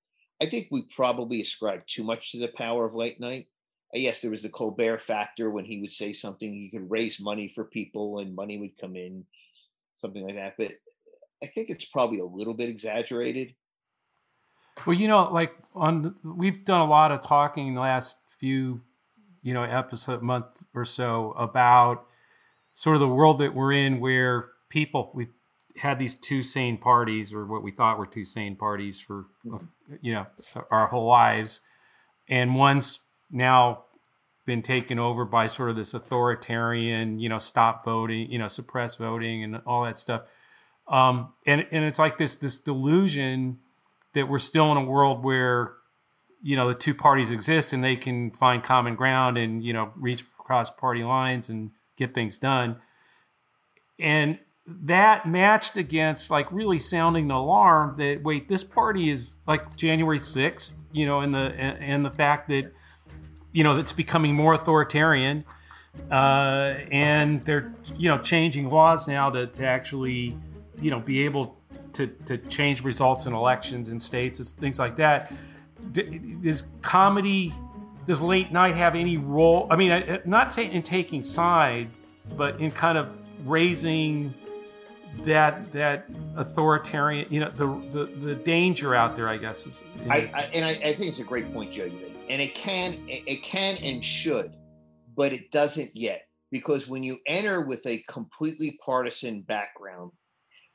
I 0.42 0.46
think 0.46 0.68
we 0.70 0.82
probably 0.94 1.40
ascribe 1.40 1.86
too 1.86 2.02
much 2.02 2.32
to 2.32 2.38
the 2.38 2.48
power 2.48 2.86
of 2.86 2.94
late 2.94 3.20
night. 3.20 3.46
Uh, 3.94 3.98
yes, 3.98 4.20
there 4.20 4.30
was 4.30 4.42
the 4.42 4.48
Colbert 4.48 5.00
factor 5.00 5.50
when 5.50 5.64
he 5.64 5.80
would 5.80 5.92
say 5.92 6.12
something, 6.12 6.52
he 6.52 6.70
could 6.70 6.90
raise 6.90 7.20
money 7.20 7.48
for 7.48 7.64
people 7.64 8.20
and 8.20 8.34
money 8.34 8.58
would 8.58 8.78
come 8.80 8.96
in, 8.96 9.24
something 9.96 10.24
like 10.24 10.36
that. 10.36 10.54
But 10.56 10.72
I 11.42 11.46
think 11.46 11.70
it's 11.70 11.86
probably 11.86 12.20
a 12.20 12.24
little 12.24 12.54
bit 12.54 12.68
exaggerated. 12.68 13.54
Well, 14.86 14.96
you 14.96 15.08
know, 15.08 15.30
like 15.32 15.54
on 15.74 16.14
we've 16.24 16.64
done 16.64 16.80
a 16.80 16.86
lot 16.86 17.12
of 17.12 17.22
talking 17.22 17.68
in 17.68 17.74
the 17.74 17.80
last 17.80 18.16
few, 18.38 18.80
you 19.42 19.54
know, 19.54 19.62
episode 19.62 20.22
month 20.22 20.64
or 20.74 20.84
so 20.84 21.32
about 21.32 22.06
sort 22.72 22.96
of 22.96 23.00
the 23.00 23.08
world 23.08 23.38
that 23.38 23.54
we're 23.54 23.72
in 23.72 24.00
where 24.00 24.50
people 24.68 25.10
we 25.14 25.28
had 25.76 25.98
these 25.98 26.14
two 26.14 26.42
sane 26.42 26.76
parties 26.76 27.32
or 27.32 27.46
what 27.46 27.62
we 27.62 27.70
thought 27.70 27.98
were 27.98 28.06
two 28.06 28.24
sane 28.24 28.56
parties 28.56 29.00
for 29.00 29.26
mm-hmm. 29.46 29.64
you 30.00 30.12
know 30.12 30.26
our 30.70 30.86
whole 30.86 31.06
lives 31.06 31.60
and 32.28 32.54
one's 32.54 33.00
now 33.30 33.84
been 34.46 34.62
taken 34.62 34.98
over 34.98 35.24
by 35.24 35.46
sort 35.46 35.70
of 35.70 35.76
this 35.76 35.94
authoritarian 35.94 37.18
you 37.18 37.28
know 37.28 37.38
stop 37.38 37.84
voting 37.84 38.30
you 38.30 38.38
know 38.38 38.48
suppress 38.48 38.96
voting 38.96 39.44
and 39.44 39.60
all 39.66 39.84
that 39.84 39.98
stuff 39.98 40.22
um, 40.88 41.32
and 41.46 41.66
and 41.70 41.84
it's 41.84 41.98
like 41.98 42.18
this 42.18 42.36
this 42.36 42.58
delusion 42.58 43.58
that 44.12 44.28
we're 44.28 44.38
still 44.38 44.72
in 44.72 44.78
a 44.78 44.84
world 44.84 45.22
where 45.22 45.74
you 46.42 46.56
know 46.56 46.68
the 46.68 46.74
two 46.74 46.94
parties 46.94 47.30
exist 47.30 47.72
and 47.72 47.84
they 47.84 47.96
can 47.96 48.30
find 48.30 48.62
common 48.62 48.94
ground 48.94 49.36
and 49.36 49.62
you 49.62 49.72
know 49.72 49.92
reach 49.96 50.24
across 50.38 50.70
party 50.70 51.04
lines 51.04 51.48
and 51.48 51.70
get 51.96 52.14
things 52.14 52.38
done. 52.38 52.76
And 53.98 54.38
that 54.66 55.26
matched 55.26 55.76
against 55.76 56.30
like 56.30 56.50
really 56.52 56.78
sounding 56.78 57.26
an 57.26 57.30
alarm 57.30 57.96
that 57.98 58.22
wait 58.22 58.48
this 58.48 58.62
party 58.62 59.10
is 59.10 59.34
like 59.46 59.76
January 59.76 60.18
6th 60.18 60.74
you 60.92 61.06
know 61.06 61.20
and 61.20 61.34
the 61.34 61.40
and 61.40 62.04
the 62.04 62.10
fact 62.10 62.48
that 62.48 62.72
you 63.52 63.64
know 63.64 63.76
it's 63.78 63.92
becoming 63.92 64.34
more 64.34 64.54
authoritarian 64.54 65.44
uh, 66.10 66.74
and 66.92 67.44
they're 67.44 67.74
you 67.96 68.08
know 68.08 68.18
changing 68.18 68.68
laws 68.68 69.08
now 69.08 69.28
to, 69.30 69.46
to 69.48 69.66
actually 69.66 70.36
you 70.80 70.90
know 70.90 71.00
be 71.00 71.24
able 71.24 71.56
to, 71.92 72.06
to 72.06 72.38
change 72.38 72.84
results 72.84 73.26
in 73.26 73.32
elections 73.32 73.88
in 73.88 73.98
states 73.98 74.38
and 74.38 74.48
things 74.48 74.78
like 74.78 74.96
that 74.96 75.32
does 75.92 76.64
comedy 76.82 77.52
does 78.06 78.20
late 78.20 78.52
night 78.52 78.76
have 78.76 78.94
any 78.94 79.16
role 79.16 79.66
i 79.70 79.76
mean 79.76 80.20
not 80.24 80.56
in 80.58 80.82
taking 80.82 81.22
sides 81.22 82.02
but 82.36 82.60
in 82.60 82.70
kind 82.70 82.96
of 82.96 83.16
raising 83.44 84.32
that 85.24 85.70
that 85.72 86.06
authoritarian, 86.36 87.26
you 87.32 87.40
know, 87.40 87.50
the 87.50 87.66
the, 87.92 88.04
the 88.04 88.34
danger 88.34 88.94
out 88.94 89.16
there, 89.16 89.28
I 89.28 89.36
guess. 89.36 89.66
Is, 89.66 89.80
I, 90.08 90.30
I, 90.34 90.42
and 90.54 90.64
I, 90.64 90.70
I, 90.70 90.92
think 90.92 91.10
it's 91.10 91.18
a 91.18 91.24
great 91.24 91.52
point, 91.52 91.72
Joe. 91.72 91.90
And 92.28 92.40
it 92.40 92.54
can 92.54 93.04
it 93.08 93.42
can 93.42 93.76
and 93.82 94.04
should, 94.04 94.54
but 95.16 95.32
it 95.32 95.50
doesn't 95.50 95.90
yet 95.94 96.22
because 96.50 96.88
when 96.88 97.02
you 97.02 97.18
enter 97.26 97.60
with 97.60 97.84
a 97.86 98.02
completely 98.08 98.78
partisan 98.84 99.42
background, 99.42 100.12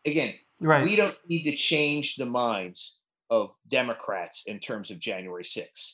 again, 0.05 0.33
right. 0.59 0.83
we 0.83 0.95
don't 0.95 1.17
need 1.27 1.49
to 1.49 1.55
change 1.55 2.15
the 2.15 2.25
minds 2.25 2.97
of 3.29 3.51
Democrats 3.69 4.43
in 4.47 4.59
terms 4.59 4.91
of 4.91 4.99
January 4.99 5.43
6th. 5.43 5.93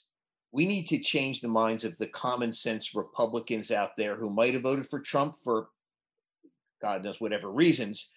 We 0.51 0.65
need 0.65 0.87
to 0.87 0.99
change 0.99 1.39
the 1.39 1.47
minds 1.47 1.85
of 1.85 1.97
the 1.97 2.07
common 2.07 2.51
sense 2.51 2.93
Republicans 2.93 3.71
out 3.71 3.95
there 3.97 4.15
who 4.15 4.29
might 4.29 4.53
have 4.53 4.63
voted 4.63 4.87
for 4.89 4.99
Trump 4.99 5.35
for 5.43 5.69
God 6.81 7.03
knows 7.03 7.21
whatever 7.21 7.51
reasons, 7.51 8.09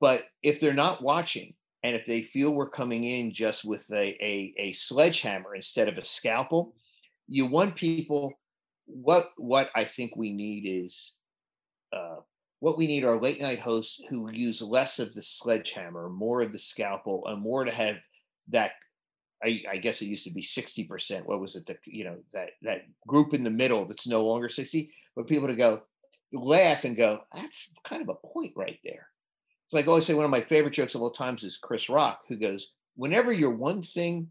but 0.00 0.22
if 0.42 0.58
they're 0.58 0.72
not 0.72 1.02
watching, 1.02 1.54
and 1.82 1.94
if 1.94 2.04
they 2.04 2.22
feel 2.22 2.54
we're 2.54 2.68
coming 2.68 3.04
in 3.04 3.30
just 3.30 3.64
with 3.64 3.88
a, 3.92 4.16
a, 4.24 4.54
a 4.56 4.72
sledgehammer 4.72 5.54
instead 5.54 5.86
of 5.86 5.98
a 5.98 6.04
scalpel, 6.04 6.74
you 7.28 7.46
want 7.46 7.76
people. 7.76 8.32
What 8.86 9.30
what 9.36 9.70
I 9.74 9.84
think 9.84 10.16
we 10.16 10.32
need 10.32 10.64
is 10.66 11.14
uh, 11.92 12.16
what 12.60 12.78
we 12.78 12.86
need 12.86 13.04
are 13.04 13.20
late 13.20 13.40
night 13.40 13.58
hosts 13.58 14.00
who 14.08 14.30
use 14.32 14.62
less 14.62 14.98
of 14.98 15.14
the 15.14 15.22
sledgehammer, 15.22 16.08
more 16.08 16.40
of 16.40 16.52
the 16.52 16.58
scalpel, 16.58 17.24
and 17.26 17.40
more 17.40 17.64
to 17.64 17.72
have 17.72 17.96
that. 18.48 18.72
I, 19.44 19.62
I 19.70 19.76
guess 19.76 20.00
it 20.00 20.06
used 20.06 20.24
to 20.24 20.32
be 20.32 20.40
sixty 20.40 20.84
percent. 20.84 21.26
What 21.26 21.40
was 21.40 21.56
it? 21.56 21.66
The 21.66 21.76
you 21.84 22.04
know 22.04 22.16
that 22.32 22.50
that 22.62 22.82
group 23.06 23.34
in 23.34 23.44
the 23.44 23.50
middle 23.50 23.84
that's 23.84 24.06
no 24.06 24.24
longer 24.24 24.48
sixty, 24.48 24.92
but 25.14 25.26
people 25.26 25.48
to 25.48 25.54
go 25.54 25.82
laugh 26.32 26.84
and 26.84 26.96
go, 26.96 27.20
that's 27.34 27.72
kind 27.84 28.02
of 28.02 28.08
a 28.08 28.26
point 28.26 28.52
right 28.56 28.78
there. 28.84 29.08
It's 29.66 29.72
like 29.72 29.86
I 29.86 29.88
always 29.88 30.06
say, 30.06 30.14
one 30.14 30.24
of 30.24 30.30
my 30.30 30.40
favorite 30.40 30.74
jokes 30.74 30.94
of 30.94 31.02
all 31.02 31.10
times 31.10 31.42
is 31.42 31.56
Chris 31.56 31.88
Rock, 31.88 32.20
who 32.28 32.36
goes, 32.36 32.72
Whenever 32.94 33.32
you're 33.32 33.50
one 33.50 33.82
thing 33.82 34.28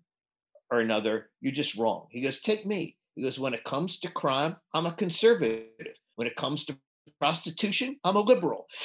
or 0.71 0.80
another, 0.80 1.30
you're 1.41 1.54
just 1.54 1.78
wrong. 1.78 2.08
He 2.10 2.21
goes, 2.21 2.39
Take 2.39 2.65
me. 2.65 2.97
He 3.15 3.23
goes, 3.23 3.39
When 3.39 3.54
it 3.54 3.63
comes 3.63 3.99
to 3.99 4.12
crime, 4.12 4.56
I'm 4.73 4.86
a 4.86 4.93
conservative. 4.93 5.67
When 6.15 6.28
it 6.28 6.36
comes 6.36 6.65
to 6.65 6.78
prostitution, 7.19 7.97
I'm 8.04 8.15
a 8.15 8.21
liberal. 8.21 8.67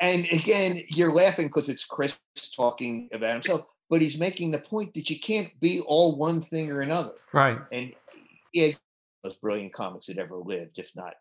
And 0.00 0.26
again, 0.32 0.80
you're 0.88 1.12
laughing 1.12 1.46
because 1.46 1.68
it's 1.68 1.84
Chris 1.84 2.18
talking 2.56 3.08
about 3.12 3.34
himself, 3.34 3.66
but 3.90 4.00
he's 4.00 4.18
making 4.18 4.50
the 4.50 4.58
point 4.58 4.94
that 4.94 5.10
you 5.10 5.18
can't 5.18 5.52
be 5.60 5.80
all 5.86 6.16
one 6.16 6.40
thing 6.40 6.70
or 6.70 6.80
another. 6.80 7.12
Right. 7.32 7.58
And 7.72 7.92
yeah, 8.52 8.68
most 9.22 9.40
brilliant 9.40 9.72
comics 9.72 10.06
that 10.06 10.18
ever 10.18 10.36
lived, 10.36 10.78
if 10.78 10.90
not 10.94 11.14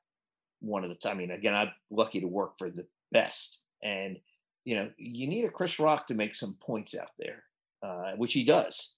one 0.59 0.83
of 0.83 0.89
the 0.89 0.95
time. 0.95 1.17
I 1.17 1.19
mean, 1.19 1.31
again, 1.31 1.55
I'm 1.55 1.71
lucky 1.91 2.21
to 2.21 2.27
work 2.27 2.57
for 2.57 2.69
the 2.69 2.87
best. 3.11 3.59
And 3.81 4.17
you 4.65 4.75
know, 4.75 4.89
you 4.97 5.27
need 5.27 5.45
a 5.45 5.49
Chris 5.49 5.79
Rock 5.79 6.07
to 6.07 6.13
make 6.13 6.35
some 6.35 6.55
points 6.61 6.95
out 6.95 7.11
there, 7.19 7.43
uh, 7.81 8.13
which 8.15 8.33
he 8.33 8.45
does. 8.45 8.93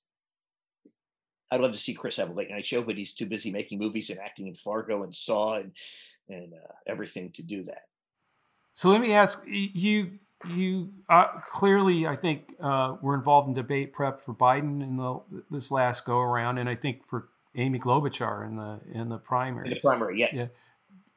I'd 1.52 1.62
love 1.62 1.72
to 1.72 1.78
see 1.78 1.94
Chris 1.94 2.18
have 2.18 2.30
a 2.30 2.34
late 2.34 2.52
night 2.52 2.66
show, 2.66 2.82
but 2.82 2.98
he's 2.98 3.14
too 3.14 3.26
busy 3.26 3.52
making 3.52 3.80
movies 3.80 4.10
and 4.10 4.20
acting 4.20 4.48
in 4.48 4.56
Fargo 4.56 5.04
and 5.04 5.16
Saw 5.16 5.56
and 5.56 5.72
and 6.30 6.54
uh, 6.54 6.74
everything 6.88 7.32
to 7.34 7.44
do 7.44 7.64
that. 7.64 7.84
So 8.74 8.90
let 8.90 9.02
me 9.02 9.14
ask 9.14 9.42
you. 9.46 10.12
You 10.48 10.92
uh, 11.10 11.40
clearly, 11.42 12.08
I 12.08 12.16
think, 12.16 12.54
uh, 12.60 12.96
were 13.02 13.16
involved 13.16 13.48
in 13.48 13.54
debate 13.54 13.94
prep 13.94 14.24
for 14.24 14.34
Biden 14.34 14.84
in 14.84 14.98
the 14.98 15.20
this 15.50 15.72
last 15.72 16.06
go 16.06 16.20
around, 16.20 16.58
and 16.58 16.70
I 16.70 16.76
think 16.76 17.06
for 17.06 17.30
Amy 17.56 17.80
Klobuchar 17.80 18.46
in 18.46 18.58
the 18.58 18.80
in 18.92 19.10
the 19.10 19.18
primary. 19.18 19.70
The 19.70 19.80
primary, 19.80 20.20
yeah. 20.20 20.30
yeah. 20.34 20.48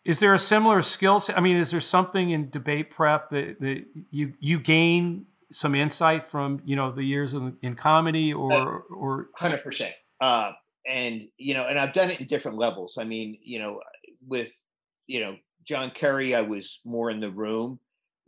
Is 0.04 0.20
there 0.20 0.32
a 0.32 0.38
similar 0.38 0.80
skill 0.82 1.20
set? 1.20 1.36
I 1.36 1.40
mean, 1.40 1.56
is 1.56 1.70
there 1.70 1.80
something 1.80 2.30
in 2.30 2.48
debate 2.48 2.90
prep 2.90 3.30
that, 3.30 3.60
that 3.60 3.84
you 4.10 4.34
you 4.40 4.60
gain 4.60 5.26
some 5.50 5.74
insight 5.74 6.26
from 6.26 6.60
you 6.64 6.76
know 6.76 6.90
the 6.90 7.04
years 7.04 7.34
in, 7.34 7.56
in 7.62 7.74
comedy 7.74 8.32
or 8.32 8.52
uh, 8.52 8.94
or 8.94 9.28
hundred 9.34 9.62
percent. 9.62 9.94
Uh, 10.20 10.52
and 10.86 11.28
you 11.36 11.54
know, 11.54 11.66
and 11.66 11.78
I've 11.78 11.92
done 11.92 12.10
it 12.10 12.20
in 12.20 12.26
different 12.26 12.58
levels. 12.58 12.98
I 12.98 13.04
mean, 13.04 13.38
you 13.42 13.58
know, 13.58 13.80
with 14.26 14.62
you 15.06 15.20
know 15.20 15.36
John 15.64 15.90
Kerry, 15.90 16.34
I 16.34 16.42
was 16.42 16.80
more 16.84 17.10
in 17.10 17.20
the 17.20 17.30
room. 17.30 17.78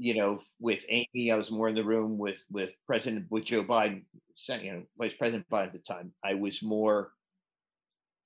You 0.03 0.15
know, 0.15 0.41
with 0.61 0.87
Amy, 0.89 1.31
I 1.31 1.37
was 1.37 1.51
more 1.51 1.69
in 1.69 1.75
the 1.75 1.85
room. 1.85 2.17
With 2.17 2.43
with 2.51 2.73
President 2.87 3.27
with 3.29 3.45
Joe 3.45 3.63
Biden, 3.63 4.03
you 4.49 4.73
know, 4.73 4.83
Vice 4.99 5.13
President 5.13 5.45
Biden 5.51 5.67
at 5.67 5.73
the 5.75 5.79
time, 5.81 6.11
I 6.25 6.33
was 6.33 6.63
more 6.63 7.13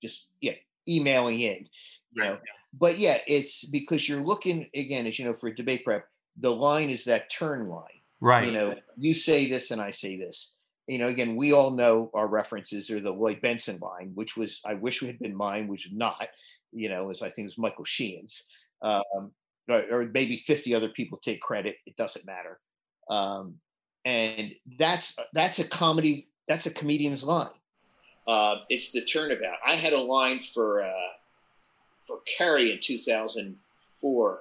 just 0.00 0.26
yeah 0.40 0.52
emailing 0.88 1.40
in. 1.40 1.68
You 2.12 2.22
know, 2.22 2.38
but 2.78 2.96
yeah, 2.98 3.18
it's 3.26 3.64
because 3.64 4.08
you're 4.08 4.22
looking 4.22 4.68
again, 4.72 5.04
as 5.06 5.18
you 5.18 5.24
know, 5.24 5.34
for 5.34 5.48
a 5.48 5.54
debate 5.54 5.84
prep. 5.84 6.06
The 6.38 6.50
line 6.50 6.90
is 6.90 7.04
that 7.04 7.28
turn 7.28 7.66
line, 7.66 8.00
right? 8.20 8.46
You 8.46 8.52
know, 8.52 8.74
you 8.96 9.12
say 9.12 9.48
this 9.48 9.72
and 9.72 9.80
I 9.80 9.90
say 9.90 10.16
this. 10.16 10.52
You 10.86 10.98
know, 10.98 11.08
again, 11.08 11.34
we 11.34 11.52
all 11.52 11.72
know 11.72 12.10
our 12.14 12.28
references 12.28 12.90
are 12.90 13.00
the 13.00 13.10
Lloyd 13.10 13.40
Bentsen 13.42 13.80
line, 13.80 14.12
which 14.14 14.36
was 14.36 14.60
I 14.64 14.74
wish 14.74 15.02
we 15.02 15.08
had 15.08 15.18
been 15.18 15.34
mine, 15.34 15.66
which 15.66 15.90
not. 15.92 16.28
You 16.70 16.88
know, 16.88 17.10
as 17.10 17.20
I 17.20 17.30
think 17.30 17.46
it 17.46 17.54
was 17.56 17.58
Michael 17.58 17.84
Sheehan's, 17.84 18.44
um, 18.82 19.32
or, 19.68 20.10
maybe 20.12 20.36
50 20.36 20.74
other 20.74 20.88
people 20.88 21.18
take 21.18 21.40
credit. 21.40 21.76
It 21.86 21.96
doesn't 21.96 22.26
matter. 22.26 22.60
Um, 23.08 23.56
and 24.04 24.54
that's 24.78 25.16
that's 25.32 25.58
a 25.58 25.64
comedy. 25.64 26.28
That's 26.46 26.66
a 26.66 26.70
comedian's 26.70 27.24
line. 27.24 27.48
Uh, 28.26 28.56
it's 28.68 28.92
the 28.92 29.04
turnabout. 29.04 29.56
I 29.66 29.74
had 29.74 29.92
a 29.92 30.00
line 30.00 30.38
for. 30.38 30.82
Uh, 30.82 31.12
for 32.06 32.18
Kerry 32.26 32.70
in 32.72 32.78
2004, 32.80 34.40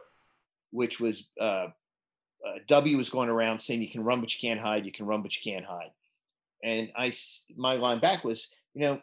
which 0.72 1.00
was 1.00 1.28
uh, 1.40 1.68
uh, 2.46 2.54
W 2.68 2.98
was 2.98 3.10
going 3.10 3.30
around 3.30 3.60
saying 3.60 3.82
you 3.82 3.90
can 3.90 4.04
run 4.04 4.22
but 4.22 4.34
you 4.34 4.48
can't 4.48 4.60
hide, 4.60 4.86
you 4.86 4.92
can 4.92 5.06
run 5.06 5.22
but 5.22 5.36
you 5.36 5.52
can't 5.52 5.66
hide. 5.66 5.92
And 6.64 6.92
I, 6.96 7.14
my 7.56 7.76
line 7.76 8.00
back 8.00 8.24
was, 8.24 8.50
you 8.74 8.82
know, 8.82 9.02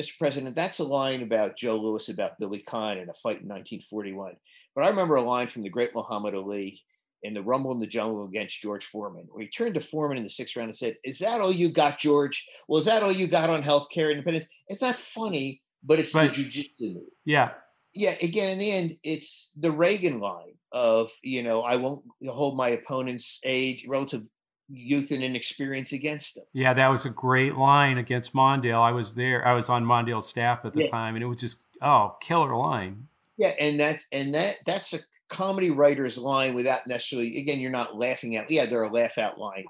Mr. 0.00 0.18
President, 0.18 0.54
that's 0.54 0.78
a 0.78 0.84
line 0.84 1.22
about 1.22 1.56
Joe 1.56 1.76
Louis 1.76 2.08
about 2.08 2.38
Billy 2.38 2.58
Conn 2.58 2.98
in 2.98 3.08
a 3.08 3.14
fight 3.14 3.40
in 3.40 3.48
1941. 3.48 4.36
But 4.76 4.84
I 4.84 4.90
remember 4.90 5.16
a 5.16 5.22
line 5.22 5.48
from 5.48 5.62
the 5.62 5.70
great 5.70 5.92
Muhammad 5.94 6.36
Ali 6.36 6.80
in 7.24 7.34
the 7.34 7.42
Rumble 7.42 7.72
in 7.72 7.80
the 7.80 7.86
Jungle 7.88 8.26
against 8.26 8.60
George 8.60 8.84
Foreman, 8.84 9.26
where 9.30 9.42
he 9.42 9.48
turned 9.48 9.74
to 9.74 9.80
Foreman 9.80 10.18
in 10.18 10.22
the 10.22 10.30
sixth 10.30 10.54
round 10.54 10.68
and 10.68 10.78
said, 10.78 10.96
Is 11.02 11.18
that 11.18 11.40
all 11.40 11.50
you 11.50 11.70
got, 11.70 11.98
George? 11.98 12.46
Well, 12.68 12.78
is 12.78 12.84
that 12.84 13.02
all 13.02 13.10
you 13.10 13.26
got 13.26 13.50
on 13.50 13.64
healthcare 13.64 14.12
independence? 14.12 14.46
It's 14.68 14.82
not 14.82 14.94
funny, 14.94 15.62
but 15.82 15.98
it's 15.98 16.14
right. 16.14 16.32
the 16.32 16.44
jujitsu 16.44 17.00
Yeah 17.24 17.50
yeah, 17.96 18.14
again, 18.20 18.50
in 18.50 18.58
the 18.58 18.70
end, 18.70 18.96
it's 19.02 19.50
the 19.56 19.70
Reagan 19.70 20.20
line 20.20 20.54
of, 20.70 21.10
you 21.22 21.42
know, 21.42 21.62
I 21.62 21.76
won't 21.76 22.04
hold 22.26 22.56
my 22.56 22.68
opponent's 22.68 23.40
age, 23.42 23.86
relative 23.88 24.22
youth 24.68 25.12
and 25.12 25.22
inexperience 25.22 25.92
against 25.92 26.34
them. 26.34 26.44
Yeah, 26.52 26.74
that 26.74 26.88
was 26.88 27.06
a 27.06 27.10
great 27.10 27.56
line 27.56 27.96
against 27.96 28.34
Mondale. 28.34 28.82
I 28.82 28.92
was 28.92 29.14
there. 29.14 29.46
I 29.46 29.54
was 29.54 29.70
on 29.70 29.84
Mondale's 29.84 30.28
staff 30.28 30.64
at 30.64 30.74
the 30.74 30.84
yeah. 30.84 30.90
time, 30.90 31.14
and 31.16 31.24
it 31.24 31.26
was 31.26 31.40
just 31.40 31.62
oh, 31.80 32.16
killer 32.20 32.54
line. 32.54 33.08
Yeah, 33.38 33.52
and 33.60 33.78
that 33.80 34.02
and 34.12 34.34
that 34.34 34.56
that's 34.64 34.94
a 34.94 34.98
comedy 35.28 35.70
writer's 35.70 36.16
line 36.18 36.54
without 36.54 36.86
necessarily. 36.86 37.38
Again, 37.38 37.60
you're 37.60 37.70
not 37.70 37.96
laughing 37.96 38.36
out. 38.36 38.50
Yeah, 38.50 38.66
they're 38.66 38.84
a 38.84 38.92
laugh 38.92 39.18
out 39.18 39.38
line. 39.38 39.64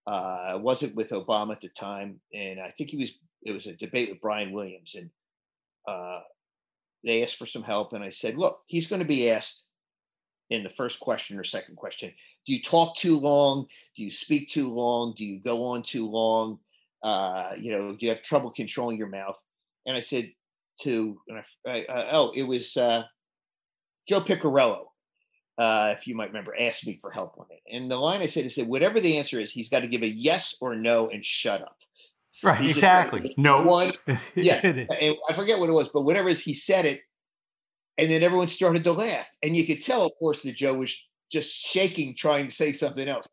uh, 0.06 0.44
I 0.48 0.54
wasn't 0.56 0.96
with 0.96 1.10
Obama 1.10 1.52
at 1.52 1.60
the 1.60 1.68
time, 1.68 2.20
and 2.34 2.60
I 2.60 2.70
think 2.70 2.90
he 2.90 2.96
was. 2.96 3.12
It 3.44 3.52
was 3.52 3.66
a 3.66 3.74
debate 3.74 4.10
with 4.10 4.20
Brian 4.20 4.52
Williams, 4.52 4.94
and 4.96 5.10
uh, 5.86 6.20
they 7.04 7.22
asked 7.22 7.36
for 7.36 7.46
some 7.46 7.62
help, 7.62 7.92
and 7.92 8.02
I 8.02 8.08
said, 8.08 8.36
"Look, 8.36 8.62
he's 8.66 8.86
going 8.86 9.02
to 9.02 9.06
be 9.06 9.30
asked 9.30 9.64
in 10.52 10.62
the 10.62 10.68
first 10.68 11.00
question 11.00 11.38
or 11.38 11.44
second 11.44 11.76
question. 11.76 12.12
Do 12.46 12.52
you 12.52 12.62
talk 12.62 12.96
too 12.96 13.18
long? 13.18 13.66
Do 13.96 14.04
you 14.04 14.10
speak 14.10 14.48
too 14.48 14.68
long? 14.68 15.14
Do 15.16 15.24
you 15.24 15.40
go 15.40 15.64
on 15.64 15.82
too 15.82 16.08
long? 16.08 16.58
Uh, 17.02 17.52
you 17.58 17.72
know, 17.72 17.92
do 17.92 18.06
you 18.06 18.10
have 18.10 18.22
trouble 18.22 18.50
controlling 18.50 18.96
your 18.96 19.08
mouth?" 19.08 19.40
And 19.86 19.96
I 19.96 20.00
said 20.00 20.32
to, 20.82 21.18
I, 21.66 21.86
I, 21.88 22.08
oh, 22.12 22.32
it 22.34 22.44
was 22.44 22.76
uh, 22.76 23.04
Joe 24.08 24.20
Piccirillo 24.20 24.86
uh, 25.58 25.94
if 25.96 26.06
you 26.06 26.14
might 26.14 26.28
remember, 26.28 26.54
asked 26.58 26.86
me 26.86 26.98
for 27.00 27.10
help 27.10 27.38
on 27.38 27.46
it. 27.50 27.60
And 27.70 27.90
the 27.90 27.96
line 27.96 28.20
I 28.20 28.26
said, 28.26 28.44
I 28.44 28.48
said, 28.48 28.68
whatever 28.68 29.00
the 29.00 29.18
answer 29.18 29.38
is, 29.38 29.52
he's 29.52 29.68
got 29.68 29.80
to 29.80 29.86
give 29.86 30.02
a 30.02 30.08
yes 30.08 30.56
or 30.60 30.74
no 30.74 31.08
and 31.08 31.24
shut 31.24 31.62
up. 31.62 31.76
Right, 32.42 32.64
exactly. 32.64 33.34
no. 33.36 33.62
One, 33.62 33.92
yeah. 34.34 34.60
I 34.64 35.34
forget 35.34 35.58
what 35.58 35.68
it 35.68 35.72
was, 35.72 35.90
but 35.92 36.02
whatever 36.02 36.28
it 36.28 36.32
is, 36.32 36.40
he 36.40 36.54
said 36.54 36.86
it. 36.86 37.02
And 37.98 38.10
then 38.10 38.22
everyone 38.22 38.48
started 38.48 38.84
to 38.84 38.92
laugh. 38.92 39.26
And 39.42 39.56
you 39.56 39.66
could 39.66 39.82
tell, 39.82 40.06
of 40.06 40.12
course, 40.18 40.42
that 40.42 40.56
Joe 40.56 40.74
was 40.74 40.96
just 41.30 41.54
shaking, 41.54 42.14
trying 42.14 42.46
to 42.46 42.52
say 42.52 42.72
something 42.72 43.08
else. 43.08 43.26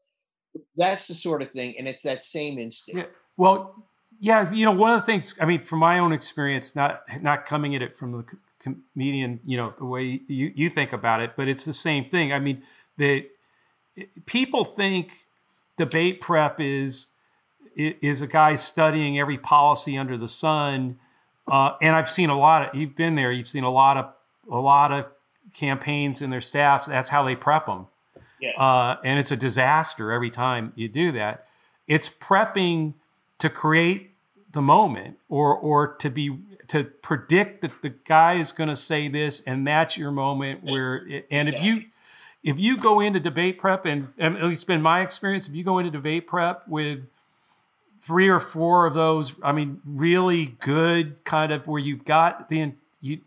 That's 0.76 1.08
the 1.08 1.13
sort 1.13 1.41
of 1.41 1.50
thing. 1.50 1.76
And 1.78 1.88
it's 1.88 2.04
that 2.04 2.22
same 2.22 2.60
instinct. 2.60 3.00
Yeah. 3.00 3.06
Well, 3.38 3.76
yeah, 4.19 4.52
you 4.52 4.65
know, 4.65 4.72
one 4.72 4.93
of 4.93 5.02
the 5.02 5.06
things, 5.06 5.34
I 5.39 5.45
mean, 5.45 5.63
from 5.63 5.80
my 5.80 6.00
own 6.00 6.12
experience, 6.12 6.76
not 6.76 7.04
not 7.22 7.45
coming 7.45 7.74
at 7.76 7.82
it 7.82 7.98
from 7.98 8.12
the 8.12 8.26
comedian, 8.60 9.39
you 9.45 9.56
know, 9.56 9.74
the 9.78 9.86
way 9.86 10.22
you, 10.28 10.52
you 10.54 10.69
think 10.69 10.91
about 10.91 11.22
it, 11.22 11.34
but 11.38 11.48
it's 11.48 11.63
the 11.63 11.74
same 11.74 12.10
thing. 12.10 12.34
I 12.34 12.39
mean, 12.39 12.63
the 12.98 13.28
people 14.26 14.65
think 14.65 15.28
debate 15.78 16.19
prep 16.19 16.60
is 16.60 17.08
is 17.76 18.19
a 18.19 18.28
guy 18.28 18.56
studying 18.56 19.17
every 19.17 19.38
policy 19.38 19.98
under 19.98 20.17
the 20.17 20.28
sun. 20.28 21.00
Uh, 21.50 21.76
and 21.82 21.95
I've 21.95 22.10
seen 22.10 22.30
a 22.30 22.38
lot 22.38 22.69
of 22.69 22.76
you've 22.76 22.95
been 22.95 23.15
there. 23.15 23.32
You've 23.32 23.48
seen 23.48 23.63
a 23.63 23.72
lot 23.72 23.95
of 23.95 24.13
a 24.52 24.58
lot 24.58 24.92
of 24.92 25.06
campaigns 25.54 26.22
and 26.22 26.32
their 26.32 26.42
staffs. 26.42 26.86
That's 26.86 27.10
how 27.10 27.24
they 27.24 27.36
prep 27.36 27.66
them. 27.66 27.88
Yeah. 28.40 28.52
Uh, 28.52 28.98
and 29.04 29.20
it's 29.20 29.32
a 29.32 29.38
disaster 29.38 30.12
every 30.12 30.30
time 30.30 30.72
you 30.76 30.88
do 30.88 31.12
that. 31.12 31.48
It's 31.88 32.10
prepping 32.10 32.94
to 33.40 33.50
create 33.50 34.12
the 34.52 34.62
moment 34.62 35.18
or 35.28 35.56
or 35.56 35.96
to 35.96 36.10
be 36.10 36.40
to 36.68 36.84
predict 36.84 37.62
that 37.62 37.82
the 37.82 37.90
guy 37.90 38.36
is 38.36 38.52
going 38.52 38.70
to 38.70 38.76
say 38.76 39.08
this 39.08 39.42
and 39.46 39.66
that's 39.66 39.98
your 39.98 40.12
moment 40.12 40.64
where 40.64 41.08
it, 41.08 41.28
and 41.30 41.48
if 41.48 41.62
you 41.62 41.86
if 42.44 42.60
you 42.60 42.78
go 42.78 43.00
into 43.00 43.20
debate 43.20 43.60
prep 43.60 43.86
and, 43.86 44.08
and 44.18 44.38
at 44.38 44.44
least 44.44 44.66
been 44.66 44.82
my 44.82 45.02
experience 45.02 45.48
if 45.48 45.54
you 45.54 45.64
go 45.64 45.78
into 45.78 45.92
debate 45.92 46.26
prep 46.26 46.68
with 46.68 47.00
three 47.98 48.28
or 48.28 48.40
four 48.40 48.88
of 48.88 48.94
those 48.96 49.34
i 49.44 49.52
mean 49.52 49.82
really 49.86 50.58
good 50.60 51.24
kind 51.24 51.52
of 51.52 51.68
where 51.68 51.80
you've 51.80 52.06
got 52.06 52.50
the 52.50 52.72
you, 53.02 53.20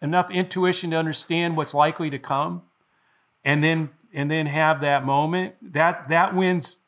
enough 0.00 0.30
intuition 0.30 0.90
to 0.90 0.96
understand 0.96 1.56
what's 1.56 1.74
likely 1.74 2.10
to 2.10 2.18
come 2.18 2.62
and 3.44 3.62
then 3.62 3.90
and 4.14 4.30
then 4.30 4.46
have 4.46 4.80
that 4.80 5.04
moment 5.04 5.54
that 5.60 6.08
that 6.08 6.34
wins 6.34 6.78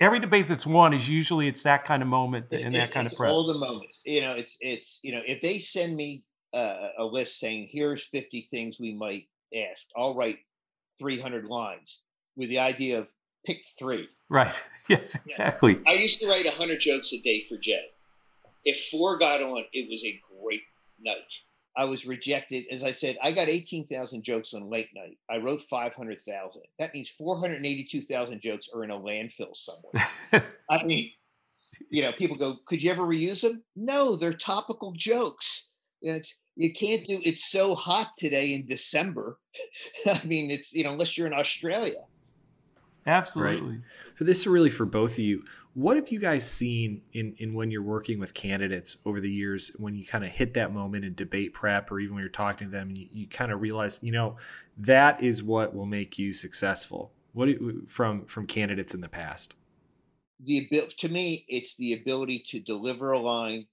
every 0.00 0.20
debate 0.20 0.48
that's 0.48 0.66
won 0.66 0.92
is 0.92 1.08
usually 1.08 1.48
it's 1.48 1.62
that 1.62 1.84
kind 1.84 2.02
of 2.02 2.08
moment 2.08 2.46
and 2.52 2.74
that 2.74 2.90
kind 2.90 3.06
of 3.06 3.14
prep. 3.14 3.30
All 3.30 3.46
the 3.46 3.58
moments, 3.58 4.02
you 4.04 4.20
know, 4.20 4.32
it's 4.32 4.56
it's 4.60 5.00
you 5.02 5.12
know, 5.12 5.22
if 5.26 5.40
they 5.40 5.58
send 5.58 5.96
me 5.96 6.24
uh, 6.52 6.88
a 6.98 7.04
list 7.04 7.38
saying 7.38 7.68
here's 7.70 8.04
50 8.04 8.42
things 8.42 8.78
we 8.78 8.94
might 8.94 9.28
ask, 9.54 9.88
I'll 9.96 10.14
write 10.14 10.38
300 10.98 11.46
lines 11.46 12.00
with 12.36 12.48
the 12.48 12.58
idea 12.58 12.98
of 12.98 13.08
pick 13.46 13.64
three. 13.78 14.08
Right. 14.28 14.54
Yes. 14.88 15.16
Exactly. 15.24 15.74
Yeah. 15.74 15.92
I 15.92 15.92
used 15.92 16.20
to 16.20 16.26
write 16.26 16.44
100 16.46 16.80
jokes 16.80 17.12
a 17.12 17.20
day 17.20 17.46
for 17.48 17.56
Jay. 17.56 17.84
If 18.64 18.88
four 18.90 19.18
got 19.18 19.40
on, 19.40 19.62
it 19.72 19.88
was 19.88 20.02
a 20.02 20.20
great 20.42 20.62
night. 20.98 21.32
I 21.76 21.84
was 21.84 22.04
rejected. 22.04 22.66
As 22.70 22.82
I 22.82 22.90
said, 22.90 23.16
I 23.22 23.32
got 23.32 23.48
18,000 23.48 24.22
jokes 24.22 24.54
on 24.54 24.68
late 24.68 24.88
night. 24.94 25.18
I 25.30 25.38
wrote 25.38 25.62
500,000. 25.70 26.62
That 26.78 26.92
means 26.92 27.10
482,000 27.10 28.40
jokes 28.40 28.68
are 28.74 28.84
in 28.84 28.90
a 28.90 28.98
landfill 28.98 29.54
somewhere. 29.54 30.46
I 30.70 30.84
mean, 30.84 31.10
you 31.90 32.02
know, 32.02 32.12
people 32.12 32.36
go, 32.36 32.56
could 32.66 32.82
you 32.82 32.90
ever 32.90 33.02
reuse 33.02 33.42
them? 33.42 33.62
No, 33.76 34.16
they're 34.16 34.32
topical 34.32 34.92
jokes. 34.92 35.70
It's, 36.02 36.34
you 36.56 36.72
can't 36.72 37.06
do 37.06 37.20
it's 37.24 37.50
so 37.50 37.74
hot 37.74 38.10
today 38.18 38.54
in 38.54 38.66
December. 38.66 39.38
I 40.06 40.20
mean, 40.24 40.50
it's, 40.50 40.72
you 40.72 40.84
know, 40.84 40.92
unless 40.92 41.16
you're 41.16 41.26
in 41.26 41.34
Australia. 41.34 42.02
Absolutely. 43.06 43.70
Right. 43.70 43.80
So 44.16 44.24
this 44.24 44.40
is 44.40 44.46
really 44.46 44.70
for 44.70 44.84
both 44.84 45.12
of 45.12 45.20
you. 45.20 45.42
What 45.74 45.96
have 45.96 46.10
you 46.10 46.18
guys 46.18 46.50
seen 46.50 47.02
in, 47.12 47.34
in 47.38 47.54
when 47.54 47.70
you're 47.70 47.82
working 47.82 48.18
with 48.18 48.34
candidates 48.34 48.96
over 49.04 49.20
the 49.20 49.30
years 49.30 49.70
when 49.76 49.94
you 49.94 50.04
kind 50.04 50.24
of 50.24 50.30
hit 50.30 50.54
that 50.54 50.72
moment 50.72 51.04
in 51.04 51.14
debate 51.14 51.54
prep 51.54 51.92
or 51.92 52.00
even 52.00 52.14
when 52.14 52.22
you're 52.22 52.28
talking 52.28 52.68
to 52.68 52.72
them 52.72 52.88
and 52.88 52.98
you, 52.98 53.08
you 53.12 53.28
kind 53.28 53.52
of 53.52 53.60
realize, 53.60 54.00
you 54.02 54.10
know, 54.10 54.36
that 54.78 55.22
is 55.22 55.42
what 55.44 55.74
will 55.74 55.86
make 55.86 56.18
you 56.18 56.32
successful? 56.32 57.12
What 57.32 57.48
you, 57.48 57.84
from 57.86 58.24
from 58.24 58.48
candidates 58.48 58.94
in 58.94 59.00
the 59.00 59.08
past? 59.08 59.54
The 60.42 60.68
to 60.98 61.08
me, 61.08 61.44
it's 61.48 61.76
the 61.76 61.92
ability 61.92 62.44
to 62.48 62.58
deliver 62.58 63.12
a 63.12 63.20
line, 63.20 63.66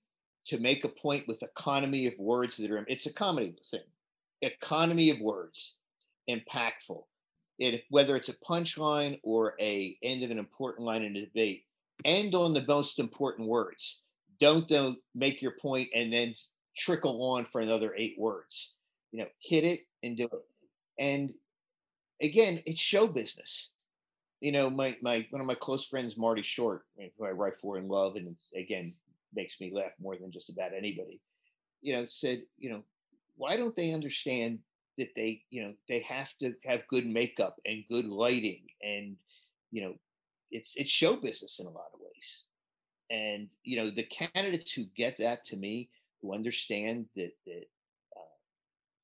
to 0.48 0.60
make 0.60 0.84
a 0.84 0.90
point 0.90 1.28
with 1.28 1.42
economy 1.42 2.06
of 2.06 2.14
words 2.20 2.58
that 2.58 2.70
are 2.70 2.86
it's 2.88 3.08
a 3.08 3.14
comedy 3.14 3.56
thing. 3.66 3.80
Economy 4.44 5.10
of 5.10 5.20
words, 5.20 5.74
impactful. 6.30 7.06
if, 7.58 7.82
whether 7.90 8.16
it's 8.16 8.30
a 8.30 8.34
punchline 8.34 9.20
or 9.24 9.56
a 9.60 9.98
end 10.04 10.22
of 10.22 10.30
an 10.30 10.38
important 10.38 10.86
line 10.86 11.02
in 11.02 11.16
a 11.16 11.26
debate, 11.26 11.64
end 12.06 12.36
on 12.36 12.54
the 12.54 12.66
most 12.68 13.00
important 13.00 13.48
words. 13.48 14.02
Don't 14.40 14.68
don't 14.68 14.98
make 15.16 15.42
your 15.42 15.54
point 15.60 15.90
and 15.96 16.12
then 16.14 16.34
trickle 16.78 17.34
on 17.34 17.46
for 17.46 17.62
another 17.62 17.94
eight 17.98 18.16
words. 18.18 18.74
You 19.12 19.20
know, 19.20 19.28
hit 19.42 19.64
it 19.64 19.80
and 20.04 20.16
do 20.16 20.26
it. 20.26 20.46
And 21.00 21.34
again, 22.22 22.62
it's 22.66 22.82
show 22.82 23.08
business. 23.08 23.72
You 24.42 24.52
know, 24.52 24.70
my 24.70 24.96
my 25.02 25.26
one 25.32 25.42
of 25.42 25.48
my 25.48 25.56
close 25.56 25.86
friends, 25.86 26.18
Marty 26.18 26.44
Short, 26.44 26.84
who 27.18 27.26
I 27.26 27.32
write 27.32 27.58
for 27.60 27.78
and 27.78 27.90
love, 27.90 28.16
and 28.16 28.36
again 28.56 28.94
makes 29.34 29.60
me 29.60 29.72
laugh 29.74 29.92
more 30.00 30.16
than 30.18 30.32
just 30.32 30.50
about 30.50 30.74
anybody. 30.74 31.20
You 31.82 31.94
know, 31.96 32.06
said, 32.10 32.44
you 32.58 32.70
know, 32.70 32.84
why 33.36 33.56
don't 33.56 33.76
they 33.76 33.94
understand 33.94 34.60
that 34.98 35.14
they, 35.16 35.44
you 35.50 35.64
know, 35.64 35.74
they 35.88 36.00
have 36.00 36.34
to 36.40 36.54
have 36.66 36.88
good 36.88 37.06
makeup 37.06 37.60
and 37.66 37.84
good 37.90 38.06
lighting 38.06 38.64
and, 38.82 39.16
you 39.72 39.84
know, 39.84 39.94
it's 40.52 40.74
it's 40.76 40.92
show 40.92 41.16
business 41.16 41.60
in 41.60 41.66
a 41.66 41.70
lot 41.70 41.92
of 41.94 42.00
ways. 42.00 42.44
And 43.10 43.50
you 43.64 43.78
know, 43.78 43.90
the 43.90 44.04
candidates 44.04 44.72
who 44.72 44.86
get 44.96 45.18
that 45.18 45.46
to 45.46 45.58
me, 45.58 45.90
who 46.22 46.34
understand 46.34 47.06
that 47.16 47.32
that 47.46 47.64
uh, 48.16 48.36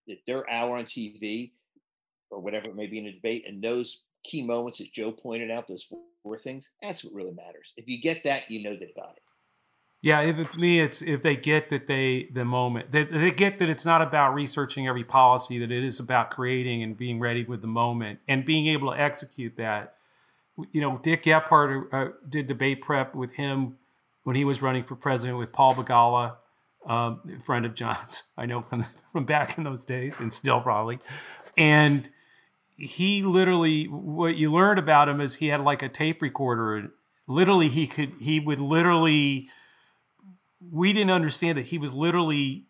that 0.07 0.19
their 0.27 0.49
hour 0.49 0.77
on 0.77 0.85
TV 0.85 1.51
or 2.29 2.39
whatever 2.39 2.67
it 2.67 2.75
may 2.75 2.87
be 2.87 2.99
in 2.99 3.07
a 3.07 3.13
debate, 3.13 3.45
and 3.47 3.63
those 3.63 4.03
key 4.23 4.41
moments 4.41 4.79
that 4.79 4.91
Joe 4.91 5.11
pointed 5.11 5.51
out, 5.51 5.67
those 5.67 5.83
four, 5.83 6.37
things, 6.37 6.69
that's 6.81 7.03
what 7.03 7.13
really 7.13 7.33
matters. 7.33 7.73
If 7.77 7.87
you 7.87 8.01
get 8.01 8.23
that, 8.23 8.49
you 8.49 8.63
know 8.63 8.75
they 8.75 8.93
got 8.97 9.13
it. 9.15 9.23
Yeah, 10.01 10.19
if 10.21 10.55
me, 10.55 10.81
it's 10.81 11.01
if 11.01 11.21
they 11.23 11.37
get 11.37 11.69
that 11.69 11.87
they 11.87 12.29
the 12.33 12.43
moment 12.43 12.91
they, 12.91 13.05
they 13.05 13.31
get 13.31 13.59
that 13.59 13.69
it's 13.69 13.85
not 13.85 14.01
about 14.01 14.33
researching 14.33 14.85
every 14.85 15.05
policy, 15.05 15.59
that 15.59 15.71
it 15.71 15.83
is 15.83 15.99
about 15.99 16.29
creating 16.29 16.83
and 16.83 16.97
being 16.97 17.21
ready 17.21 17.45
with 17.45 17.61
the 17.61 17.67
moment 17.67 18.19
and 18.27 18.43
being 18.43 18.67
able 18.67 18.91
to 18.91 18.99
execute 18.99 19.55
that. 19.55 19.95
You 20.71 20.81
know, 20.81 20.99
Dick 21.01 21.23
Gephardt 21.23 21.93
uh, 21.93 22.11
did 22.27 22.47
debate 22.47 22.81
prep 22.81 23.15
with 23.15 23.33
him 23.33 23.77
when 24.23 24.35
he 24.35 24.45
was 24.45 24.61
running 24.61 24.83
for 24.83 24.95
president 24.95 25.37
with 25.37 25.51
Paul 25.51 25.75
Begala, 25.75 26.35
um, 26.85 27.21
a 27.35 27.43
friend 27.43 27.65
of 27.65 27.73
Jon's. 27.73 28.23
I 28.37 28.45
know 28.45 28.61
from 28.61 28.85
from 29.11 29.25
back 29.25 29.57
in 29.57 29.63
those 29.63 29.85
days, 29.85 30.17
and 30.19 30.33
still 30.33 30.61
probably. 30.61 30.99
And 31.57 32.09
he 32.75 33.21
literally, 33.21 33.85
what 33.85 34.35
you 34.35 34.51
learned 34.51 34.79
about 34.79 35.09
him 35.09 35.21
is 35.21 35.35
he 35.35 35.47
had 35.47 35.61
like 35.61 35.81
a 35.81 35.89
tape 35.89 36.21
recorder. 36.21 36.75
And 36.75 36.89
literally, 37.27 37.69
he 37.69 37.87
could 37.87 38.13
he 38.19 38.39
would 38.39 38.59
literally 38.59 39.49
we 40.71 40.93
didn't 40.93 41.11
understand 41.11 41.57
that 41.57 41.67
he 41.67 41.77
was 41.77 41.91
literally 41.93 42.65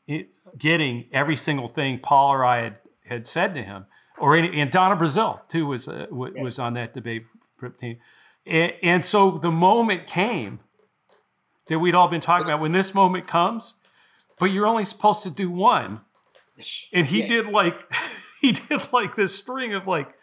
getting 0.57 1.05
every 1.11 1.35
single 1.35 1.67
thing 1.67 1.99
Paul 1.99 2.33
or 2.33 2.45
I 2.45 2.61
had, 2.61 2.77
had 3.05 3.27
said 3.27 3.53
to 3.55 3.63
him. 3.63 3.85
Or 4.19 4.35
any, 4.35 4.59
and 4.59 4.71
Donna 4.71 4.95
Brazile 4.95 5.47
too 5.49 5.65
was 5.65 5.87
uh, 5.87 6.05
was 6.11 6.59
on 6.59 6.73
that 6.73 6.93
debate 6.93 7.25
team, 7.69 7.97
and, 8.45 8.73
and, 8.81 9.05
so 9.05 9.31
the 9.31 9.51
moment 9.51 10.07
came 10.07 10.59
that 11.67 11.79
we'd 11.79 11.95
all 11.95 12.07
been 12.07 12.21
talking 12.21 12.45
about. 12.45 12.59
When 12.59 12.71
this 12.71 12.93
moment 12.93 13.27
comes, 13.27 13.73
but 14.39 14.45
you're 14.45 14.65
only 14.65 14.85
supposed 14.85 15.23
to 15.23 15.29
do 15.29 15.49
one, 15.49 16.01
and 16.91 17.07
he 17.07 17.21
yeah. 17.21 17.27
did 17.27 17.47
like 17.47 17.91
he 18.41 18.51
did 18.51 18.91
like 18.91 19.15
this 19.15 19.35
string 19.35 19.73
of 19.73 19.87
like, 19.87 20.13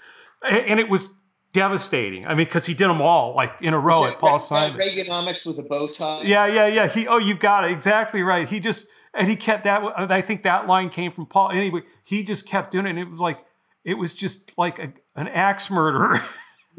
and 0.42 0.78
it 0.78 0.88
was 0.88 1.10
devastating. 1.52 2.26
I 2.26 2.30
mean, 2.30 2.46
because 2.46 2.66
he 2.66 2.74
did 2.74 2.88
them 2.88 3.00
all 3.00 3.34
like 3.34 3.52
in 3.60 3.74
a 3.74 3.78
row 3.78 4.04
at 4.04 4.18
Paul 4.18 4.36
uh, 4.36 4.38
Simon. 4.38 4.80
Reaganomics 4.80 5.46
with 5.46 5.58
a 5.58 5.68
bow 5.68 5.88
tie. 5.88 6.22
Yeah, 6.22 6.46
yeah, 6.46 6.66
yeah. 6.66 6.88
He. 6.88 7.06
Oh, 7.06 7.18
you've 7.18 7.40
got 7.40 7.64
it 7.64 7.72
exactly 7.72 8.22
right. 8.22 8.48
He 8.48 8.60
just 8.60 8.86
and 9.14 9.28
he 9.28 9.36
kept 9.36 9.64
that. 9.64 9.82
Uh, 9.82 10.06
I 10.08 10.20
think 10.20 10.42
that 10.42 10.66
line 10.66 10.90
came 10.90 11.12
from 11.12 11.26
Paul. 11.26 11.50
Anyway, 11.50 11.82
he 12.04 12.22
just 12.22 12.46
kept 12.46 12.70
doing 12.70 12.86
it. 12.86 12.90
And 12.90 12.98
it 12.98 13.10
was 13.10 13.20
like 13.20 13.38
it 13.84 13.94
was 13.94 14.14
just 14.14 14.52
like 14.56 14.78
a, 14.78 14.92
an 15.16 15.28
axe 15.28 15.70
murderer. 15.70 16.20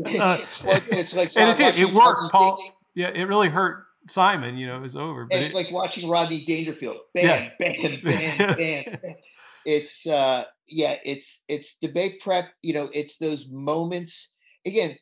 uh, 0.05 0.37
it's 0.39 0.65
like, 0.65 0.83
it's 0.89 1.15
like 1.15 1.37
and 1.37 1.49
it 1.49 1.57
did. 1.57 1.79
It 1.79 1.93
worked. 1.93 2.31
Paul. 2.31 2.57
Yeah, 2.95 3.09
it 3.09 3.23
really 3.23 3.49
hurt 3.49 3.85
Simon. 4.07 4.57
You 4.57 4.67
know, 4.67 4.75
it 4.75 4.81
was 4.81 4.95
over. 4.95 5.25
But 5.25 5.39
it's 5.39 5.53
it, 5.53 5.55
like 5.55 5.71
watching 5.71 6.09
Rodney 6.09 6.43
Dangerfield. 6.45 6.97
Bam, 7.13 7.25
yeah. 7.25 7.49
bam, 7.59 8.01
bam, 8.03 8.55
bam. 8.55 9.13
It's 9.65 10.07
uh, 10.07 10.45
yeah. 10.67 10.95
It's 11.05 11.43
it's 11.47 11.75
debate 11.75 12.21
prep. 12.21 12.45
You 12.61 12.73
know, 12.73 12.89
it's 12.93 13.17
those 13.17 13.47
moments 13.49 14.33
again, 14.65 14.95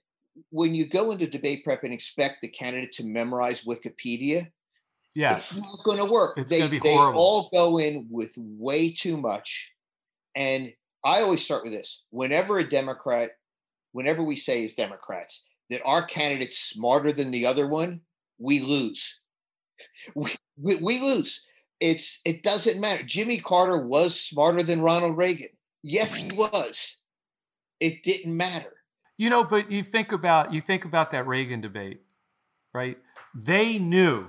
when 0.49 0.75
you 0.75 0.87
go 0.87 1.11
into 1.11 1.27
debate 1.27 1.63
prep 1.63 1.83
and 1.83 1.93
expect 1.93 2.37
the 2.41 2.47
candidate 2.47 2.93
to 2.93 3.03
memorize 3.03 3.63
Wikipedia, 3.63 4.51
yeah, 5.15 5.33
it's 5.33 5.59
not 5.59 5.83
going 5.83 5.97
to 5.97 6.11
work. 6.11 6.37
It's 6.37 6.49
they, 6.49 6.67
be 6.67 6.79
they 6.79 6.93
horrible. 6.93 7.19
all 7.19 7.49
go 7.53 7.79
in 7.79 8.07
with 8.09 8.31
way 8.37 8.93
too 8.93 9.17
much. 9.17 9.71
And 10.35 10.71
I 11.03 11.21
always 11.21 11.43
start 11.43 11.63
with 11.63 11.73
this 11.73 12.03
whenever 12.11 12.59
a 12.59 12.69
Democrat, 12.69 13.31
whenever 13.91 14.23
we 14.23 14.35
say 14.35 14.63
as 14.63 14.73
Democrats 14.73 15.43
that 15.69 15.81
our 15.85 16.03
candidate's 16.03 16.59
smarter 16.59 17.11
than 17.11 17.31
the 17.31 17.45
other 17.45 17.67
one, 17.67 18.01
we 18.37 18.59
lose. 18.59 19.19
We, 20.15 20.33
we, 20.57 20.75
we 20.75 20.99
lose. 21.01 21.45
It's 21.79 22.19
it 22.25 22.43
doesn't 22.43 22.79
matter. 22.79 23.03
Jimmy 23.03 23.37
Carter 23.37 23.77
was 23.77 24.19
smarter 24.19 24.63
than 24.63 24.81
Ronald 24.81 25.17
Reagan. 25.17 25.49
Yes, 25.83 26.13
he 26.15 26.35
was. 26.35 26.97
It 27.79 28.03
didn't 28.03 28.35
matter. 28.35 28.73
You 29.17 29.29
know, 29.29 29.43
but 29.43 29.71
you 29.71 29.83
think 29.83 30.11
about 30.11 30.53
you 30.53 30.61
think 30.61 30.85
about 30.85 31.11
that 31.11 31.27
Reagan 31.27 31.61
debate, 31.61 32.01
right? 32.73 32.97
They 33.33 33.77
knew 33.77 34.27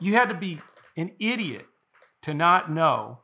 you 0.00 0.14
had 0.14 0.28
to 0.28 0.34
be 0.34 0.60
an 0.96 1.12
idiot 1.18 1.66
to 2.22 2.34
not 2.34 2.70
know 2.70 3.20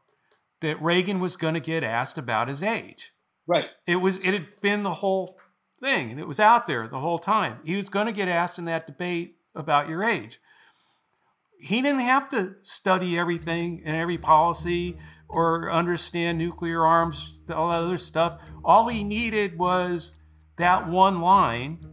that 0.61 0.81
Reagan 0.83 1.21
was 1.21 1.37
going 1.37 1.55
to 1.55 1.61
get 1.61 1.83
asked 1.83 2.19
about 2.19 2.49
his 2.49 2.62
age. 2.62 3.12
Right. 3.47 3.71
It 3.87 3.97
was 3.97 4.16
it 4.19 4.33
had 4.33 4.61
been 4.61 4.83
the 4.83 4.95
whole 4.95 5.37
thing 5.81 6.11
and 6.11 6.21
it 6.21 6.29
was 6.29 6.38
out 6.38 6.66
there 6.66 6.87
the 6.87 7.01
whole 7.01 7.19
time. 7.19 7.59
He 7.64 7.77
was 7.77 7.88
going 7.88 8.07
to 8.07 8.12
get 8.12 8.29
asked 8.29 8.59
in 8.59 8.66
that 8.66 8.87
debate 8.87 9.37
about 9.55 9.88
your 9.88 10.05
age. 10.05 10.40
He 11.59 11.83
didn't 11.83 12.01
have 12.01 12.29
to 12.31 12.55
study 12.62 13.19
everything 13.19 13.83
and 13.85 13.97
every 13.97 14.19
policy 14.19 14.97
or 15.29 15.71
understand 15.71 16.38
nuclear 16.38 16.87
arms, 16.87 17.40
all 17.55 17.69
that 17.69 17.83
other 17.83 17.99
stuff. 17.99 18.40
All 18.64 18.88
he 18.88 19.05
needed 19.05 19.59
was 19.59 20.16
that 20.57 20.88
one 20.88 21.21
line. 21.21 21.87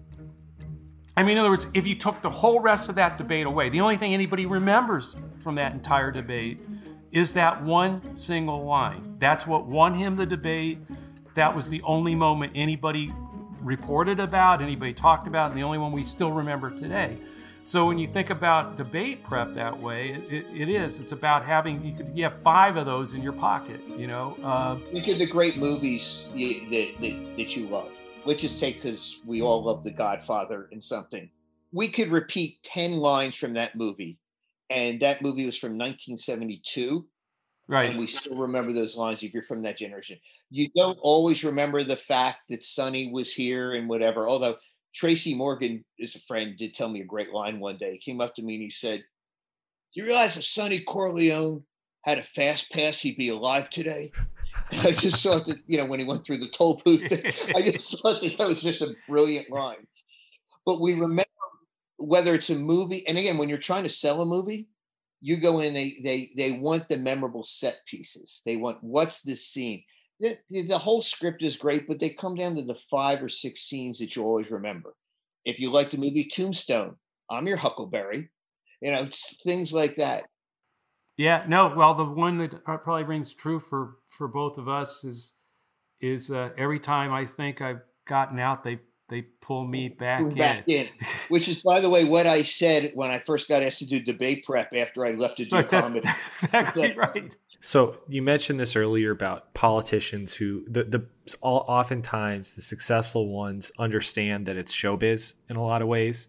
I 1.15 1.23
mean, 1.23 1.33
in 1.33 1.39
other 1.39 1.49
words, 1.49 1.67
if 1.73 1.87
you 1.87 1.95
took 1.95 2.21
the 2.21 2.29
whole 2.29 2.59
rest 2.59 2.89
of 2.89 2.95
that 2.95 3.17
debate 3.17 3.45
away, 3.45 3.69
the 3.69 3.81
only 3.81 3.97
thing 3.97 4.13
anybody 4.13 4.45
remembers 4.45 5.15
from 5.39 5.55
that 5.55 5.73
entire 5.73 6.11
debate 6.11 6.59
is 7.11 7.33
that 7.33 7.63
one 7.63 8.15
single 8.15 8.65
line. 8.65 9.15
That's 9.19 9.47
what 9.47 9.65
won 9.65 9.95
him 9.95 10.15
the 10.15 10.25
debate. 10.25 10.79
That 11.35 11.55
was 11.55 11.69
the 11.69 11.81
only 11.83 12.15
moment 12.15 12.53
anybody 12.55 13.13
reported 13.61 14.19
about, 14.19 14.61
anybody 14.61 14.93
talked 14.93 15.27
about, 15.27 15.51
and 15.51 15.57
the 15.57 15.63
only 15.63 15.77
one 15.77 15.91
we 15.91 16.03
still 16.03 16.31
remember 16.31 16.71
today. 16.71 17.17
So 17.63 17.85
when 17.85 17.97
you 17.97 18.07
think 18.07 18.29
about 18.29 18.77
debate 18.77 19.23
prep 19.23 19.53
that 19.55 19.77
way, 19.77 20.11
it, 20.29 20.45
it, 20.53 20.69
is. 20.69 20.99
It's 20.99 21.11
about 21.11 21.43
having 21.43 21.83
you 21.83 21.93
could 21.93 22.11
you 22.15 22.23
have 22.23 22.41
five 22.41 22.77
of 22.77 22.85
those 22.85 23.13
in 23.13 23.21
your 23.21 23.33
pocket. 23.33 23.81
You 23.97 24.07
know. 24.07 24.37
Uh, 24.41 24.77
think 24.77 25.07
of 25.09 25.19
the 25.19 25.27
great 25.27 25.57
movies 25.57 26.29
you, 26.33 26.61
that, 26.69 27.01
that 27.01 27.35
that 27.35 27.55
you 27.57 27.67
love 27.67 27.91
let's 28.27 28.41
just 28.41 28.59
take 28.59 28.83
because 28.83 29.19
we 29.25 29.41
all 29.41 29.63
love 29.63 29.83
The 29.83 29.91
Godfather 29.91 30.67
and 30.71 30.83
something. 30.83 31.29
We 31.71 31.87
could 31.87 32.09
repeat 32.09 32.61
10 32.63 32.97
lines 32.97 33.35
from 33.35 33.53
that 33.53 33.75
movie, 33.75 34.19
and 34.69 34.99
that 34.99 35.21
movie 35.21 35.45
was 35.45 35.57
from 35.57 35.71
1972. 35.71 37.07
Right. 37.69 37.89
And 37.89 37.99
we 37.99 38.07
still 38.07 38.37
remember 38.37 38.71
those 38.71 38.95
lines 38.95 39.23
if 39.23 39.33
you're 39.33 39.43
from 39.43 39.61
that 39.63 39.77
generation. 39.77 40.17
You 40.49 40.69
don't 40.75 40.97
always 41.01 41.43
remember 41.43 41.83
the 41.83 41.97
fact 41.97 42.39
that 42.49 42.63
Sonny 42.63 43.11
was 43.11 43.33
here 43.33 43.73
and 43.73 43.89
whatever. 43.89 44.27
Although 44.27 44.55
Tracy 44.95 45.35
Morgan 45.35 45.83
is 45.99 46.15
a 46.15 46.19
friend, 46.21 46.57
did 46.57 46.73
tell 46.73 46.87
me 46.87 47.01
a 47.01 47.05
great 47.05 47.33
line 47.33 47.59
one 47.59 47.77
day. 47.77 47.91
He 47.91 47.97
came 48.11 48.21
up 48.21 48.35
to 48.35 48.41
me 48.41 48.55
and 48.55 48.63
he 48.63 48.69
said, 48.69 48.99
Do 49.93 50.01
you 50.01 50.05
realize 50.05 50.37
if 50.37 50.45
Sonny 50.45 50.79
Corleone 50.79 51.63
had 52.03 52.19
a 52.19 52.23
fast 52.23 52.71
pass, 52.71 53.01
he'd 53.01 53.17
be 53.17 53.29
alive 53.29 53.69
today? 53.69 54.11
I 54.71 54.91
just 54.91 55.21
thought 55.21 55.45
that, 55.47 55.57
you 55.67 55.77
know, 55.77 55.85
when 55.85 55.99
he 55.99 56.05
went 56.05 56.25
through 56.25 56.37
the 56.37 56.49
toll 56.49 56.81
booth, 56.85 57.03
I 57.55 57.61
just 57.69 58.01
thought 58.01 58.21
that 58.21 58.35
that 58.37 58.47
was 58.47 58.63
just 58.63 58.81
a 58.81 58.95
brilliant 59.09 59.49
line. 59.49 59.87
But 60.65 60.81
we 60.81 60.93
remember 60.93 61.23
whether 61.97 62.33
it's 62.33 62.49
a 62.49 62.55
movie, 62.55 63.05
and 63.07 63.17
again, 63.17 63.37
when 63.37 63.49
you're 63.49 63.57
trying 63.57 63.83
to 63.83 63.89
sell 63.89 64.21
a 64.21 64.25
movie, 64.25 64.67
you 65.21 65.37
go 65.37 65.59
in, 65.59 65.73
they 65.73 65.97
they 66.03 66.31
they 66.35 66.59
want 66.59 66.87
the 66.87 66.97
memorable 66.97 67.43
set 67.43 67.77
pieces. 67.87 68.41
They 68.45 68.57
want 68.57 68.77
what's 68.81 69.21
this 69.21 69.47
scene. 69.47 69.83
The, 70.19 70.37
the 70.49 70.77
whole 70.77 71.03
script 71.03 71.43
is 71.43 71.57
great, 71.57 71.87
but 71.87 71.99
they 71.99 72.09
come 72.09 72.33
down 72.33 72.55
to 72.55 72.63
the 72.63 72.79
five 72.89 73.21
or 73.21 73.29
six 73.29 73.61
scenes 73.61 73.99
that 73.99 74.15
you 74.15 74.23
always 74.23 74.49
remember. 74.49 74.95
If 75.45 75.59
you 75.59 75.71
like 75.71 75.91
the 75.91 75.97
movie 75.97 76.27
Tombstone, 76.27 76.95
I'm 77.29 77.47
your 77.47 77.57
Huckleberry. 77.57 78.29
You 78.81 78.91
know, 78.91 79.07
things 79.43 79.71
like 79.71 79.95
that. 79.97 80.25
Yeah, 81.17 81.45
no. 81.47 81.73
Well, 81.75 81.95
the 81.95 82.05
one 82.05 82.37
that 82.37 82.53
uh, 82.67 82.77
probably 82.77 83.03
rings 83.03 83.33
true 83.33 83.59
for 83.59 83.97
for 84.09 84.27
both 84.27 84.57
of 84.57 84.67
us 84.67 85.03
is 85.03 85.33
is 85.99 86.31
uh, 86.31 86.49
every 86.57 86.79
time 86.79 87.11
I 87.11 87.25
think 87.25 87.61
I've 87.61 87.81
gotten 88.07 88.39
out, 88.39 88.63
they 88.63 88.79
they 89.09 89.21
pull 89.21 89.65
me 89.65 89.89
back, 89.89 90.21
in. 90.21 90.35
back 90.35 90.67
in. 90.67 90.87
Which 91.29 91.47
is, 91.47 91.61
by 91.61 91.79
the 91.79 91.89
way, 91.89 92.03
what 92.03 92.27
I 92.27 92.43
said 92.43 92.91
when 92.93 93.09
I 93.09 93.19
first 93.19 93.47
got 93.47 93.63
asked 93.63 93.79
to 93.79 93.85
do 93.85 93.99
debate 93.99 94.45
prep 94.45 94.73
after 94.75 95.05
I 95.05 95.11
left 95.11 95.37
to 95.37 95.45
do 95.45 95.55
right, 95.55 95.69
comedy. 95.69 96.07
exactly 96.43 96.93
right. 96.93 97.35
So 97.59 97.97
you 98.07 98.21
mentioned 98.21 98.59
this 98.59 98.75
earlier 98.75 99.11
about 99.11 99.53
politicians 99.53 100.33
who 100.33 100.63
the 100.67 100.83
the 100.83 101.05
all, 101.41 101.65
oftentimes 101.67 102.53
the 102.53 102.61
successful 102.61 103.29
ones 103.29 103.71
understand 103.79 104.45
that 104.45 104.57
it's 104.57 104.73
showbiz 104.73 105.33
in 105.49 105.55
a 105.55 105.63
lot 105.63 105.81
of 105.81 105.87
ways, 105.87 106.27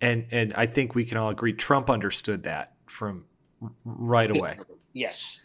and 0.00 0.26
and 0.30 0.52
I 0.54 0.66
think 0.66 0.94
we 0.94 1.04
can 1.04 1.18
all 1.18 1.30
agree 1.30 1.52
Trump 1.52 1.88
understood 1.88 2.42
that 2.42 2.74
from 2.86 3.24
right 3.84 4.30
away. 4.30 4.58
Yes. 4.92 5.42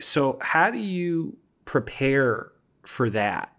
So 0.00 0.38
how 0.40 0.70
do 0.70 0.78
you 0.78 1.36
prepare 1.64 2.52
for 2.84 3.10
that? 3.10 3.52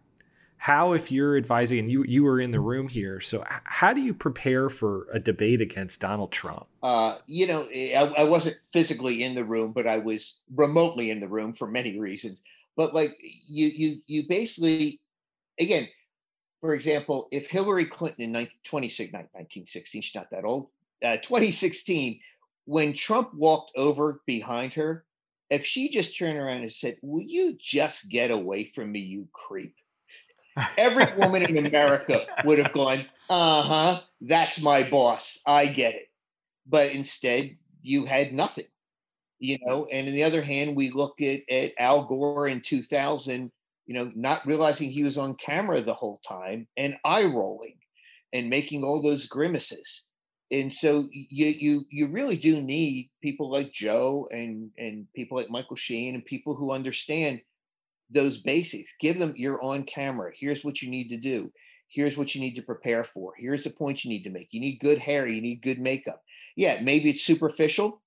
How, 0.62 0.91
if 0.91 1.10
you're 1.10 1.38
advising, 1.38 1.80
and 1.80 1.89
you 1.89 2.04
you 2.04 2.26
were 2.26 2.41
in 2.41 2.52
the 2.52 2.60
room 2.60 2.89
here, 2.89 3.22
so 3.22 3.45
how 3.48 3.93
do 3.93 4.02
you 4.02 4.13
prepare 4.13 4.67
for 4.67 5.08
a 5.13 5.19
debate 5.19 5.62
against 5.62 6.02
Donald 6.02 6.34
Trump? 6.34 6.67
Uh, 6.84 7.15
you 7.28 7.48
know, 7.48 7.65
eh, 7.74 7.98
I, 7.98 8.22
I 8.22 8.24
wasn't 8.26 8.58
physically 8.74 9.24
in 9.24 9.36
the 9.36 9.45
room, 9.45 9.72
but 9.72 9.88
I 9.88 10.00
was 10.00 10.36
remotely 10.54 11.12
in 11.12 11.22
the 11.22 11.30
room 11.30 11.54
for 11.54 11.65
many 11.65 11.98
reasons. 11.98 12.41
But 12.76 12.93
like 12.93 13.12
you, 13.48 13.67
you, 13.67 14.02
you 14.08 14.24
basically, 14.28 15.00
again, 15.60 15.88
for 16.60 16.74
example, 16.74 17.30
if 17.32 17.50
Hillary 17.50 17.86
Clinton 17.86 18.26
in 18.26 18.34
1916, 18.34 20.02
she's 20.02 20.13
not 20.13 20.30
that 20.32 20.43
old, 20.43 20.67
uh, 21.02 21.17
2016, 21.17 22.19
when 22.65 22.91
Trump 22.93 23.34
walked 23.34 23.72
over 23.78 24.22
behind 24.26 24.74
her, 24.74 25.06
if 25.50 25.65
she 25.65 25.89
just 25.89 26.17
turned 26.17 26.38
around 26.38 26.63
and 26.63 26.72
said, 26.72 26.98
Will 27.02 27.24
you 27.24 27.58
just 27.60 28.10
get 28.10 28.30
away 28.30 28.65
from 28.65 28.91
me, 28.91 29.00
you 29.00 29.28
creep? 29.32 29.76
Every 30.78 31.06
woman 31.17 31.43
in 31.43 31.65
America 31.65 32.22
would 32.45 32.60
have 32.60 32.72
gone, 32.74 33.06
Uh 33.30 33.62
huh, 33.62 34.02
that's 34.22 34.62
my 34.62 34.89
boss. 34.89 35.41
I 35.45 35.67
get 35.67 35.95
it. 35.95 36.10
But 36.67 36.91
instead, 36.91 37.58
you 37.82 38.06
had 38.06 38.34
nothing, 38.34 38.67
you 39.39 39.58
know. 39.62 39.88
And 39.91 40.08
on 40.08 40.13
the 40.13 40.24
other 40.24 40.41
hand, 40.41 40.76
we 40.76 40.89
look 40.89 41.22
at, 41.22 41.41
at 41.50 41.74
Al 41.80 42.06
Gore 42.06 42.48
in 42.48 42.62
2000, 42.62 43.52
you 43.86 43.95
know, 43.95 44.12
not 44.15 44.45
realizing 44.45 44.89
he 44.89 45.04
was 45.04 45.17
on 45.17 45.36
camera 45.36 45.82
the 45.82 45.93
whole 45.93 46.19
time 46.28 46.67
and 46.78 46.98
eye 47.04 47.26
rolling 47.26 47.78
and 48.34 48.50
making 48.50 48.84
all 48.84 49.02
those 49.02 49.26
grimaces 49.26 50.06
and 50.52 50.72
so 50.74 51.08
you 51.12 51.48
you 51.48 51.86
you 51.89 52.08
really 52.08 52.36
do 52.36 52.62
need 52.62 53.10
people 53.22 53.52
like 53.52 53.72
Joe 53.72 54.28
and 54.32 54.72
and 54.78 55.08
people 55.13 55.38
like 55.38 55.50
Michael 55.50 55.76
Sheehan 55.76 56.15
and 56.15 56.26
people 56.26 56.56
who 56.56 56.72
understand 56.72 57.41
those 58.10 58.38
basics. 58.38 58.93
Give 59.00 59.19
them 59.19 59.34
you're 59.36 59.62
on 59.63 59.84
camera. 59.84 60.32
Here's 60.36 60.63
what 60.63 60.82
you 60.82 60.89
need 60.89 61.10
to 61.10 61.17
do. 61.17 61.52
Here's 61.88 62.17
what 62.17 62.36
you 62.36 62.41
need 62.41 62.56
to 62.56 62.62
prepare 62.62 63.04
for. 63.04 63.34
Here's 63.38 63.63
the 63.63 63.72
point 63.72 64.04
you 64.04 64.10
need 64.10 64.24
to 64.24 64.30
make. 64.30 64.50
You 64.52 64.62
need 64.62 64.80
good 64.80 65.00
hair. 65.00 65.28
You 65.28 65.41
need 65.41 65.63
good 65.63 65.80
makeup. 65.80 66.22
Yeah, 66.56 66.80
maybe 66.82 67.10
it's 67.10 67.24
superficial, 67.24 68.02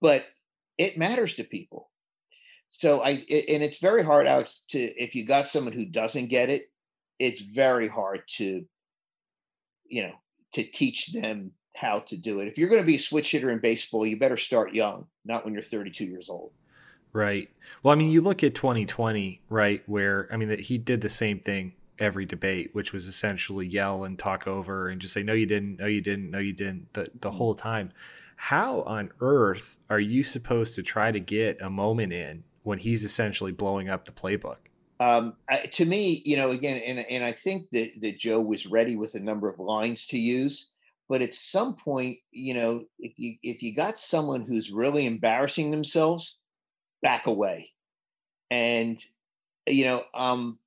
but 0.00 0.24
it 0.76 0.98
matters 0.98 1.34
to 1.34 1.44
people. 1.44 1.90
So 2.70 3.02
I 3.02 3.10
and 3.10 3.62
it's 3.62 3.78
very 3.78 4.02
hard, 4.02 4.26
Alex, 4.26 4.64
to 4.68 4.78
if 4.78 5.14
you 5.14 5.26
got 5.26 5.46
someone 5.46 5.72
who 5.72 5.86
doesn't 5.86 6.28
get 6.28 6.50
it, 6.50 6.70
it's 7.18 7.40
very 7.40 7.88
hard 7.88 8.22
to, 8.36 8.64
you 9.86 10.02
know, 10.02 10.14
to 10.52 10.64
teach 10.64 11.12
them 11.12 11.52
how 11.74 12.00
to 12.00 12.16
do 12.16 12.40
it. 12.40 12.48
If 12.48 12.58
you're 12.58 12.68
going 12.68 12.82
to 12.82 12.86
be 12.86 12.96
a 12.96 13.00
switch 13.00 13.30
hitter 13.30 13.50
in 13.50 13.58
baseball, 13.60 14.06
you 14.06 14.18
better 14.18 14.36
start 14.36 14.74
young, 14.74 15.06
not 15.24 15.44
when 15.44 15.54
you're 15.54 15.62
32 15.62 16.04
years 16.04 16.28
old. 16.28 16.52
Right. 17.12 17.50
Well, 17.82 17.92
I 17.92 17.96
mean, 17.96 18.10
you 18.10 18.20
look 18.20 18.44
at 18.44 18.54
2020, 18.54 19.40
right, 19.48 19.82
where 19.86 20.28
I 20.32 20.36
mean, 20.36 20.48
that 20.48 20.60
he 20.60 20.78
did 20.78 21.00
the 21.00 21.08
same 21.08 21.40
thing 21.40 21.74
every 21.98 22.24
debate, 22.24 22.70
which 22.74 22.92
was 22.92 23.06
essentially 23.06 23.66
yell 23.66 24.04
and 24.04 24.18
talk 24.18 24.46
over 24.46 24.88
and 24.88 25.00
just 25.00 25.14
say, 25.14 25.22
"No, 25.22 25.32
you 25.32 25.46
didn't. 25.46 25.78
No, 25.78 25.86
you 25.86 26.00
didn't. 26.00 26.30
No, 26.30 26.38
you 26.38 26.52
didn't." 26.52 26.92
The 26.92 27.10
the 27.20 27.32
whole 27.32 27.54
time. 27.54 27.92
How 28.36 28.82
on 28.82 29.10
earth 29.20 29.78
are 29.90 29.98
you 29.98 30.22
supposed 30.22 30.76
to 30.76 30.82
try 30.82 31.10
to 31.10 31.18
get 31.18 31.60
a 31.60 31.68
moment 31.68 32.12
in 32.12 32.44
when 32.62 32.78
he's 32.78 33.04
essentially 33.04 33.50
blowing 33.50 33.88
up 33.88 34.04
the 34.04 34.12
playbook? 34.12 34.58
Um, 35.00 35.34
I, 35.48 35.58
to 35.58 35.84
me, 35.84 36.22
you 36.24 36.36
know, 36.36 36.50
again, 36.50 36.80
and 36.84 37.00
and 37.00 37.24
I 37.24 37.32
think 37.32 37.70
that 37.70 38.00
that 38.00 38.18
Joe 38.18 38.40
was 38.40 38.66
ready 38.66 38.96
with 38.96 39.14
a 39.14 39.20
number 39.20 39.48
of 39.48 39.58
lines 39.58 40.06
to 40.08 40.18
use 40.18 40.70
but 41.08 41.22
at 41.22 41.34
some 41.34 41.74
point 41.74 42.18
you 42.30 42.54
know 42.54 42.84
if 42.98 43.12
you 43.16 43.36
if 43.42 43.62
you 43.62 43.74
got 43.74 43.98
someone 43.98 44.42
who's 44.42 44.70
really 44.70 45.06
embarrassing 45.06 45.70
themselves 45.70 46.36
back 47.02 47.26
away 47.26 47.70
and 48.50 49.04
you 49.66 49.84
know 49.84 50.02
um 50.14 50.58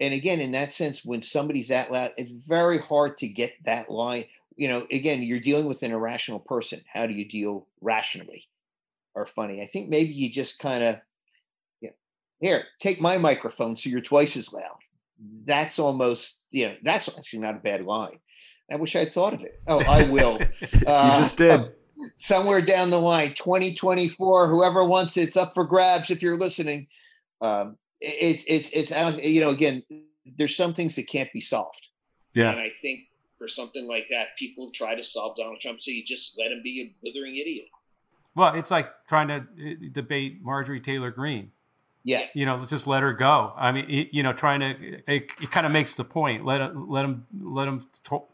and 0.00 0.12
again 0.14 0.40
in 0.40 0.52
that 0.52 0.72
sense 0.72 1.04
when 1.04 1.22
somebody's 1.22 1.68
that 1.68 1.90
loud 1.90 2.12
it's 2.16 2.32
very 2.32 2.78
hard 2.78 3.16
to 3.16 3.26
get 3.26 3.52
that 3.64 3.90
line 3.90 4.24
you 4.56 4.68
know 4.68 4.86
again 4.90 5.22
you're 5.22 5.40
dealing 5.40 5.66
with 5.66 5.82
an 5.82 5.92
irrational 5.92 6.40
person 6.40 6.80
how 6.92 7.06
do 7.06 7.14
you 7.14 7.24
deal 7.24 7.66
rationally 7.80 8.48
or 9.14 9.24
funny 9.26 9.62
i 9.62 9.66
think 9.66 9.88
maybe 9.88 10.10
you 10.10 10.30
just 10.30 10.58
kind 10.58 10.82
of 10.82 10.96
you 11.80 11.88
know, 11.88 11.94
here 12.40 12.64
take 12.80 13.00
my 13.00 13.16
microphone 13.16 13.76
so 13.76 13.88
you're 13.88 14.00
twice 14.00 14.36
as 14.36 14.52
loud 14.52 14.78
that's 15.44 15.78
almost 15.78 16.40
you 16.50 16.66
know 16.66 16.74
that's 16.82 17.08
actually 17.08 17.38
not 17.38 17.56
a 17.56 17.60
bad 17.60 17.84
line 17.84 18.18
I 18.72 18.76
wish 18.76 18.94
I'd 18.94 19.10
thought 19.10 19.34
of 19.34 19.42
it. 19.42 19.60
Oh, 19.66 19.80
I 19.80 20.08
will. 20.10 20.38
Uh, 20.86 21.12
you 21.12 21.20
just 21.20 21.36
did. 21.36 21.72
Somewhere 22.16 22.60
down 22.60 22.90
the 22.90 23.00
line, 23.00 23.34
2024, 23.34 24.48
whoever 24.48 24.84
wants 24.84 25.16
it, 25.16 25.22
it's 25.22 25.36
up 25.36 25.54
for 25.54 25.64
grabs 25.64 26.10
if 26.10 26.22
you're 26.22 26.38
listening. 26.38 26.86
Um, 27.40 27.76
it, 28.00 28.44
it's, 28.46 28.70
it's, 28.72 28.90
you 29.26 29.40
know, 29.40 29.50
again, 29.50 29.82
there's 30.38 30.56
some 30.56 30.74
things 30.74 30.96
that 30.96 31.08
can't 31.08 31.32
be 31.32 31.40
solved. 31.40 31.88
Yeah. 32.34 32.52
And 32.52 32.60
I 32.60 32.68
think 32.68 33.08
for 33.38 33.48
something 33.48 33.88
like 33.88 34.08
that, 34.10 34.36
people 34.38 34.70
try 34.72 34.94
to 34.94 35.02
solve 35.02 35.36
Donald 35.36 35.60
Trump, 35.60 35.80
so 35.80 35.90
you 35.90 36.04
just 36.04 36.38
let 36.38 36.52
him 36.52 36.60
be 36.62 36.82
a 36.82 36.94
blithering 37.02 37.36
idiot. 37.36 37.66
Well, 38.34 38.54
it's 38.54 38.70
like 38.70 38.88
trying 39.08 39.28
to 39.28 39.34
uh, 39.36 39.74
debate 39.92 40.42
Marjorie 40.42 40.80
Taylor 40.80 41.10
Greene. 41.10 41.50
Yeah. 42.04 42.26
You 42.32 42.46
know, 42.46 42.64
just 42.64 42.86
let 42.86 43.02
her 43.02 43.12
go. 43.12 43.52
I 43.56 43.72
mean, 43.72 44.08
you 44.12 44.22
know, 44.22 44.32
trying 44.32 44.60
to 44.60 45.02
it, 45.06 45.30
it 45.40 45.50
kind 45.50 45.66
of 45.66 45.72
makes 45.72 45.94
the 45.94 46.04
point. 46.04 46.46
Let 46.46 46.74
let 46.74 47.04
him 47.04 47.26
let 47.38 47.68
him 47.68 47.86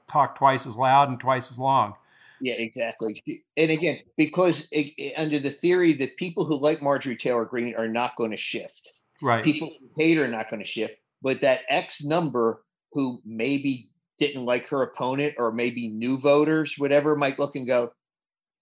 talk 0.07 0.37
twice 0.37 0.67
as 0.67 0.77
loud 0.77 1.09
and 1.09 1.19
twice 1.19 1.51
as 1.51 1.59
long. 1.59 1.95
Yeah, 2.41 2.55
exactly. 2.55 3.23
And 3.57 3.71
again, 3.71 3.99
because 4.17 4.69
it, 4.71 4.93
it, 4.99 5.19
under 5.19 5.39
the 5.39 5.51
theory 5.51 5.93
that 5.95 6.17
people 6.17 6.45
who 6.45 6.61
like 6.61 6.83
Marjorie 6.83 7.17
Taylor 7.17 7.45
Greene 7.45 7.75
are 7.77 7.89
not 7.89 8.17
going 8.17 8.31
to 8.31 8.37
shift. 8.37 8.93
Right. 9.23 9.43
People 9.43 9.69
who 9.69 9.89
hate 9.97 10.19
her 10.19 10.25
are 10.25 10.29
not 10.29 10.51
going 10.51 10.61
to 10.61 10.69
shift, 10.69 10.95
but 11.23 11.41
that 11.41 11.61
X 11.69 12.05
number 12.05 12.63
who 12.93 13.21
maybe 13.25 13.89
didn't 14.19 14.45
like 14.45 14.69
her 14.69 14.83
opponent 14.83 15.35
or 15.39 15.53
maybe 15.53 15.89
new 15.89 16.19
voters, 16.19 16.75
whatever, 16.79 17.17
might 17.17 17.39
look 17.39 17.57
and 17.57 17.67
go, 17.67 17.93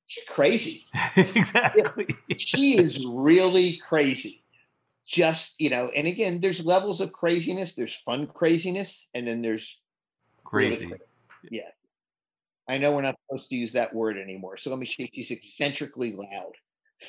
"She's 0.06 0.24
crazy." 0.28 0.84
exactly. 1.16 2.06
she 2.36 2.78
is 2.78 3.04
really 3.06 3.76
crazy 3.78 4.44
just 5.06 5.54
you 5.58 5.68
know 5.68 5.90
and 5.94 6.06
again 6.06 6.40
there's 6.40 6.64
levels 6.64 7.00
of 7.00 7.12
craziness 7.12 7.74
there's 7.74 7.94
fun 7.94 8.26
craziness 8.26 9.08
and 9.14 9.26
then 9.26 9.42
there's 9.42 9.78
crazy, 10.44 10.86
really 10.86 10.98
yeah 11.50 11.68
i 12.68 12.78
know 12.78 12.92
we're 12.92 13.02
not 13.02 13.16
supposed 13.26 13.48
to 13.48 13.56
use 13.56 13.72
that 13.72 13.94
word 13.94 14.16
anymore 14.16 14.56
so 14.56 14.70
let 14.70 14.78
me 14.78 14.86
say 14.86 15.10
she's 15.14 15.30
eccentrically 15.30 16.12
loud. 16.12 16.52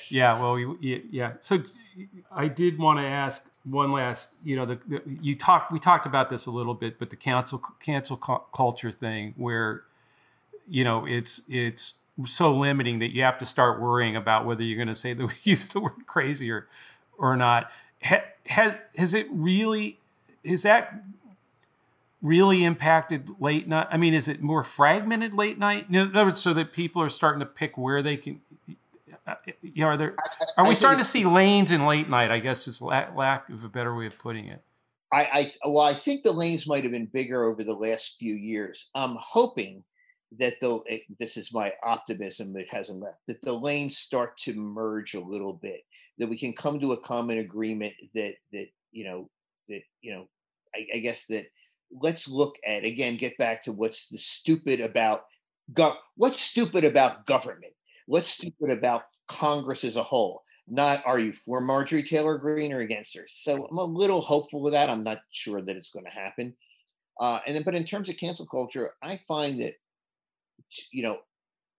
Yeah 0.10 0.42
well 0.42 0.60
yeah 0.82 1.34
so 1.40 1.64
i 2.32 2.48
did 2.48 2.78
want 2.78 3.00
to 3.00 3.06
ask 3.06 3.46
one 3.64 3.92
last 3.92 4.30
you 4.44 4.56
know 4.56 4.66
the, 4.66 4.80
the 4.88 5.02
you 5.22 5.36
talked 5.36 5.72
we 5.72 5.80
talked 5.80 6.06
about 6.06 6.30
this 6.30 6.46
a 6.46 6.52
little 6.52 6.74
bit 6.74 7.00
but 7.00 7.10
the 7.10 7.16
cancel 7.16 7.62
cancel 7.80 8.18
culture 8.18 8.92
thing 8.92 9.34
where 9.38 9.84
you 10.68 10.84
know 10.84 11.06
it's 11.06 11.42
it's 11.48 11.96
so 12.26 12.54
limiting 12.54 13.00
that 13.00 13.14
you 13.14 13.24
have 13.24 13.38
to 13.40 13.46
start 13.46 13.82
worrying 13.82 14.16
about 14.16 14.46
whether 14.46 14.64
you're 14.64 14.78
going 14.78 14.88
to 14.88 14.96
say 14.96 15.14
the 15.14 15.34
use 15.44 15.64
the 15.66 15.80
word 15.80 16.06
crazy 16.06 16.52
or 16.52 16.68
or 17.18 17.36
not 17.36 17.72
has 18.02 18.74
has 18.96 19.14
it 19.14 19.28
really 19.32 19.98
is 20.44 20.64
that 20.64 21.02
really 22.26 22.64
impacted 22.64 23.30
late 23.40 23.68
night? 23.68 23.88
I 23.92 23.98
mean, 23.98 24.14
is 24.14 24.28
it 24.28 24.42
more 24.42 24.64
fragmented 24.64 25.34
late 25.34 25.60
night? 25.60 25.88
In 25.90 25.98
other 25.98 26.26
words, 26.26 26.42
so 26.42 26.54
that 26.54 26.74
people 26.74 27.02
are 27.02 27.10
starting 27.10 27.40
to 27.40 27.46
pick 27.46 27.78
where 27.78 28.02
they 28.02 28.18
can. 28.18 28.42
Uh, 29.28 29.36
you 29.62 29.84
know, 29.84 29.88
are 29.88 29.98
there 29.98 30.16
are 30.58 30.68
we 30.68 30.76
starting 30.76 31.00
to 31.00 31.06
see 31.06 31.26
lanes 31.26 31.72
in 31.72 31.86
late 31.86 32.10
night? 32.10 32.30
I 32.30 32.40
guess 32.40 32.68
is 32.68 32.82
lack, 32.82 33.16
lack 33.16 33.50
of 33.50 33.64
a 33.64 33.70
better 33.70 33.96
way 33.96 34.06
of 34.06 34.18
putting 34.20 34.48
it. 34.48 34.62
I, 35.12 35.52
I 35.64 35.70
well, 35.70 35.86
I 35.86 35.94
think 35.94 36.24
the 36.24 36.32
lanes 36.32 36.68
might 36.68 36.84
have 36.84 36.92
been 36.92 37.08
bigger 37.08 37.46
over 37.46 37.64
the 37.64 37.74
last 37.74 38.18
few 38.20 38.34
years. 38.34 38.88
I'm 38.94 39.18
hoping 39.20 39.84
that 40.40 40.56
the 40.62 40.80
this 41.20 41.38
is 41.38 41.54
my 41.54 41.72
optimism 41.84 42.54
that 42.54 42.66
hasn't 42.70 43.00
left 43.00 43.20
that 43.28 43.42
the 43.42 43.54
lanes 43.54 43.98
start 43.98 44.38
to 44.38 44.54
merge 44.54 45.14
a 45.14 45.20
little 45.20 45.54
bit 45.54 45.82
that 46.18 46.28
we 46.28 46.38
can 46.38 46.54
come 46.54 46.80
to 46.80 46.94
a 46.94 47.02
common 47.02 47.40
agreement 47.40 47.94
that 48.14 48.34
that 48.52 48.68
you 48.92 49.06
know 49.06 49.30
that 49.70 49.82
you 50.02 50.14
know 50.14 50.28
I, 50.76 50.88
I 50.96 51.00
guess 51.00 51.26
that 51.28 51.46
let's 51.92 52.28
look 52.28 52.56
at 52.66 52.84
again 52.84 53.18
get 53.18 53.38
back 53.38 53.64
to 53.64 53.72
what's 53.72 54.10
the 54.10 54.18
stupid 54.18 54.80
about 54.82 55.26
gov- 55.74 55.98
what's 56.16 56.42
stupid 56.42 56.84
about 56.84 57.26
government? 57.26 57.74
What's 58.08 58.30
stupid 58.30 58.70
about 58.70 59.04
congress 59.28 59.84
as 59.84 59.96
a 59.96 60.04
whole? 60.04 60.44
Not 60.68 61.04
are 61.06 61.20
you 61.20 61.32
for 61.34 61.62
marjorie 61.62 62.04
taylor 62.04 62.38
greene 62.38 62.74
or 62.74 62.82
against 62.82 63.16
her? 63.16 63.26
So 63.28 63.66
i'm 63.70 63.78
a 63.78 63.84
little 63.84 64.22
hopeful 64.22 64.62
with 64.62 64.74
that. 64.74 64.90
I'm 64.90 65.04
not 65.04 65.20
sure 65.32 65.62
that 65.62 65.76
it's 65.76 65.92
going 65.92 66.06
to 66.06 66.12
happen. 66.12 66.56
Uh, 67.20 67.40
and 67.48 67.56
then 67.56 67.64
but 67.64 67.76
in 67.76 67.86
terms 67.86 68.10
of 68.10 68.18
cancel 68.18 68.46
culture 68.46 68.92
i 69.02 69.16
find 69.26 69.62
that 69.62 69.76
you 70.92 71.02
know 71.02 71.20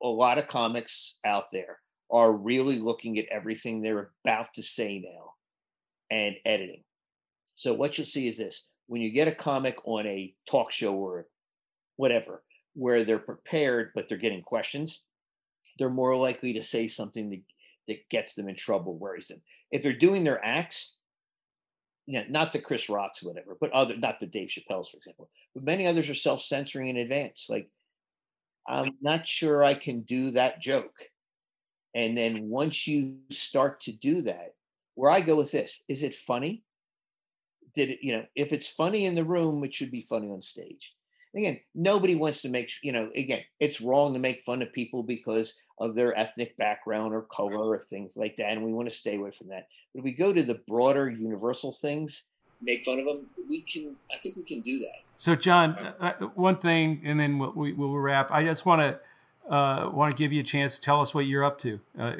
a 0.02 0.08
lot 0.08 0.38
of 0.38 0.48
comics 0.48 1.16
out 1.24 1.46
there 1.52 1.78
are 2.10 2.32
really 2.32 2.78
looking 2.78 3.18
at 3.18 3.26
everything 3.26 3.80
they're 3.82 4.10
about 4.24 4.52
to 4.54 4.62
say 4.62 5.02
now 5.04 5.32
and 6.10 6.36
editing. 6.44 6.82
So 7.56 7.72
what 7.74 7.96
you'll 7.96 8.06
see 8.06 8.28
is 8.28 8.36
this 8.36 8.66
when 8.86 9.00
you 9.00 9.10
get 9.10 9.28
a 9.28 9.34
comic 9.34 9.76
on 9.84 10.06
a 10.06 10.34
talk 10.48 10.72
show 10.72 10.94
or 10.94 11.26
whatever, 11.96 12.42
where 12.74 13.04
they're 13.04 13.18
prepared, 13.18 13.90
but 13.94 14.08
they're 14.08 14.18
getting 14.18 14.42
questions, 14.42 15.02
they're 15.78 15.90
more 15.90 16.16
likely 16.16 16.52
to 16.52 16.62
say 16.62 16.86
something 16.86 17.30
that, 17.30 17.40
that 17.88 18.08
gets 18.10 18.34
them 18.34 18.48
in 18.48 18.56
trouble, 18.56 18.96
worries 18.96 19.28
them. 19.28 19.40
If 19.70 19.82
they're 19.82 19.92
doing 19.92 20.24
their 20.24 20.44
acts, 20.44 20.94
know, 22.18 22.24
not 22.28 22.52
the 22.52 22.60
Chris 22.60 22.88
Rocks, 22.88 23.22
whatever, 23.22 23.56
but 23.60 23.72
other, 23.72 23.96
not 23.96 24.20
the 24.20 24.26
Dave 24.26 24.48
Chappelle's, 24.48 24.90
for 24.90 24.98
example, 24.98 25.28
but 25.54 25.64
many 25.64 25.86
others 25.86 26.08
are 26.08 26.14
self 26.14 26.40
censoring 26.40 26.88
in 26.88 26.98
advance. 26.98 27.46
Like, 27.48 27.68
I'm 28.68 28.92
not 29.00 29.26
sure 29.26 29.62
I 29.64 29.74
can 29.74 30.02
do 30.02 30.30
that 30.32 30.60
joke. 30.60 30.94
And 31.94 32.16
then 32.16 32.48
once 32.48 32.86
you 32.86 33.18
start 33.30 33.80
to 33.82 33.92
do 33.92 34.22
that, 34.22 34.54
where 34.94 35.10
I 35.10 35.20
go 35.20 35.36
with 35.36 35.50
this, 35.50 35.82
is 35.88 36.02
it 36.02 36.14
funny? 36.14 36.62
Did 37.76 37.90
it, 37.90 37.98
you 38.02 38.16
know, 38.16 38.24
if 38.34 38.52
it's 38.52 38.66
funny 38.66 39.04
in 39.04 39.14
the 39.14 39.24
room, 39.24 39.62
it 39.62 39.74
should 39.74 39.90
be 39.90 40.00
funny 40.00 40.30
on 40.30 40.42
stage. 40.42 40.94
Again, 41.36 41.60
nobody 41.74 42.14
wants 42.14 42.40
to 42.42 42.48
make, 42.48 42.70
you 42.82 42.92
know, 42.92 43.10
again, 43.14 43.42
it's 43.60 43.82
wrong 43.82 44.14
to 44.14 44.18
make 44.18 44.42
fun 44.44 44.62
of 44.62 44.72
people 44.72 45.02
because 45.02 45.54
of 45.78 45.94
their 45.94 46.18
ethnic 46.18 46.56
background 46.56 47.14
or 47.14 47.22
color 47.22 47.58
or 47.58 47.78
things 47.78 48.16
like 48.16 48.36
that. 48.38 48.52
And 48.52 48.64
we 48.64 48.72
want 48.72 48.88
to 48.88 48.94
stay 48.94 49.16
away 49.16 49.30
from 49.30 49.48
that. 49.48 49.68
But 49.92 49.98
if 50.00 50.04
we 50.04 50.12
go 50.12 50.32
to 50.32 50.42
the 50.42 50.60
broader 50.66 51.10
universal 51.10 51.72
things, 51.72 52.24
make 52.62 52.84
fun 52.86 52.98
of 52.98 53.04
them, 53.04 53.26
we 53.48 53.60
can, 53.60 53.94
I 54.10 54.16
think 54.18 54.36
we 54.36 54.44
can 54.44 54.62
do 54.62 54.78
that. 54.78 55.02
So, 55.18 55.34
Jon, 55.34 55.72
uh, 55.76 56.14
uh 56.20 56.26
one 56.34 56.56
thing, 56.56 57.02
and 57.04 57.20
then 57.20 57.38
we'll, 57.38 57.52
we, 57.52 57.72
will 57.74 57.98
wrap. 57.98 58.30
I 58.30 58.42
just 58.44 58.64
want 58.64 58.80
to 58.80 59.54
uh, 59.54 59.90
want 59.90 60.14
to 60.14 60.18
give 60.18 60.32
you 60.32 60.40
a 60.40 60.44
chance 60.44 60.76
to 60.76 60.80
tell 60.80 61.00
us 61.00 61.14
what 61.14 61.26
you're 61.26 61.44
up 61.44 61.58
to. 61.60 61.80
Uh, 61.98 62.02
uh 62.02 62.16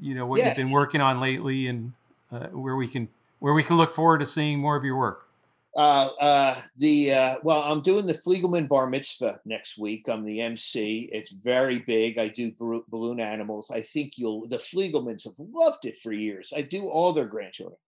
you 0.00 0.14
know 0.14 0.26
what 0.26 0.38
yeah. 0.38 0.48
you've 0.48 0.56
been 0.56 0.70
working 0.70 1.00
on 1.00 1.20
lately, 1.20 1.66
and 1.66 1.92
uh, 2.32 2.48
where 2.48 2.76
we 2.76 2.86
can 2.88 3.08
where 3.40 3.54
we 3.54 3.62
can 3.62 3.76
look 3.76 3.92
forward 3.92 4.18
to 4.18 4.26
seeing 4.26 4.58
more 4.58 4.76
of 4.76 4.84
your 4.84 4.96
work. 4.96 5.28
Uh, 5.76 6.10
uh, 6.20 6.60
the 6.78 7.12
uh, 7.12 7.36
well, 7.42 7.62
I'm 7.62 7.82
doing 7.82 8.06
the 8.06 8.14
Fliegelman 8.14 8.68
Bar 8.68 8.88
Mitzvah 8.88 9.40
next 9.44 9.78
week. 9.78 10.08
I'm 10.08 10.24
the 10.24 10.40
MC. 10.40 11.08
It's 11.12 11.30
very 11.30 11.78
big. 11.78 12.18
I 12.18 12.28
do 12.28 12.52
balloon 12.88 13.20
animals. 13.20 13.70
I 13.70 13.82
think 13.82 14.14
you'll. 14.16 14.48
The 14.48 14.58
Fliegelmans 14.58 15.24
have 15.24 15.34
loved 15.38 15.84
it 15.84 15.98
for 16.02 16.12
years. 16.12 16.52
I 16.56 16.62
do 16.62 16.88
all 16.88 17.12
their 17.12 17.26
grandchildren, 17.26 17.78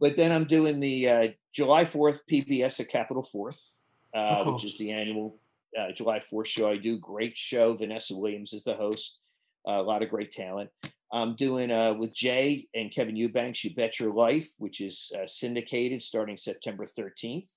but 0.00 0.16
then 0.16 0.32
I'm 0.32 0.46
doing 0.46 0.80
the 0.80 1.08
uh, 1.08 1.28
July 1.52 1.84
4th 1.84 2.20
PBS 2.28 2.80
at 2.80 2.88
Capitol 2.88 3.22
Fourth, 3.22 3.78
uh, 4.14 4.44
which 4.50 4.64
is 4.64 4.76
the 4.78 4.90
annual 4.90 5.36
uh, 5.78 5.92
July 5.92 6.20
4th 6.20 6.46
show. 6.46 6.68
I 6.68 6.76
do 6.76 6.98
great 6.98 7.36
show. 7.36 7.74
Vanessa 7.74 8.16
Williams 8.16 8.52
is 8.52 8.64
the 8.64 8.74
host. 8.74 9.18
a 9.66 9.80
lot 9.80 10.02
of 10.02 10.08
great 10.08 10.32
talent. 10.32 10.70
I'm 11.10 11.36
doing 11.36 11.70
uh, 11.70 11.94
with 11.94 12.12
Jay 12.14 12.66
and 12.74 12.92
Kevin 12.92 13.16
Eubanks, 13.16 13.64
You 13.64 13.74
Bet 13.74 13.98
Your 13.98 14.12
Life, 14.12 14.50
which 14.58 14.80
is 14.80 15.10
uh, 15.16 15.26
syndicated 15.26 16.02
starting 16.02 16.36
September 16.36 16.86
13th. 16.86 17.48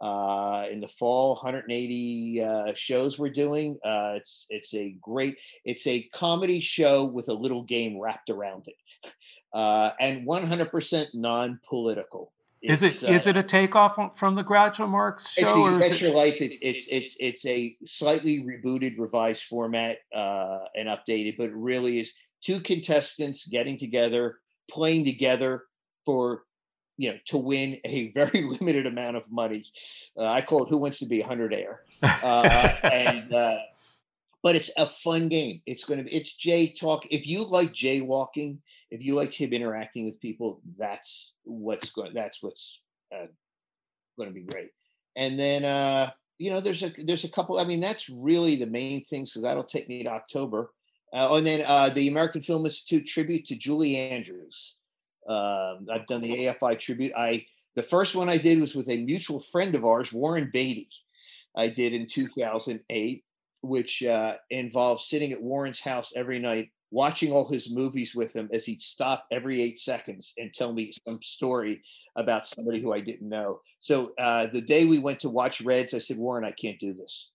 Uh, 0.00 0.66
in 0.70 0.80
the 0.80 0.88
fall, 0.88 1.34
180 1.34 2.42
uh, 2.42 2.72
shows 2.74 3.18
we're 3.18 3.28
doing. 3.28 3.78
Uh, 3.84 4.14
it's 4.16 4.46
it's 4.48 4.72
a 4.72 4.96
great 5.02 5.36
it's 5.66 5.86
a 5.86 6.08
comedy 6.14 6.58
show 6.58 7.04
with 7.04 7.28
a 7.28 7.34
little 7.34 7.64
game 7.64 8.00
wrapped 8.00 8.30
around 8.30 8.66
it, 8.66 9.12
uh, 9.52 9.90
and 10.00 10.26
100% 10.26 11.06
non-political. 11.12 12.32
It's, 12.62 12.80
is 12.80 13.02
it 13.02 13.10
is 13.10 13.26
it 13.26 13.36
a 13.36 13.42
takeoff 13.42 14.18
from 14.18 14.36
the 14.36 14.44
Groucho 14.44 14.88
Marx 14.88 15.32
show? 15.32 15.76
It's, 15.76 15.88
Bet 15.88 16.00
Your 16.00 16.14
Life. 16.14 16.40
It's, 16.40 16.56
it's 16.62 16.86
it's 16.90 17.16
it's 17.20 17.46
a 17.46 17.76
slightly 17.84 18.42
rebooted, 18.42 18.98
revised 18.98 19.44
format 19.44 19.98
and 20.14 20.88
updated, 20.88 21.36
but 21.36 21.50
it 21.50 21.54
really 21.54 22.00
is 22.00 22.14
two 22.42 22.60
contestants 22.60 23.46
getting 23.46 23.76
together, 23.76 24.38
playing 24.70 25.04
together 25.04 25.64
for 26.04 26.44
you 26.96 27.12
know 27.12 27.18
to 27.26 27.38
win 27.38 27.78
a 27.84 28.12
very 28.12 28.42
limited 28.60 28.86
amount 28.86 29.16
of 29.16 29.24
money. 29.30 29.64
Uh, 30.18 30.26
I 30.26 30.42
call 30.42 30.64
it 30.64 30.70
"Who 30.70 30.78
Wants 30.78 30.98
to 31.00 31.06
Be 31.06 31.20
a 31.20 31.26
Hundred 31.26 31.54
Air," 31.54 31.82
uh, 32.02 32.76
and 32.84 33.32
uh, 33.32 33.58
but 34.42 34.56
it's 34.56 34.70
a 34.76 34.86
fun 34.86 35.28
game. 35.28 35.62
It's 35.66 35.84
going 35.84 35.98
to 35.98 36.04
be 36.04 36.14
it's 36.14 36.32
Jay 36.32 36.72
talk. 36.72 37.04
If 37.10 37.26
you 37.26 37.44
like 37.44 37.70
jaywalking, 37.70 38.58
if 38.90 39.02
you 39.02 39.14
like 39.14 39.32
him 39.32 39.52
interacting 39.52 40.04
with 40.04 40.20
people, 40.20 40.60
that's 40.78 41.34
what's 41.44 41.90
going. 41.90 42.14
That's 42.14 42.42
what's 42.42 42.80
uh, 43.14 43.26
going 44.18 44.28
to 44.28 44.34
be 44.34 44.42
great. 44.42 44.70
And 45.16 45.38
then 45.38 45.64
uh, 45.64 46.10
you 46.38 46.50
know, 46.50 46.60
there's 46.60 46.82
a 46.82 46.92
there's 46.98 47.24
a 47.24 47.28
couple. 47.28 47.58
I 47.58 47.64
mean, 47.64 47.80
that's 47.80 48.08
really 48.08 48.56
the 48.56 48.66
main 48.66 49.04
things 49.04 49.30
because 49.30 49.42
that'll 49.42 49.64
take 49.64 49.88
me 49.88 50.02
to 50.02 50.10
October. 50.10 50.70
Uh, 51.12 51.36
and 51.36 51.46
then 51.46 51.64
uh, 51.66 51.88
the 51.90 52.08
American 52.08 52.40
Film 52.40 52.66
Institute 52.66 53.06
tribute 53.06 53.46
to 53.46 53.56
Julie 53.56 53.96
Andrews. 53.96 54.76
Um, 55.28 55.86
I've 55.92 56.06
done 56.06 56.20
the 56.20 56.46
AFI 56.46 56.78
tribute. 56.78 57.12
I 57.16 57.46
the 57.76 57.82
first 57.82 58.14
one 58.14 58.28
I 58.28 58.36
did 58.36 58.60
was 58.60 58.74
with 58.74 58.88
a 58.88 59.04
mutual 59.04 59.40
friend 59.40 59.74
of 59.74 59.84
ours, 59.84 60.12
Warren 60.12 60.50
Beatty. 60.52 60.88
I 61.56 61.68
did 61.68 61.92
in 61.92 62.06
2008, 62.06 63.24
which 63.62 64.02
uh, 64.02 64.34
involved 64.50 65.02
sitting 65.02 65.32
at 65.32 65.42
Warren's 65.42 65.80
house 65.80 66.12
every 66.16 66.38
night, 66.38 66.70
watching 66.90 67.32
all 67.32 67.48
his 67.48 67.70
movies 67.70 68.14
with 68.14 68.34
him 68.34 68.48
as 68.52 68.64
he'd 68.64 68.82
stop 68.82 69.26
every 69.30 69.62
eight 69.62 69.78
seconds 69.78 70.34
and 70.38 70.52
tell 70.52 70.72
me 70.72 70.92
some 71.06 71.22
story 71.22 71.82
about 72.16 72.46
somebody 72.46 72.80
who 72.80 72.92
I 72.92 73.00
didn't 73.00 73.28
know. 73.28 73.60
So 73.80 74.12
uh, 74.18 74.48
the 74.48 74.60
day 74.60 74.84
we 74.84 74.98
went 74.98 75.20
to 75.20 75.28
watch 75.28 75.60
Reds, 75.60 75.94
I 75.94 75.98
said, 75.98 76.18
Warren, 76.18 76.44
I 76.44 76.50
can't 76.50 76.80
do 76.80 76.92
this. 76.92 77.30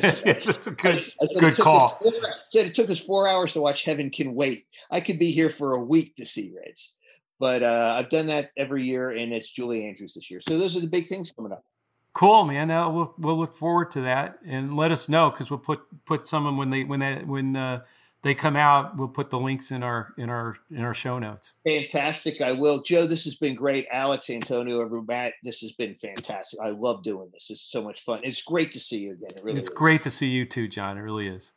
Said, 0.00 0.42
That's 0.44 0.66
a 0.66 0.70
good, 0.70 0.98
good 1.38 1.56
call. 1.56 1.98
Four, 2.02 2.12
said 2.48 2.66
it 2.66 2.74
took 2.74 2.90
us 2.90 3.00
four 3.00 3.28
hours 3.28 3.52
to 3.52 3.60
watch 3.60 3.84
Heaven 3.84 4.10
Can 4.10 4.34
Wait. 4.34 4.66
I 4.90 5.00
could 5.00 5.18
be 5.18 5.30
here 5.30 5.50
for 5.50 5.74
a 5.74 5.82
week 5.82 6.16
to 6.16 6.26
see 6.26 6.52
Reds, 6.54 6.92
but 7.38 7.62
uh, 7.62 7.94
I've 7.98 8.10
done 8.10 8.26
that 8.28 8.50
every 8.56 8.84
year, 8.84 9.10
and 9.10 9.32
it's 9.32 9.50
Julie 9.50 9.86
Andrews 9.86 10.14
this 10.14 10.30
year. 10.30 10.40
So 10.40 10.58
those 10.58 10.76
are 10.76 10.80
the 10.80 10.86
big 10.86 11.06
things 11.06 11.32
coming 11.32 11.52
up. 11.52 11.64
Cool, 12.12 12.44
man. 12.44 12.68
Now 12.68 12.90
we'll 12.90 13.14
we'll 13.18 13.38
look 13.38 13.52
forward 13.52 13.90
to 13.92 14.02
that, 14.02 14.38
and 14.46 14.76
let 14.76 14.92
us 14.92 15.08
know 15.08 15.30
because 15.30 15.50
we'll 15.50 15.58
put 15.58 15.82
put 16.04 16.28
some 16.28 16.56
when 16.56 16.70
they 16.70 16.84
when 16.84 17.00
that 17.00 17.26
when 17.26 17.56
uh, 17.56 17.80
they 18.24 18.34
come 18.34 18.56
out, 18.56 18.96
we'll 18.96 19.06
put 19.06 19.28
the 19.28 19.38
links 19.38 19.70
in 19.70 19.82
our 19.82 20.14
in 20.16 20.30
our 20.30 20.56
in 20.70 20.80
our 20.80 20.94
show 20.94 21.18
notes. 21.18 21.52
Fantastic. 21.66 22.40
I 22.40 22.52
will. 22.52 22.80
Joe, 22.80 23.06
this 23.06 23.24
has 23.24 23.36
been 23.36 23.54
great. 23.54 23.86
Alex, 23.92 24.30
Antonio, 24.30 24.88
Matt, 25.06 25.34
this 25.42 25.60
has 25.60 25.72
been 25.72 25.94
fantastic. 25.94 26.58
I 26.64 26.70
love 26.70 27.02
doing 27.02 27.28
this. 27.34 27.50
It's 27.50 27.60
so 27.60 27.82
much 27.82 28.00
fun. 28.00 28.20
It's 28.22 28.42
great 28.42 28.72
to 28.72 28.80
see 28.80 29.00
you 29.00 29.12
again. 29.12 29.36
It 29.36 29.44
really 29.44 29.60
It's 29.60 29.68
is. 29.68 29.74
great 29.74 30.02
to 30.04 30.10
see 30.10 30.28
you 30.28 30.46
too, 30.46 30.66
Jon. 30.68 30.96
It 30.96 31.02
really 31.02 31.28
is. 31.28 31.52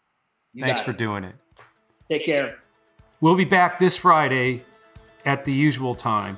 You 0.53 0.65
Thanks 0.65 0.82
for 0.82 0.91
it. 0.91 0.97
doing 0.97 1.24
it. 1.24 1.36
Take 2.09 2.26
care. 2.26 2.57
We'll 3.22 3.36
be 3.36 3.45
back 3.45 3.80
this 3.80 3.95
Friday 3.95 4.63
at 5.26 5.45
the 5.45 5.53
usual 5.53 5.95
time. 5.95 6.38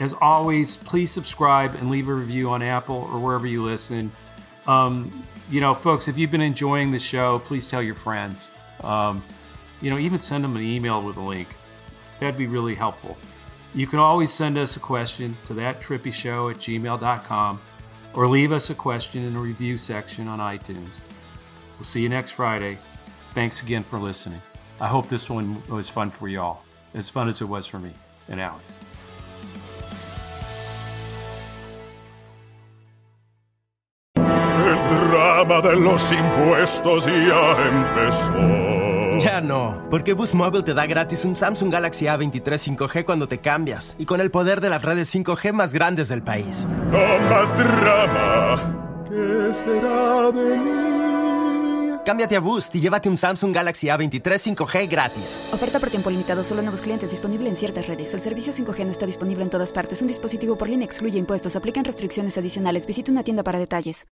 As 0.00 0.14
always, 0.20 0.78
please 0.78 1.12
subscribe 1.12 1.76
and 1.76 1.90
leave 1.90 2.08
a 2.08 2.14
review 2.14 2.50
on 2.50 2.60
Apple 2.60 3.08
or 3.12 3.20
wherever 3.20 3.46
you 3.46 3.62
listen. 3.62 4.10
Um, 4.66 5.24
you 5.48 5.60
know, 5.60 5.74
folks, 5.74 6.08
if 6.08 6.18
you've 6.18 6.30
been 6.32 6.40
enjoying 6.40 6.90
the 6.90 6.98
show, 6.98 7.38
please 7.38 7.70
tell 7.70 7.82
your 7.82 7.94
friends. 7.94 8.50
Um, 8.82 9.22
you 9.80 9.90
know, 9.90 9.98
even 9.98 10.20
send 10.20 10.44
them 10.44 10.56
an 10.56 10.62
email 10.62 11.02
with 11.02 11.16
a 11.16 11.22
link. 11.22 11.48
That'd 12.18 12.36
be 12.36 12.46
really 12.46 12.74
helpful. 12.74 13.16
You 13.74 13.86
can 13.86 13.98
always 13.98 14.32
send 14.32 14.58
us 14.58 14.76
a 14.76 14.80
question 14.80 15.36
to 15.44 15.54
that 15.54 15.80
trippi 15.80 16.12
show 16.12 16.48
at 16.48 16.56
gmail.com 16.56 17.60
or 18.14 18.28
leave 18.28 18.52
us 18.52 18.70
a 18.70 18.74
question 18.74 19.24
in 19.24 19.34
the 19.34 19.40
review 19.40 19.76
section 19.76 20.28
on 20.28 20.38
iTunes. 20.38 21.00
We'll 21.78 21.84
see 21.84 22.02
you 22.02 22.08
next 22.08 22.32
Friday. 22.32 22.78
Thanks 23.32 23.62
again 23.62 23.84
for 23.84 23.98
listening. 23.98 24.42
I 24.80 24.88
hope 24.88 25.08
this 25.08 25.30
one 25.30 25.62
was 25.68 25.88
fun 25.88 26.10
for 26.10 26.28
you 26.28 26.40
all, 26.40 26.64
as 26.94 27.08
fun 27.08 27.28
as 27.28 27.40
it 27.40 27.44
was 27.46 27.66
for 27.66 27.78
me 27.78 27.92
and 28.30 28.40
Alex. 28.40 28.78
El 34.16 35.08
drama 35.08 35.60
de 35.60 35.76
los 35.76 36.12
impuestos 36.12 37.06
ya 37.06 37.56
empezó. 37.68 38.79
Ya 39.24 39.40
no, 39.40 39.86
porque 39.90 40.14
Boost 40.14 40.34
Mobile 40.34 40.62
te 40.62 40.74
da 40.74 40.86
gratis 40.86 41.24
un 41.24 41.36
Samsung 41.36 41.72
Galaxy 41.72 42.06
A23 42.06 42.76
5G 42.76 43.04
cuando 43.04 43.28
te 43.28 43.38
cambias 43.38 43.94
y 43.98 44.06
con 44.06 44.20
el 44.20 44.30
poder 44.30 44.60
de 44.60 44.70
las 44.70 44.82
redes 44.82 45.14
5G 45.14 45.52
más 45.52 45.74
grandes 45.74 46.08
del 46.08 46.22
país. 46.22 46.66
No 46.90 47.18
más 47.28 47.56
drama. 47.56 49.04
¿Qué 49.08 49.54
será 49.54 50.30
de 50.30 50.58
mí? 50.58 50.90
Cámbiate 52.04 52.34
a 52.34 52.40
Boost 52.40 52.74
y 52.76 52.80
llévate 52.80 53.08
un 53.08 53.16
Samsung 53.16 53.54
Galaxy 53.54 53.88
A23 53.88 54.56
5G 54.56 54.88
gratis. 54.88 55.38
Oferta 55.52 55.78
por 55.78 55.90
tiempo 55.90 56.10
limitado, 56.10 56.44
solo 56.44 56.62
nuevos 56.62 56.80
clientes, 56.80 57.10
disponible 57.10 57.48
en 57.48 57.56
ciertas 57.56 57.86
redes. 57.86 58.14
El 58.14 58.20
servicio 58.20 58.52
5G 58.52 58.84
no 58.84 58.90
está 58.90 59.06
disponible 59.06 59.44
en 59.44 59.50
todas 59.50 59.70
partes. 59.70 60.00
Un 60.00 60.08
dispositivo 60.08 60.56
por 60.56 60.68
línea 60.68 60.86
excluye 60.86 61.18
impuestos. 61.18 61.56
Aplican 61.56 61.84
restricciones 61.84 62.38
adicionales. 62.38 62.86
Visita 62.86 63.12
una 63.12 63.22
tienda 63.22 63.42
para 63.42 63.58
detalles. 63.58 64.06